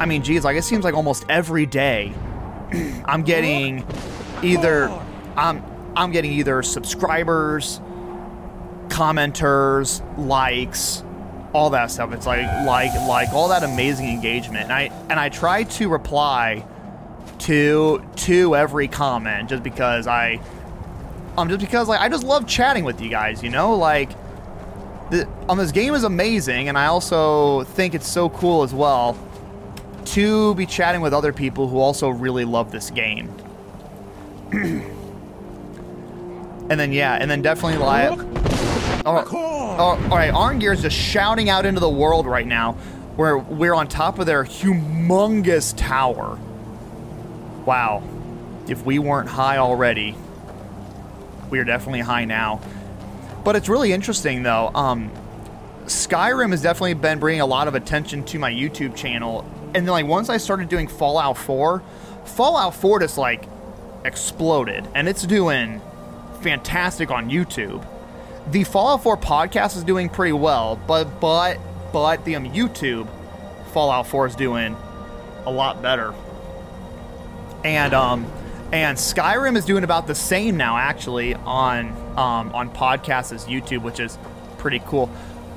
I 0.00 0.06
mean 0.06 0.22
geez 0.22 0.44
like 0.44 0.56
it 0.56 0.64
seems 0.64 0.84
like 0.84 0.94
almost 0.94 1.24
every 1.28 1.66
day 1.66 2.12
I'm 3.04 3.22
getting 3.22 3.84
either 4.42 4.88
I'm 5.36 5.62
I'm 5.96 6.10
getting 6.10 6.32
either 6.32 6.62
subscribers, 6.62 7.80
commenters, 8.88 10.02
likes, 10.18 11.04
all 11.52 11.70
that 11.70 11.90
stuff. 11.90 12.12
It's 12.12 12.26
like 12.26 12.46
like 12.66 12.92
like 13.06 13.28
all 13.30 13.48
that 13.48 13.62
amazing 13.62 14.08
engagement. 14.08 14.64
And 14.64 14.72
I 14.72 15.06
and 15.10 15.20
I 15.20 15.28
try 15.28 15.64
to 15.64 15.88
reply 15.88 16.64
to 17.40 18.02
to 18.16 18.56
every 18.56 18.88
comment 18.88 19.48
just 19.48 19.62
because 19.62 20.06
I 20.06 20.40
um 21.36 21.48
just 21.48 21.60
because 21.60 21.88
like 21.88 22.00
I 22.00 22.08
just 22.08 22.24
love 22.24 22.46
chatting 22.46 22.84
with 22.84 23.00
you 23.00 23.10
guys, 23.10 23.42
you 23.42 23.50
know? 23.50 23.76
Like 23.76 24.10
the, 25.10 25.28
um 25.48 25.58
this 25.58 25.72
game 25.72 25.94
is 25.94 26.04
amazing 26.04 26.68
and 26.68 26.78
I 26.78 26.86
also 26.86 27.64
think 27.64 27.94
it's 27.94 28.08
so 28.08 28.30
cool 28.30 28.62
as 28.62 28.72
well 28.72 29.18
to 30.12 30.54
be 30.54 30.66
chatting 30.66 31.00
with 31.00 31.12
other 31.12 31.32
people 31.32 31.68
who 31.68 31.78
also 31.78 32.08
really 32.08 32.44
love 32.44 32.72
this 32.72 32.90
game. 32.90 33.34
And 36.72 36.80
then 36.80 36.92
yeah, 36.92 37.18
and 37.20 37.30
then 37.30 37.42
definitely 37.42 37.76
live. 37.78 38.18
Oh, 39.04 39.24
oh, 39.30 39.78
all 39.78 40.16
right, 40.16 40.32
Arngeir 40.32 40.72
is 40.72 40.80
just 40.80 40.96
shouting 40.96 41.50
out 41.50 41.66
into 41.66 41.80
the 41.80 41.88
world 41.88 42.24
right 42.24 42.46
now. 42.46 42.72
Where 43.16 43.36
we're 43.36 43.74
on 43.74 43.88
top 43.88 44.18
of 44.18 44.24
their 44.24 44.42
humongous 44.42 45.74
tower. 45.76 46.38
Wow, 47.66 48.02
if 48.68 48.86
we 48.86 48.98
weren't 48.98 49.28
high 49.28 49.58
already, 49.58 50.16
we 51.50 51.58
are 51.58 51.64
definitely 51.64 52.00
high 52.00 52.24
now. 52.24 52.62
But 53.44 53.56
it's 53.56 53.68
really 53.68 53.92
interesting 53.92 54.42
though. 54.42 54.70
Um, 54.74 55.10
Skyrim 55.84 56.52
has 56.52 56.62
definitely 56.62 56.94
been 56.94 57.18
bringing 57.18 57.42
a 57.42 57.46
lot 57.46 57.68
of 57.68 57.74
attention 57.74 58.24
to 58.26 58.38
my 58.38 58.50
YouTube 58.50 58.96
channel, 58.96 59.44
and 59.74 59.86
then 59.86 59.92
like 59.92 60.06
once 60.06 60.28
I 60.28 60.36
started 60.36 60.68
doing 60.68 60.88
Fallout 60.88 61.38
4, 61.38 61.82
Fallout 62.24 62.74
4 62.74 63.00
just 63.00 63.18
like 63.18 63.46
exploded, 64.04 64.86
and 64.94 65.08
it's 65.08 65.24
doing 65.26 65.80
fantastic 66.42 67.10
on 67.10 67.30
YouTube. 67.30 67.86
The 68.50 68.64
Fallout 68.64 69.02
4 69.02 69.16
podcast 69.16 69.76
is 69.76 69.84
doing 69.84 70.08
pretty 70.08 70.32
well, 70.32 70.80
but 70.86 71.20
but 71.20 71.58
but 71.92 72.24
the 72.24 72.36
um, 72.36 72.46
YouTube 72.46 73.08
Fallout 73.72 74.06
4 74.06 74.26
is 74.28 74.34
doing 74.34 74.76
a 75.46 75.50
lot 75.50 75.82
better. 75.82 76.14
And 77.64 77.94
um 77.94 78.30
and 78.72 78.96
Skyrim 78.96 79.56
is 79.56 79.64
doing 79.64 79.84
about 79.84 80.06
the 80.06 80.14
same 80.14 80.56
now 80.56 80.76
actually 80.76 81.34
on 81.34 81.88
um 82.18 82.52
on 82.54 82.70
podcasts 82.70 83.32
as 83.32 83.46
YouTube, 83.46 83.82
which 83.82 84.00
is 84.00 84.18
pretty 84.58 84.80
cool. 84.86 85.10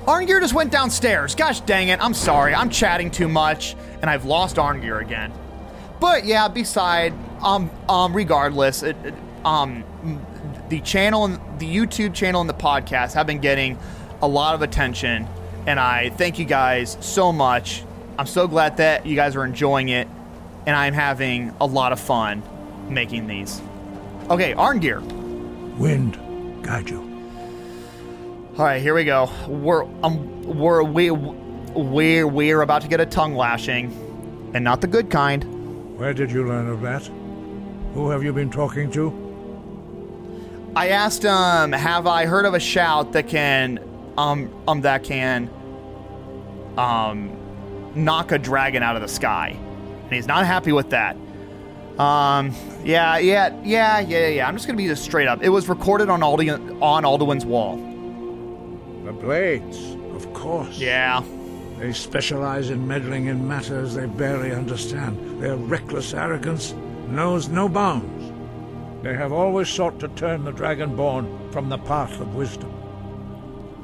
Arngeir 0.08 0.40
just 0.40 0.54
went 0.54 0.72
downstairs. 0.72 1.34
Gosh 1.34 1.62
dang 1.62 1.88
it. 1.88 2.00
I'm 2.00 2.14
sorry. 2.14 2.54
I'm 2.54 2.70
chatting 2.70 3.10
too 3.10 3.28
much 3.28 3.76
and 4.02 4.10
I've 4.10 4.26
lost 4.26 4.58
Arngeir 4.58 5.02
again. 5.02 5.32
But 6.00 6.26
yeah, 6.26 6.48
beside 6.48 7.14
um 7.42 7.72
um 7.90 8.16
regardless, 8.16 8.84
it, 8.84 8.96
it, 9.04 9.14
um 9.44 9.84
the 10.70 10.80
channel 10.82 11.26
and 11.26 11.60
the 11.60 11.74
YouTube 11.74 12.14
channel 12.14 12.42
and 12.42 12.50
the 12.50 12.54
podcast 12.54 13.14
have 13.14 13.28
been 13.28 13.40
getting 13.40 13.78
a 14.22 14.28
lot 14.28 14.56
of 14.56 14.62
attention, 14.62 15.28
and 15.68 15.80
I 15.80 16.10
thank 16.10 16.40
you 16.40 16.46
guys 16.46 16.98
so 17.02 17.32
much. 17.32 17.84
I'm 18.18 18.26
so 18.28 18.48
glad 18.48 18.78
that 18.78 19.06
you 19.06 19.16
guys 19.16 19.36
are 19.36 19.46
enjoying 19.46 19.90
it, 19.90 20.08
and 20.66 20.76
I'm 20.76 20.94
having 20.94 21.54
a 21.60 21.66
lot 21.66 21.92
of 21.92 22.00
fun 22.00 22.42
making 22.90 23.28
these. 23.28 23.62
Okay, 24.30 24.54
Arngeir. 24.54 25.02
Wind, 25.78 26.18
guide 26.64 26.90
you. 26.90 27.15
All 28.58 28.64
right, 28.64 28.82
here 28.82 28.94
we 28.94 29.04
go. 29.04 29.30
We're 29.50 29.84
um 30.02 30.42
we're 30.44 30.82
we 30.82 31.12
we're 31.12 32.26
we're 32.26 32.62
about 32.62 32.84
to 32.84 32.88
get 32.88 33.02
a 33.02 33.06
tongue 33.06 33.36
lashing, 33.36 33.92
and 34.54 34.64
not 34.64 34.80
the 34.80 34.88
good 34.88 35.10
kind. 35.10 35.98
Where 35.98 36.14
did 36.14 36.32
you 36.32 36.48
learn 36.48 36.70
of 36.70 36.80
that? 36.80 37.04
Who 37.94 38.10
have 38.12 38.24
you 38.24 38.32
been 38.32 38.50
talking 38.50 38.90
to? 38.92 39.12
I 40.74 40.88
asked 40.88 41.24
him, 41.24 41.32
um, 41.32 41.72
"Have 41.74 42.08
I 42.08 42.28
heard 42.28 42.46
of 42.46 42.54
a 42.54 42.60
shout 42.62 43.12
that 43.12 43.28
can, 43.28 43.78
um, 44.18 44.50
um, 44.70 44.80
that 44.82 45.04
can, 45.04 45.50
um, 46.78 47.36
knock 47.94 48.32
a 48.32 48.38
dragon 48.40 48.84
out 48.84 48.96
of 48.96 49.02
the 49.02 49.10
sky?" 49.10 49.58
And 50.06 50.14
he's 50.14 50.28
not 50.28 50.46
happy 50.46 50.72
with 50.72 50.92
that. 50.92 51.18
Um, 52.00 52.54
yeah, 52.86 53.18
yeah, 53.18 53.54
yeah, 53.66 54.00
yeah, 54.00 54.28
yeah. 54.28 54.48
I'm 54.48 54.56
just 54.56 54.66
gonna 54.66 54.78
be 54.78 54.88
just 54.88 55.04
straight 55.04 55.28
up. 55.28 55.44
It 55.44 55.50
was 55.50 55.68
recorded 55.68 56.10
on 56.10 56.22
Aldi- 56.22 56.82
on 56.82 57.04
Alduin's 57.04 57.46
wall. 57.46 57.92
The 59.06 59.14
blades, 59.14 59.96
of 60.16 60.34
course. 60.34 60.80
Yeah. 60.80 61.24
They 61.78 61.94
specialize 61.94 62.72
in 62.72 62.88
meddling 62.88 63.28
in 63.28 63.48
matters 63.48 63.94
they 63.94 64.08
barely 64.08 64.52
understand. 64.52 65.40
Their 65.40 65.58
reckless 65.58 66.16
arrogance 66.16 66.74
knows 67.10 67.48
no 67.48 67.70
bounds. 67.70 68.34
They 69.04 69.14
have 69.14 69.32
always 69.32 69.70
sought 69.70 70.00
to 70.00 70.08
turn 70.08 70.44
the 70.44 70.52
Dragonborn 70.52 71.54
from 71.54 71.70
the 71.70 71.78
path 71.78 72.20
of 72.20 72.34
wisdom. 72.34 72.72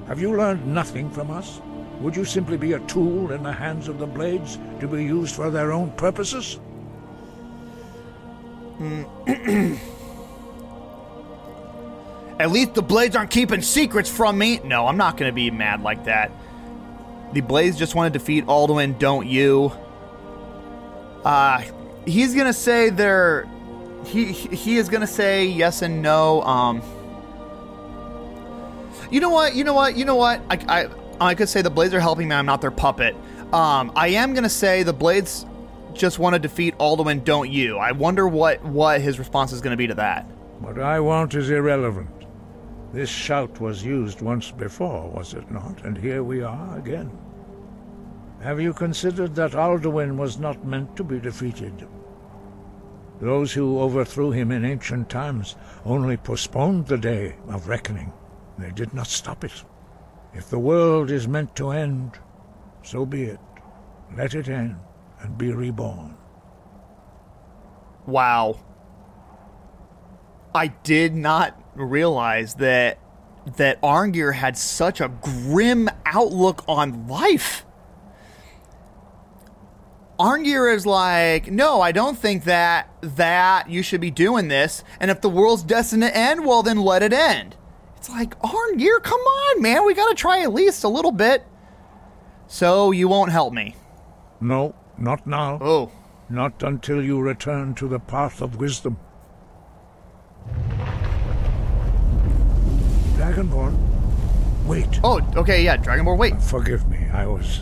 Have 0.07 0.19
you 0.19 0.35
learned 0.35 0.65
nothing 0.65 1.11
from 1.11 1.29
us? 1.29 1.61
Would 1.99 2.15
you 2.15 2.25
simply 2.25 2.57
be 2.57 2.73
a 2.73 2.79
tool 2.87 3.31
in 3.31 3.43
the 3.43 3.53
hands 3.53 3.87
of 3.87 3.99
the 3.99 4.07
Blades 4.07 4.57
to 4.79 4.87
be 4.87 5.03
used 5.03 5.35
for 5.35 5.51
their 5.51 5.71
own 5.71 5.91
purposes? 5.91 6.59
At 12.41 12.49
least 12.49 12.73
the 12.73 12.81
Blades 12.81 13.15
aren't 13.15 13.29
keeping 13.29 13.61
secrets 13.61 14.09
from 14.09 14.35
me. 14.35 14.59
No, 14.63 14.87
I'm 14.87 14.97
not 14.97 15.15
going 15.15 15.29
to 15.29 15.35
be 15.35 15.51
mad 15.51 15.83
like 15.83 16.05
that. 16.05 16.31
The 17.33 17.41
Blades 17.41 17.77
just 17.77 17.93
want 17.93 18.11
to 18.11 18.17
defeat 18.17 18.47
Alduin, 18.47 18.97
don't 18.97 19.27
you? 19.27 19.71
Uh, 21.23 21.61
he's 22.07 22.33
going 22.33 22.47
to 22.47 22.53
say 22.53 22.89
they're. 22.89 23.47
He, 24.07 24.25
he 24.31 24.77
is 24.77 24.89
going 24.89 25.01
to 25.01 25.07
say 25.07 25.45
yes 25.45 25.83
and 25.83 26.01
no. 26.01 26.41
Um, 26.41 26.81
you 29.11 29.19
know 29.19 29.29
what? 29.29 29.53
You 29.53 29.63
know 29.63 29.75
what? 29.75 29.95
You 29.95 30.05
know 30.05 30.15
what? 30.15 30.41
I, 30.49 30.55
I, 30.67 31.29
I 31.29 31.35
could 31.35 31.47
say 31.47 31.61
the 31.61 31.69
Blades 31.69 31.93
are 31.93 31.99
helping 31.99 32.27
me. 32.27 32.33
I'm 32.33 32.47
not 32.47 32.59
their 32.59 32.71
puppet. 32.71 33.15
Um, 33.53 33.91
I 33.95 34.07
am 34.07 34.33
going 34.33 34.45
to 34.45 34.49
say 34.49 34.81
the 34.81 34.93
Blades 34.93 35.45
just 35.93 36.17
want 36.17 36.33
to 36.33 36.39
defeat 36.39 36.75
Alduin, 36.79 37.23
don't 37.23 37.51
you? 37.51 37.77
I 37.77 37.91
wonder 37.91 38.27
what, 38.27 38.63
what 38.63 38.99
his 38.99 39.19
response 39.19 39.51
is 39.51 39.61
going 39.61 39.73
to 39.73 39.77
be 39.77 39.85
to 39.85 39.93
that. 39.93 40.23
What 40.57 40.79
I 40.79 40.99
want 40.99 41.35
is 41.35 41.51
irrelevant. 41.51 42.09
This 42.93 43.09
shout 43.09 43.61
was 43.61 43.85
used 43.85 44.21
once 44.21 44.51
before, 44.51 45.09
was 45.09 45.33
it 45.33 45.49
not? 45.49 45.83
And 45.85 45.97
here 45.97 46.23
we 46.23 46.41
are 46.41 46.77
again. 46.77 47.09
Have 48.41 48.59
you 48.59 48.73
considered 48.73 49.35
that 49.35 49.51
Alduin 49.51 50.17
was 50.17 50.39
not 50.39 50.65
meant 50.65 50.97
to 50.97 51.03
be 51.03 51.19
defeated? 51.19 51.87
Those 53.21 53.53
who 53.53 53.79
overthrew 53.79 54.31
him 54.31 54.51
in 54.51 54.65
ancient 54.65 55.09
times 55.09 55.55
only 55.85 56.17
postponed 56.17 56.87
the 56.87 56.97
day 56.97 57.35
of 57.47 57.67
reckoning. 57.67 58.11
They 58.57 58.71
did 58.71 58.93
not 58.93 59.07
stop 59.07 59.43
it. 59.43 59.63
If 60.33 60.49
the 60.49 60.59
world 60.59 61.11
is 61.11 61.27
meant 61.27 61.55
to 61.57 61.71
end, 61.71 62.17
so 62.83 63.05
be 63.05 63.23
it. 63.23 63.39
Let 64.17 64.33
it 64.33 64.49
end 64.49 64.77
and 65.21 65.37
be 65.37 65.51
reborn. 65.51 66.17
Wow. 68.05 68.59
I 70.53 70.67
did 70.67 71.15
not 71.15 71.59
realize 71.75 72.55
that 72.55 72.99
that 73.57 73.81
Arngeir 73.81 74.33
had 74.33 74.55
such 74.57 75.01
a 75.01 75.07
grim 75.07 75.89
outlook 76.05 76.63
on 76.67 77.07
life. 77.07 77.65
Arngeir 80.19 80.71
is 80.75 80.85
like, 80.85 81.49
no, 81.49 81.81
I 81.81 81.91
don't 81.91 82.17
think 82.17 82.43
that 82.43 82.89
that 83.01 83.69
you 83.69 83.81
should 83.81 84.01
be 84.01 84.11
doing 84.11 84.47
this. 84.49 84.83
And 84.99 85.09
if 85.09 85.21
the 85.21 85.29
world's 85.29 85.63
destined 85.63 86.03
to 86.03 86.15
end, 86.15 86.45
well, 86.45 86.61
then 86.61 86.77
let 86.77 87.01
it 87.01 87.13
end. 87.13 87.55
It's 87.97 88.09
like 88.09 88.37
Arngeir, 88.41 89.01
come 89.01 89.19
on, 89.19 89.61
man, 89.61 89.85
we 89.85 89.95
got 89.95 90.09
to 90.09 90.15
try 90.15 90.41
at 90.43 90.53
least 90.53 90.83
a 90.83 90.87
little 90.87 91.11
bit. 91.11 91.43
So 92.45 92.91
you 92.91 93.07
won't 93.07 93.31
help 93.31 93.53
me. 93.53 93.75
No, 94.39 94.75
not 94.97 95.25
now. 95.25 95.57
Oh, 95.61 95.91
Not 96.29 96.61
until 96.63 97.03
you 97.03 97.19
return 97.19 97.73
to 97.75 97.87
the 97.87 97.99
path 97.99 98.41
of 98.41 98.57
wisdom. 98.57 98.99
Dragonborn, 103.15 103.77
wait. 104.65 104.99
oh, 105.03 105.21
okay, 105.35 105.63
yeah, 105.63 105.77
Dragonborn. 105.77 106.17
Wait, 106.17 106.41
Forgive 106.41 106.87
me, 106.89 107.07
I 107.13 107.25
was 107.27 107.61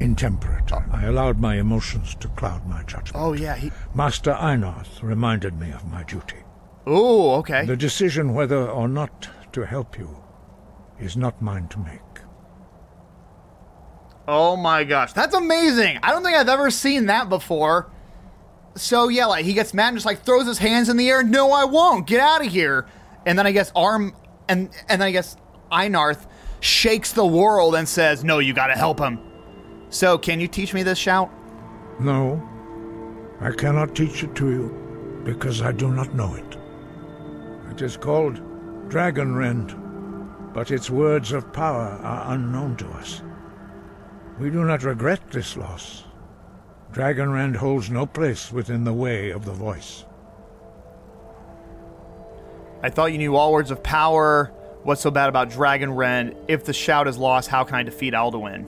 intemperate. 0.00 0.72
Oh. 0.72 0.82
I 0.92 1.04
allowed 1.06 1.40
my 1.40 1.56
emotions 1.56 2.14
to 2.16 2.28
cloud 2.28 2.66
my 2.66 2.82
judgment. 2.84 3.16
oh 3.16 3.32
yeah, 3.32 3.56
he. 3.56 3.72
Master 3.94 4.32
Einarth 4.34 5.02
reminded 5.02 5.58
me 5.58 5.70
of 5.72 5.84
my 5.90 6.04
duty. 6.04 6.36
Oh, 6.86 7.34
okay. 7.36 7.66
The 7.66 7.76
decision 7.76 8.34
whether 8.34 8.66
or 8.68 8.88
not 8.88 9.28
to 9.52 9.66
help 9.66 9.98
you 9.98 10.22
is 10.98 11.16
not 11.16 11.42
mine 11.42 11.68
to 11.68 11.78
make. 11.78 12.00
Oh 14.26 14.56
my 14.56 14.84
gosh, 14.84 15.12
that's 15.14 15.34
amazing! 15.34 15.98
I 16.02 16.10
don't 16.12 16.22
think 16.22 16.36
I've 16.36 16.48
ever 16.48 16.70
seen 16.70 17.06
that 17.06 17.28
before. 17.30 17.90
So 18.80 19.08
yeah, 19.08 19.26
like 19.26 19.44
he 19.44 19.52
gets 19.52 19.74
mad 19.74 19.88
and 19.88 19.96
just 19.96 20.06
like 20.06 20.22
throws 20.24 20.46
his 20.46 20.58
hands 20.58 20.88
in 20.88 20.96
the 20.96 21.08
air. 21.08 21.22
No, 21.22 21.52
I 21.52 21.64
won't. 21.64 22.06
Get 22.06 22.20
out 22.20 22.44
of 22.44 22.52
here. 22.52 22.86
And 23.26 23.38
then 23.38 23.46
I 23.46 23.52
guess 23.52 23.72
Arm 23.74 24.14
and 24.48 24.70
and 24.88 25.00
then 25.00 25.08
I 25.08 25.10
guess 25.10 25.36
Einarth 25.70 26.26
shakes 26.60 27.12
the 27.12 27.26
world 27.26 27.74
and 27.74 27.88
says, 27.88 28.24
"No, 28.24 28.38
you 28.38 28.54
got 28.54 28.68
to 28.68 28.74
help 28.74 28.98
him." 28.98 29.20
So 29.90 30.18
can 30.18 30.40
you 30.40 30.48
teach 30.48 30.74
me 30.74 30.82
this 30.82 30.98
shout? 30.98 31.30
No, 32.00 32.42
I 33.40 33.50
cannot 33.50 33.94
teach 33.94 34.22
it 34.22 34.34
to 34.36 34.50
you 34.50 35.22
because 35.24 35.62
I 35.62 35.72
do 35.72 35.88
not 35.90 36.14
know 36.14 36.34
it. 36.34 36.56
It 37.70 37.82
is 37.82 37.96
called 37.96 38.40
Dragon 38.88 39.34
Rend, 39.34 39.74
but 40.52 40.70
its 40.70 40.90
words 40.90 41.32
of 41.32 41.52
power 41.52 41.98
are 42.02 42.34
unknown 42.34 42.76
to 42.76 42.88
us. 42.88 43.22
We 44.38 44.50
do 44.50 44.64
not 44.64 44.84
regret 44.84 45.30
this 45.30 45.56
loss. 45.56 46.04
Dragon 46.92 47.30
Rend 47.30 47.56
holds 47.56 47.90
no 47.90 48.06
place 48.06 48.50
within 48.50 48.84
the 48.84 48.92
way 48.92 49.30
of 49.30 49.44
the 49.44 49.52
voice. 49.52 50.04
I 52.82 52.90
thought 52.90 53.12
you 53.12 53.18
knew 53.18 53.36
all 53.36 53.52
words 53.52 53.70
of 53.70 53.82
power. 53.82 54.52
What's 54.84 55.00
so 55.00 55.10
bad 55.10 55.28
about 55.28 55.50
Dragonrend? 55.50 56.36
If 56.48 56.64
the 56.64 56.72
shout 56.72 57.08
is 57.08 57.18
lost, 57.18 57.48
how 57.48 57.64
can 57.64 57.74
I 57.74 57.82
defeat 57.82 58.14
Alduin? 58.14 58.64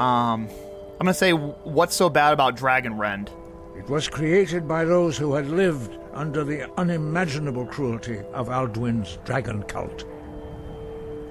Um, 0.00 0.48
I'm 0.48 0.98
gonna 0.98 1.14
say, 1.14 1.32
what's 1.32 1.94
so 1.94 2.10
bad 2.10 2.32
about 2.32 2.56
Dragonrend? 2.56 3.30
It 3.78 3.88
was 3.88 4.08
created 4.08 4.68
by 4.68 4.84
those 4.84 5.16
who 5.16 5.34
had 5.34 5.46
lived 5.46 5.98
under 6.12 6.44
the 6.44 6.70
unimaginable 6.78 7.66
cruelty 7.66 8.20
of 8.32 8.48
Alduin's 8.48 9.18
dragon 9.24 9.62
cult. 9.64 10.04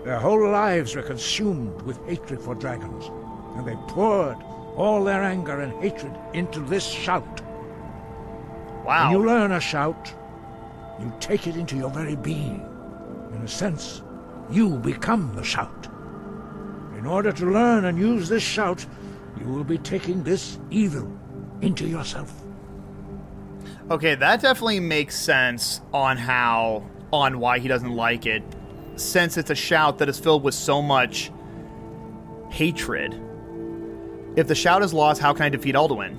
Their 0.03 0.19
whole 0.19 0.49
lives 0.49 0.95
were 0.95 1.01
consumed 1.01 1.81
with 1.83 2.05
hatred 2.05 2.41
for 2.41 2.55
dragons, 2.55 3.09
and 3.55 3.65
they 3.65 3.75
poured 3.87 4.37
all 4.75 5.03
their 5.03 5.23
anger 5.23 5.61
and 5.61 5.73
hatred 5.81 6.15
into 6.33 6.59
this 6.59 6.85
shout. 6.85 7.41
Wow. 8.85 9.11
When 9.11 9.19
you 9.19 9.25
learn 9.25 9.51
a 9.51 9.59
shout, 9.59 10.13
you 10.99 11.13
take 11.19 11.47
it 11.47 11.55
into 11.55 11.75
your 11.75 11.89
very 11.89 12.15
being. 12.15 12.65
In 13.33 13.41
a 13.41 13.47
sense, 13.47 14.01
you 14.49 14.77
become 14.77 15.33
the 15.35 15.43
shout. 15.43 15.87
In 16.97 17.05
order 17.05 17.31
to 17.31 17.45
learn 17.45 17.85
and 17.85 17.97
use 17.97 18.29
this 18.29 18.43
shout, 18.43 18.85
you 19.39 19.47
will 19.47 19.63
be 19.63 19.77
taking 19.77 20.23
this 20.23 20.59
evil 20.69 21.11
into 21.61 21.87
yourself. 21.87 22.33
Okay, 23.89 24.15
that 24.15 24.41
definitely 24.41 24.79
makes 24.79 25.19
sense 25.19 25.81
on 25.93 26.17
how 26.17 26.83
on 27.11 27.39
why 27.39 27.59
he 27.59 27.67
doesn't 27.67 27.95
like 27.95 28.25
it, 28.25 28.41
since 28.95 29.37
it's 29.37 29.49
a 29.49 29.55
shout 29.55 29.99
that 29.99 30.09
is 30.09 30.19
filled 30.19 30.43
with 30.43 30.55
so 30.55 30.81
much 30.81 31.31
hatred. 32.49 33.19
If 34.35 34.47
the 34.47 34.55
shout 34.55 34.81
is 34.83 34.93
lost, 34.93 35.21
how 35.21 35.33
can 35.33 35.43
I 35.43 35.49
defeat 35.49 35.75
Alduin? 35.75 36.17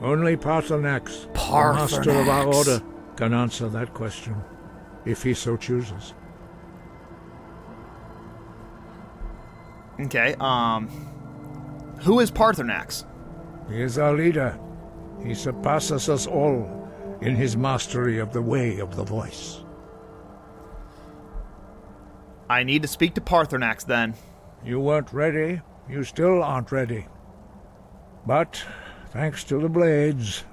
Only 0.00 0.36
Paarthurnax, 0.36 1.32
the 1.34 1.74
master 1.74 2.10
of 2.10 2.28
our 2.28 2.46
order, 2.46 2.82
can 3.16 3.34
answer 3.34 3.68
that 3.68 3.92
question, 3.92 4.34
if 5.04 5.22
he 5.22 5.34
so 5.34 5.56
chooses. 5.56 6.14
Okay, 10.00 10.34
um 10.40 10.88
who 12.00 12.20
is 12.20 12.30
Paarthurnax? 12.30 13.04
He 13.68 13.82
is 13.82 13.98
our 13.98 14.14
leader. 14.14 14.58
He 15.22 15.34
surpasses 15.34 16.08
us 16.08 16.26
all 16.26 16.88
in 17.20 17.36
his 17.36 17.58
mastery 17.58 18.18
of 18.18 18.32
the 18.32 18.40
way 18.40 18.78
of 18.78 18.96
the 18.96 19.04
voice. 19.04 19.62
I 22.48 22.64
need 22.64 22.80
to 22.82 22.88
speak 22.88 23.14
to 23.14 23.20
Paarthurnax 23.20 23.84
then. 23.84 24.14
You 24.64 24.80
weren't 24.80 25.12
ready. 25.12 25.60
You 25.90 26.02
still 26.04 26.42
aren't 26.42 26.72
ready. 26.72 27.06
But, 28.26 28.64
thanks 29.10 29.44
to 29.44 29.58
the 29.58 29.68
blades, 29.68 30.44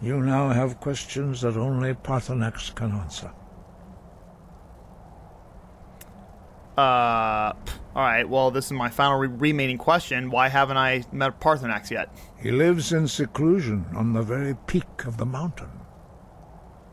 you 0.00 0.20
now 0.20 0.50
have 0.50 0.80
questions 0.80 1.40
that 1.40 1.56
only 1.56 1.94
Paarthurnax 1.94 2.74
can 2.74 2.92
answer. 2.92 3.32
Uh, 6.76 7.52
all 7.96 8.04
right. 8.04 8.28
Well, 8.28 8.52
this 8.52 8.66
is 8.66 8.72
my 8.72 8.88
final 8.88 9.18
re- 9.18 9.26
remaining 9.26 9.78
question. 9.78 10.30
Why 10.30 10.48
haven't 10.48 10.76
I 10.76 11.02
met 11.10 11.40
Paarthurnax 11.40 11.90
yet? 11.90 12.08
He 12.40 12.52
lives 12.52 12.92
in 12.92 13.08
seclusion 13.08 13.84
on 13.96 14.12
the 14.12 14.22
very 14.22 14.54
peak 14.68 15.04
of 15.04 15.16
the 15.16 15.26
mountain. 15.26 15.70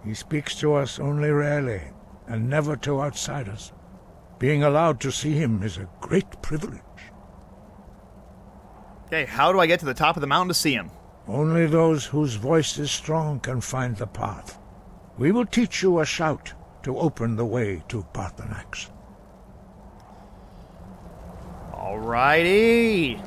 He 0.03 0.16
speaks 0.16 0.55
to 0.55 0.74
us 0.74 0.99
only 0.99 1.30
rarely, 1.30 1.82
and 2.28 2.49
never 2.49 2.76
to 2.78 3.01
outsiders. 3.01 3.74
Being 4.39 4.63
allowed 4.63 4.99
to 5.01 5.11
see 5.11 5.34
him 5.34 5.61
is 5.61 5.78
a 5.78 5.89
great 6.01 6.41
privilege. 6.41 6.82
Okay, 9.16 9.24
how 9.24 9.53
do 9.53 9.61
I 9.61 9.66
get 9.66 9.80
to 9.80 9.86
the 9.86 9.93
top 9.93 10.18
of 10.18 10.22
the 10.22 10.28
mountain 10.28 10.49
to 10.49 10.53
see 10.53 10.74
him? 10.74 10.91
Only 11.26 11.68
those 11.68 12.05
whose 12.05 12.36
voice 12.36 12.78
is 12.78 12.91
strong 12.91 13.39
can 13.39 13.61
find 13.61 13.95
the 13.95 14.07
path. 14.07 14.59
We 15.18 15.32
will 15.32 15.45
teach 15.45 15.82
you 15.82 16.01
a 16.01 16.05
shout 16.05 16.51
to 16.84 16.97
open 16.97 17.38
the 17.38 17.45
way 17.45 17.82
to 17.88 18.05
Paarthurnax. 18.13 18.89
Alrighty. 21.72 23.26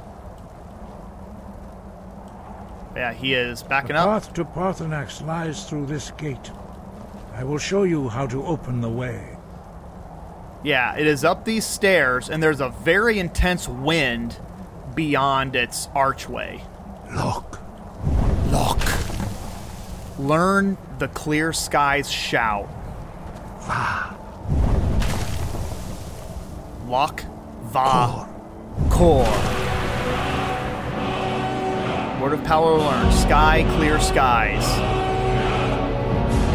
Yeah, 2.94 3.14
he 3.14 3.32
is 3.32 3.62
backing 3.62 3.96
up. 3.96 4.04
the 4.04 4.10
up. 4.10 4.22
path 4.22 4.34
to 4.34 4.44
Paarthurnax 4.44 5.26
lies 5.26 5.66
through 5.66 5.86
this 5.86 6.10
gate. 6.18 6.50
I 7.32 7.44
will 7.44 7.56
show 7.56 7.84
you 7.84 8.10
how 8.10 8.26
to 8.26 8.44
open 8.44 8.82
the 8.82 8.90
way. 8.90 9.38
Yeah, 10.62 10.98
it 10.98 11.06
is 11.06 11.24
up 11.24 11.46
these 11.46 11.64
stairs, 11.64 12.28
and 12.28 12.42
there's 12.42 12.60
a 12.60 12.68
very 12.68 13.18
intense 13.18 13.66
wind 13.66 14.38
beyond 14.98 15.54
its 15.54 15.88
archway. 15.94 16.60
Look. 17.14 17.60
Look. 18.50 18.80
Learn 20.18 20.76
the 20.98 21.06
clear 21.06 21.52
skies 21.52 22.10
shout. 22.10 22.68
Vah. 23.60 24.16
Lok. 26.88 27.22
Vah. 27.66 28.28
Koor. 28.90 29.22
Word 32.20 32.32
of 32.32 32.42
power 32.42 32.76
learned. 32.76 33.14
Sky, 33.14 33.64
clear 33.76 34.00
skies. 34.00 34.66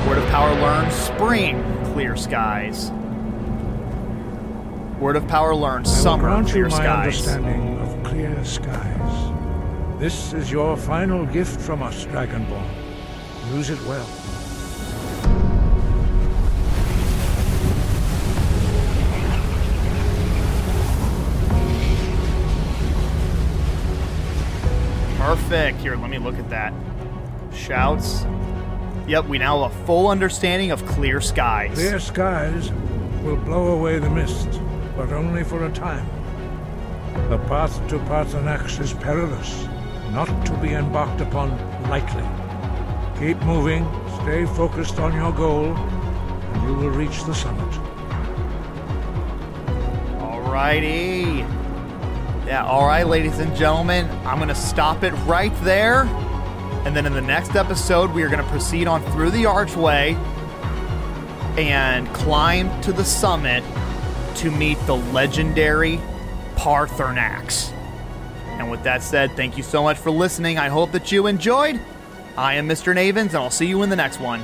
Word 0.05 0.17
of 0.17 0.29
power 0.31 0.53
learned. 0.55 0.91
Spring, 0.91 1.63
clear 1.93 2.17
skies. 2.17 2.91
Word 4.99 5.15
of 5.15 5.25
power 5.29 5.55
learned. 5.55 5.87
Summer, 5.87 6.43
clear 6.43 6.69
skies. 6.69 7.72
Clear 8.23 8.45
skies. 8.45 9.99
This 9.99 10.31
is 10.31 10.49
your 10.49 10.77
final 10.77 11.25
gift 11.25 11.59
from 11.59 11.83
us, 11.83 12.05
Dragonborn. 12.05 12.65
Use 13.53 13.69
it 13.69 13.81
well. 13.81 14.07
Perfect. 25.17 25.81
Here, 25.81 25.97
let 25.97 26.09
me 26.09 26.17
look 26.17 26.35
at 26.35 26.49
that. 26.49 26.73
Shouts. 27.53 28.25
Yep, 29.05 29.25
we 29.25 29.37
now 29.37 29.63
have 29.63 29.73
a 29.73 29.85
full 29.85 30.07
understanding 30.07 30.71
of 30.71 30.85
clear 30.85 31.19
skies. 31.19 31.73
Clear 31.73 31.99
skies 31.99 32.71
will 33.21 33.35
blow 33.35 33.77
away 33.77 33.99
the 33.99 34.09
mist, 34.09 34.47
but 34.95 35.11
only 35.11 35.43
for 35.43 35.65
a 35.65 35.71
time. 35.73 36.22
The 37.29 37.37
path 37.47 37.75
to 37.89 37.97
Paarthurnax 37.99 38.79
is 38.79 38.93
perilous, 38.93 39.67
not 40.11 40.27
to 40.45 40.53
be 40.57 40.73
embarked 40.73 41.21
upon 41.21 41.49
lightly. 41.89 42.25
Keep 43.19 43.41
moving, 43.43 43.85
stay 44.21 44.45
focused 44.45 44.99
on 44.99 45.13
your 45.13 45.31
goal, 45.31 45.75
and 45.75 46.63
you 46.63 46.75
will 46.75 46.89
reach 46.89 47.23
the 47.23 47.33
summit. 47.33 47.71
Alrighty. 50.19 51.39
Yeah, 52.45 52.65
alright, 52.65 53.07
ladies 53.07 53.39
and 53.39 53.55
gentlemen. 53.55 54.09
I'm 54.25 54.37
going 54.37 54.49
to 54.49 54.55
stop 54.55 55.03
it 55.03 55.11
right 55.25 55.53
there. 55.63 56.03
And 56.85 56.95
then 56.95 57.05
in 57.05 57.13
the 57.13 57.21
next 57.21 57.55
episode, 57.55 58.11
we 58.11 58.23
are 58.23 58.29
going 58.29 58.43
to 58.43 58.49
proceed 58.49 58.87
on 58.87 59.01
through 59.13 59.31
the 59.31 59.45
archway 59.45 60.15
and 61.57 62.07
climb 62.13 62.81
to 62.81 62.91
the 62.91 63.05
summit 63.05 63.63
to 64.35 64.51
meet 64.51 64.77
the 64.85 64.95
legendary 64.95 66.01
Paarthurnax. 66.63 67.73
And 68.57 68.71
with 68.71 68.83
that 68.83 69.03
said, 69.03 69.35
thank 69.35 69.57
you 69.57 69.63
so 69.63 69.83
much 69.83 69.97
for 69.97 70.11
listening. 70.11 70.57
I 70.57 70.69
hope 70.69 70.93
that 70.93 71.11
you 71.11 71.27
enjoyed. 71.27 71.77
I 72.37 72.53
am 72.53 72.69
Mr. 72.69 72.95
Navens, 72.95 73.33
and 73.33 73.35
I'll 73.35 73.49
see 73.49 73.65
you 73.65 73.83
in 73.83 73.89
the 73.89 73.97
next 73.97 74.21
one. 74.21 74.41